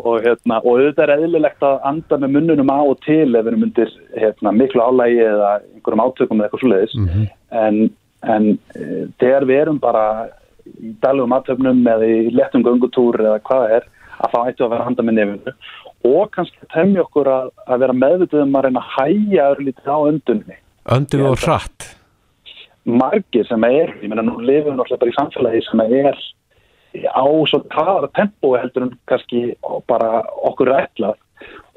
og, 0.00 0.22
hérna, 0.24 0.60
og 0.62 0.78
auðvitað 0.78 1.04
er 1.04 1.12
eðlilegt 1.16 1.66
að 1.66 1.82
anda 1.90 2.18
með 2.18 2.32
munnunum 2.36 2.72
á 2.72 2.80
og 2.82 2.96
til 3.04 3.28
ef 3.30 3.44
við 3.44 3.50
erum 3.52 3.66
undir 3.68 3.92
hérna, 4.18 4.52
miklu 4.52 4.82
álægi 4.82 5.20
eða 5.22 5.50
einhverjum 5.60 6.04
átökum 6.04 6.40
eða 6.40 6.48
eitthvað 6.48 6.64
sluðis 6.64 6.96
mm 6.98 7.08
-hmm. 7.08 7.28
en, 7.64 7.76
en 8.34 8.48
e, 8.74 9.06
þegar 9.22 9.48
við 9.50 9.60
erum 9.60 9.78
bara 9.78 10.04
í 10.66 10.94
dælugum 11.04 11.36
átöknum 11.38 11.86
eða 11.94 12.10
í 12.10 12.34
lettum 12.34 12.66
gungutúr 12.66 13.20
eða 13.20 13.38
hvað 13.46 13.76
er 13.78 13.88
að 14.18 14.30
það 14.32 14.48
ættu 14.48 14.64
að 14.64 14.70
vera 14.70 14.82
að 14.82 14.90
anda 14.90 15.02
með 15.02 15.18
nefnu 15.18 15.54
og 16.04 16.30
kannski 16.34 16.70
temja 16.74 17.04
okkur 17.04 17.28
að, 17.30 17.50
að 17.66 17.84
vera 17.84 18.00
meðvitið 18.04 18.44
um 18.44 18.56
að 18.58 18.64
reyna 18.66 18.82
að 18.82 18.92
hæja 18.94 19.50
örlítið 19.54 19.88
á 19.88 19.98
öndunni. 20.10 20.56
Öndun 20.84 21.28
og 21.30 21.38
hratt. 21.40 21.86
Margir 22.84 23.46
sem 23.48 23.64
er, 23.64 23.94
ég 24.02 24.10
menna 24.12 24.26
nú 24.26 24.36
lifum 24.44 24.74
við 24.74 24.76
náttúrulega 24.76 25.00
bara 25.00 25.12
í 25.12 25.16
samfélagi 25.16 25.62
sem 25.64 25.80
er 25.86 26.18
á 26.94 27.26
svo 27.50 27.60
hraðara 27.72 28.10
tempói 28.14 28.58
heldur 28.62 28.88
en 28.88 28.96
kannski 29.10 29.54
bara 29.90 30.22
okkur 30.46 30.70
rætlað 30.70 31.20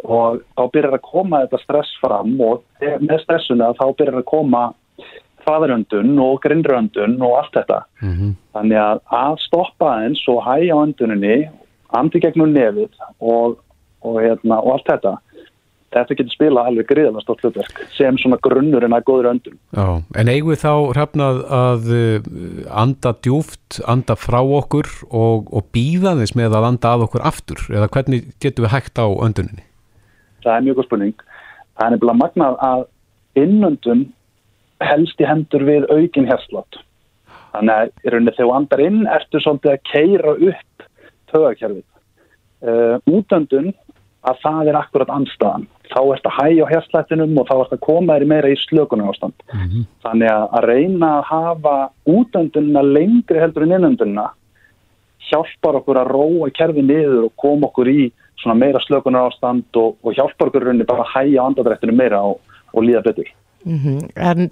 og 0.06 0.42
þá 0.56 0.64
byrjar 0.74 0.98
að 0.98 1.08
koma 1.08 1.44
þetta 1.46 1.62
stress 1.64 1.96
fram 2.02 2.36
og 2.42 2.64
með 2.82 3.24
stressuna 3.24 3.74
þá 3.80 3.86
byrjar 3.98 4.20
að 4.22 4.30
koma 4.30 4.64
hraðaröndun 5.48 6.18
og 6.20 6.42
grinnröndun 6.44 7.16
og 7.24 7.38
allt 7.40 7.54
þetta. 7.56 7.80
Mm 8.02 8.14
-hmm. 8.14 8.34
Þannig 8.54 8.80
að 8.84 9.00
að 9.22 9.38
stoppa 9.46 9.94
eins 10.04 10.24
og 10.28 10.44
hægja 10.44 10.76
önduninni, 10.84 11.50
andi 11.96 12.20
gegnum 12.20 12.52
nefið 12.54 12.92
og, 13.20 13.58
og, 14.02 14.22
hérna, 14.22 14.60
og 14.60 14.74
allt 14.74 14.90
þetta 14.92 15.18
þetta 15.98 16.18
getur 16.20 16.36
spila 16.36 16.66
alveg 16.70 16.90
gríðan 16.90 17.22
stórt 17.24 17.46
hlutverk 17.46 17.84
sem 17.96 18.18
svona 18.22 18.40
grunnurinn 18.44 18.96
að 18.96 19.06
góður 19.10 19.32
öndun. 19.34 19.60
Já, 19.76 19.88
en 20.18 20.32
eigum 20.34 20.54
við 20.54 20.64
þá 20.64 20.74
hrafnað 20.96 21.40
að 21.60 21.88
uh, 22.00 22.32
anda 22.86 23.16
djúft, 23.26 23.82
anda 23.86 24.18
frá 24.20 24.40
okkur 24.42 24.90
og, 25.10 25.48
og 25.52 25.72
býða 25.76 26.18
þess 26.22 26.38
með 26.40 26.60
að 26.60 26.70
anda 26.74 26.94
að 26.96 27.08
okkur 27.08 27.26
aftur 27.32 27.66
eða 27.72 27.90
hvernig 27.94 28.30
getur 28.44 28.68
við 28.68 28.76
hægt 28.76 29.02
á 29.02 29.08
önduninni? 29.08 29.68
það 30.48 30.56
er 30.58 30.66
mjög 30.66 30.80
góð 30.80 30.88
spurning. 30.88 31.26
Það 31.78 31.86
er 31.86 31.94
nefnilega 31.94 32.22
magnað 32.22 32.60
að 32.68 32.84
innöndun 33.42 34.06
helst 34.88 35.22
í 35.22 35.28
hendur 35.28 35.66
við 35.68 35.88
aukin 35.92 36.30
hérslott. 36.30 36.80
Þannig 37.54 37.74
að 37.76 37.92
í 37.92 38.14
rauninni 38.14 38.34
þegar 38.36 38.50
þú 38.50 38.56
andar 38.60 38.84
inn 38.86 39.00
ertu 39.18 39.42
svolítið 39.42 39.74
að 39.74 39.86
keira 39.92 40.36
upp 40.52 40.88
tögakerfið. 41.34 41.86
Uh, 42.58 42.96
útöndun 43.14 43.74
að 44.28 44.40
það 44.44 44.70
er 44.72 44.78
akkurat 44.80 45.12
anstæðan. 45.14 45.68
Þá 45.88 46.00
ert 46.14 46.28
að 46.28 46.36
hægja 46.38 46.66
á 46.68 46.72
hérslættinum 46.72 47.38
og 47.40 47.48
þá 47.48 47.56
ert 47.58 47.76
að 47.78 47.84
koma 47.86 48.18
þér 48.18 48.30
meira 48.32 48.52
í 48.52 48.58
slökunar 48.66 49.14
ástand. 49.14 49.46
Þannig 50.04 50.32
að, 50.34 50.58
reyna 50.68 51.12
að 51.20 51.28
hafa 51.32 51.76
útöndunna 52.10 52.84
lengri 52.84 53.42
heldur 53.42 53.68
en 53.68 53.76
innöndunna 53.78 54.28
hjálpar 55.28 55.82
okkur 55.82 56.00
að 56.02 56.12
róa 56.16 56.50
kerfið 56.56 56.88
niður 56.88 57.28
og 57.28 57.36
koma 57.40 57.68
okkur 57.70 57.92
í 57.92 58.00
svona 58.42 58.58
meira 58.60 58.80
slökunar 58.84 59.28
ástand 59.32 59.80
og, 59.80 59.98
og 60.04 60.16
hjálpar 60.16 60.52
okkur 60.52 60.68
rauninni 60.68 60.88
bara 60.88 61.06
að 61.06 61.14
hægja 61.16 61.46
andadrættinu 61.48 61.96
meira 61.96 62.22
og, 62.24 62.40
og 62.74 62.86
líða 62.86 63.04
betur. 63.08 63.32
Mhm. 63.68 64.10
En 64.16 64.50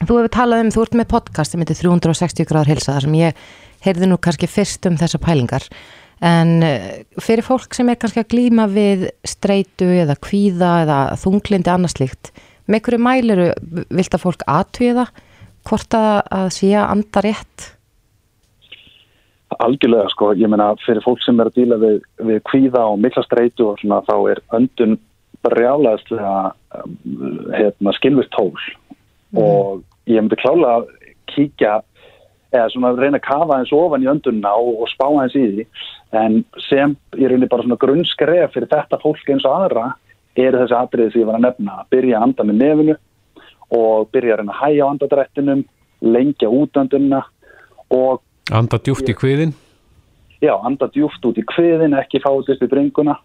þú 0.00 0.20
hefur 0.20 0.32
talað 0.34 0.64
um, 0.64 0.72
þú 0.74 0.84
ert 0.86 1.00
með 1.00 1.10
podcast 1.12 1.54
sem 1.54 1.62
heitir 1.62 1.78
360 1.82 2.48
gráður 2.48 2.72
hilsa 2.72 2.96
þar 2.96 3.06
sem 3.06 3.18
ég 3.20 3.42
heyrði 3.84 4.10
nú 4.10 4.18
kannski 4.20 4.48
fyrst 4.50 4.86
um 4.88 4.98
þessa 5.00 5.20
pælingar 5.22 5.66
en 6.20 6.62
eh, 6.66 7.02
fyrir 7.22 7.46
fólk 7.46 7.74
sem 7.74 7.88
er 7.88 7.98
kannski 8.00 8.20
að 8.20 8.30
glýma 8.34 8.68
við 8.70 9.08
streitu 9.24 9.88
eða 10.02 10.18
kvíða 10.20 10.70
eða 10.84 11.00
þunglindi 11.22 11.72
annars 11.72 11.96
slíkt 11.96 12.32
með 12.70 12.86
hverju 12.86 13.02
mæliru 13.02 13.50
vilt 13.90 14.14
að 14.14 14.24
fólk 14.24 14.46
það 14.46 15.12
hvort 15.68 15.94
að, 15.96 16.16
að 16.32 16.48
sé 16.56 16.72
að 16.72 16.88
anda 16.94 17.22
rétt? 17.24 17.66
Algjörlega 19.60 20.08
sko, 20.12 20.30
ég 20.38 20.50
meina 20.50 20.70
fyrir 20.84 21.02
fólk 21.04 21.22
sem 21.24 21.40
er 21.42 21.50
að 21.50 21.58
díla 21.58 21.78
við, 21.82 21.98
við 22.28 22.40
kvíða 22.48 22.86
og 22.92 23.00
mikla 23.02 23.24
streitu 23.26 23.66
og 23.72 23.80
svona 23.80 24.00
þá 24.06 24.14
er 24.32 24.40
öndun 24.56 24.96
brjálæðislega 25.44 26.34
um, 26.78 26.96
hérna, 27.52 27.94
skilvirt 27.96 28.30
tól. 28.36 28.54
Og 29.36 29.82
ég 30.08 30.22
myndi 30.22 30.38
klála 30.40 30.78
að 30.78 30.88
kíkja 31.32 31.80
eða 32.54 32.68
svona 32.72 32.94
reyna 32.98 33.20
að 33.20 33.26
kafa 33.26 33.58
eins 33.58 33.74
ofan 33.74 34.06
í 34.06 34.10
öndunna 34.10 34.54
og, 34.58 34.84
og 34.84 34.90
spá 34.92 35.06
eins 35.10 35.36
í 35.38 35.44
því 35.44 35.66
en 36.16 36.40
sem 36.68 36.96
ég 37.18 37.30
reyni 37.30 37.48
bara 37.50 37.66
svona 37.66 37.78
grunnskref 37.80 38.54
fyrir 38.54 38.70
þetta 38.70 38.98
fólk 39.02 39.30
eins 39.30 39.46
og 39.46 39.56
aðra 39.56 39.86
eru 40.38 40.62
þessi 40.62 40.78
atriði 40.78 41.12
sem 41.12 41.22
ég 41.22 41.30
var 41.30 41.38
að 41.38 41.46
nefna 41.46 41.78
að 41.80 41.90
byrja 41.94 42.18
að 42.18 42.26
anda 42.26 42.46
með 42.48 42.60
nefinu 42.64 42.96
og 43.78 44.10
byrja 44.14 44.34
að 44.34 44.42
reyna 44.42 44.56
að 44.56 44.62
hæja 44.64 44.86
á 44.86 44.90
andadrættinum 44.90 45.64
lengja 46.00 46.50
útöndunna 46.50 47.24
og 47.94 48.22
Anda 48.50 48.80
djúft 48.82 49.06
í 49.06 49.14
kviðin 49.14 49.52
já, 50.40 50.54
anda 50.64 50.88
djúft 50.92 51.24
út 51.28 51.38
í 51.38 51.44
kviðin, 51.46 51.94
ekki 52.00 52.20
fáðist 52.24 52.64
í 52.64 52.68
bringuna 52.70 53.16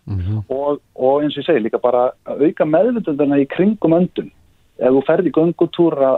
og, 0.52 0.82
og 0.96 1.24
eins 1.24 1.36
og 1.36 1.42
ég 1.42 1.48
segi 1.48 1.64
líka 1.64 1.80
bara 1.82 2.10
auka 2.28 2.68
meðvitunduna 2.68 3.40
í 3.40 3.48
kringum 3.52 3.96
öndun. 3.98 4.32
Ef 4.76 4.92
þú 4.92 5.04
ferð 5.08 5.30
í 5.30 5.36
göngutúr 5.36 5.96
að, 6.04 6.18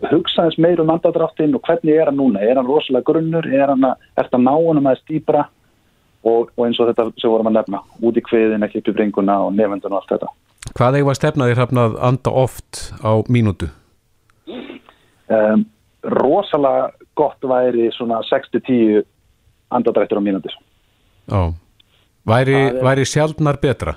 að 0.00 0.10
hugsa 0.10 0.46
þess 0.48 0.60
meir 0.60 0.82
um 0.82 0.92
andadráttinn 0.92 1.56
og 1.56 1.64
hvernig 1.64 1.96
er 1.96 2.10
hann 2.10 2.20
núna? 2.20 2.42
Er 2.44 2.60
hann 2.60 2.68
rosalega 2.68 3.08
grunnur? 3.08 3.48
Er 3.48 3.72
hann 3.72 3.86
að, 3.88 4.04
að 4.20 4.36
ná 4.44 4.52
hann 4.52 4.90
að 4.92 5.00
stýpra? 5.04 5.46
Og, 6.22 6.50
og 6.56 6.66
eins 6.66 6.76
og 6.80 6.90
þetta 6.90 7.06
sem 7.16 7.30
vorum 7.32 7.48
að 7.48 7.54
nefna, 7.56 7.78
út 8.04 8.16
í 8.16 8.22
kviðin, 8.26 8.62
ekki 8.66 8.82
upp 8.82 8.88
í 8.92 8.92
bringuna 8.98 9.38
og 9.46 9.54
nefndun 9.56 9.92
og 9.94 10.02
allt 10.02 10.10
þetta. 10.12 10.28
Hvað 10.76 10.98
eigum 10.98 11.10
að 11.14 11.16
stefna 11.16 11.46
þér 11.48 11.56
hrafna 11.62 11.84
að 11.88 11.94
anda 12.10 12.30
oft 12.42 12.80
á 13.00 13.12
mínútu? 13.32 13.70
Um, 15.30 15.64
rosalega 16.04 16.90
gott 17.16 17.40
væri 17.46 17.88
svona 17.94 18.20
6-10 18.28 19.02
andadrættur 19.70 20.18
á 20.20 20.22
mínútur. 20.24 20.52
Já. 21.30 21.52
Væri, 22.26 22.54
er- 22.54 22.82
væri 22.84 23.04
sjaldnar 23.06 23.56
betra? 23.62 23.96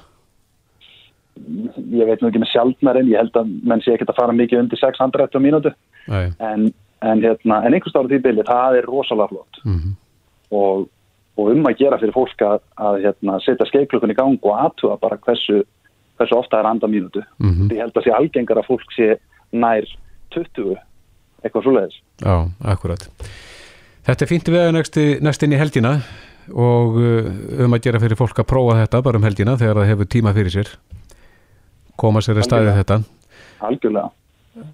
Ég 1.92 2.06
veit 2.06 2.22
nú 2.22 2.30
ekki 2.30 2.40
með 2.44 2.52
sjálfnar 2.54 3.00
en 3.00 3.08
ég 3.10 3.18
held 3.18 3.34
að 3.40 3.50
menn 3.66 3.82
sé 3.82 3.96
ekkert 3.96 4.12
að 4.14 4.20
fara 4.22 4.36
mikið 4.38 4.60
undir 4.64 4.78
6 4.80 5.02
andadrættur 5.02 5.42
á 5.42 5.46
mínútur. 5.48 5.74
Nei. 6.08 6.32
en, 6.40 6.74
en, 7.02 7.22
hérna, 7.24 7.62
en 7.66 7.74
einhvers 7.74 7.94
því 7.96 8.18
byrju, 8.22 8.44
það 8.44 8.78
er 8.78 8.86
rosalega 8.86 9.28
flott 9.32 9.60
Mhm. 9.66 9.94
og, 10.52 10.90
og 11.38 11.50
um 11.54 11.70
að 11.70 11.80
gera 11.82 12.00
fyrir 12.02 12.14
fólk 12.16 12.44
að, 12.46 12.60
að 12.78 13.00
hérna, 13.08 13.38
setja 13.42 13.68
skeiklukkun 13.70 14.14
í 14.14 14.18
gang 14.18 14.38
og 14.46 14.60
aðtuga 14.60 15.00
bara 15.02 15.18
hversu, 15.24 15.64
hversu 16.20 16.38
ofta 16.38 16.60
er 16.60 16.70
anda 16.70 16.90
mínútu. 16.90 17.24
Mhm. 17.42 17.72
Ég 17.74 17.82
held 17.82 17.98
að 17.98 18.08
sé 18.08 18.14
algengar 18.14 18.62
að 18.62 18.70
fólk 18.70 18.94
sé 18.96 19.16
nær 19.54 19.88
20, 20.36 20.78
eitthvað 21.44 21.66
svoleiðis. 21.66 21.98
Já, 22.22 22.36
akkurat. 22.74 23.08
Þetta 24.04 24.26
er 24.26 24.30
fínt 24.30 24.50
við 24.52 24.72
næst, 24.76 24.98
næst 25.24 25.46
inn 25.46 25.56
í 25.56 25.60
helgina 25.60 25.94
og 26.52 26.98
uh, 27.00 27.30
um 27.64 27.76
að 27.76 27.86
gera 27.86 28.02
fyrir 28.04 28.20
fólk 28.20 28.42
að 28.42 28.50
prófa 28.50 28.82
þetta 28.82 29.02
bara 29.06 29.20
um 29.20 29.24
helgina 29.24 29.56
þegar 29.60 29.80
það 29.80 29.92
hefur 29.94 30.10
tíma 30.12 30.34
fyrir 30.36 30.54
sér. 30.54 30.74
Koma 32.00 32.24
sér 32.26 32.42
að 32.42 32.50
staðið 32.50 32.78
þetta. 32.82 32.98
Algjörlega. 33.64 34.10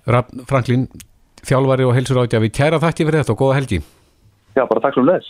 Rafn 0.09 0.43
Franklín, 0.49 0.87
þjálfari 1.45 1.85
og 1.87 1.93
heilsur 1.95 2.19
átjafi, 2.23 2.49
kæra 2.51 2.79
þakki 2.81 3.05
fyrir 3.05 3.21
þetta 3.21 3.35
og 3.35 3.43
góða 3.43 3.59
helgi. 3.59 3.79
Já, 4.57 4.63
bara 4.65 4.81
takk 4.83 4.97
sem 4.97 5.07
leðis. 5.07 5.29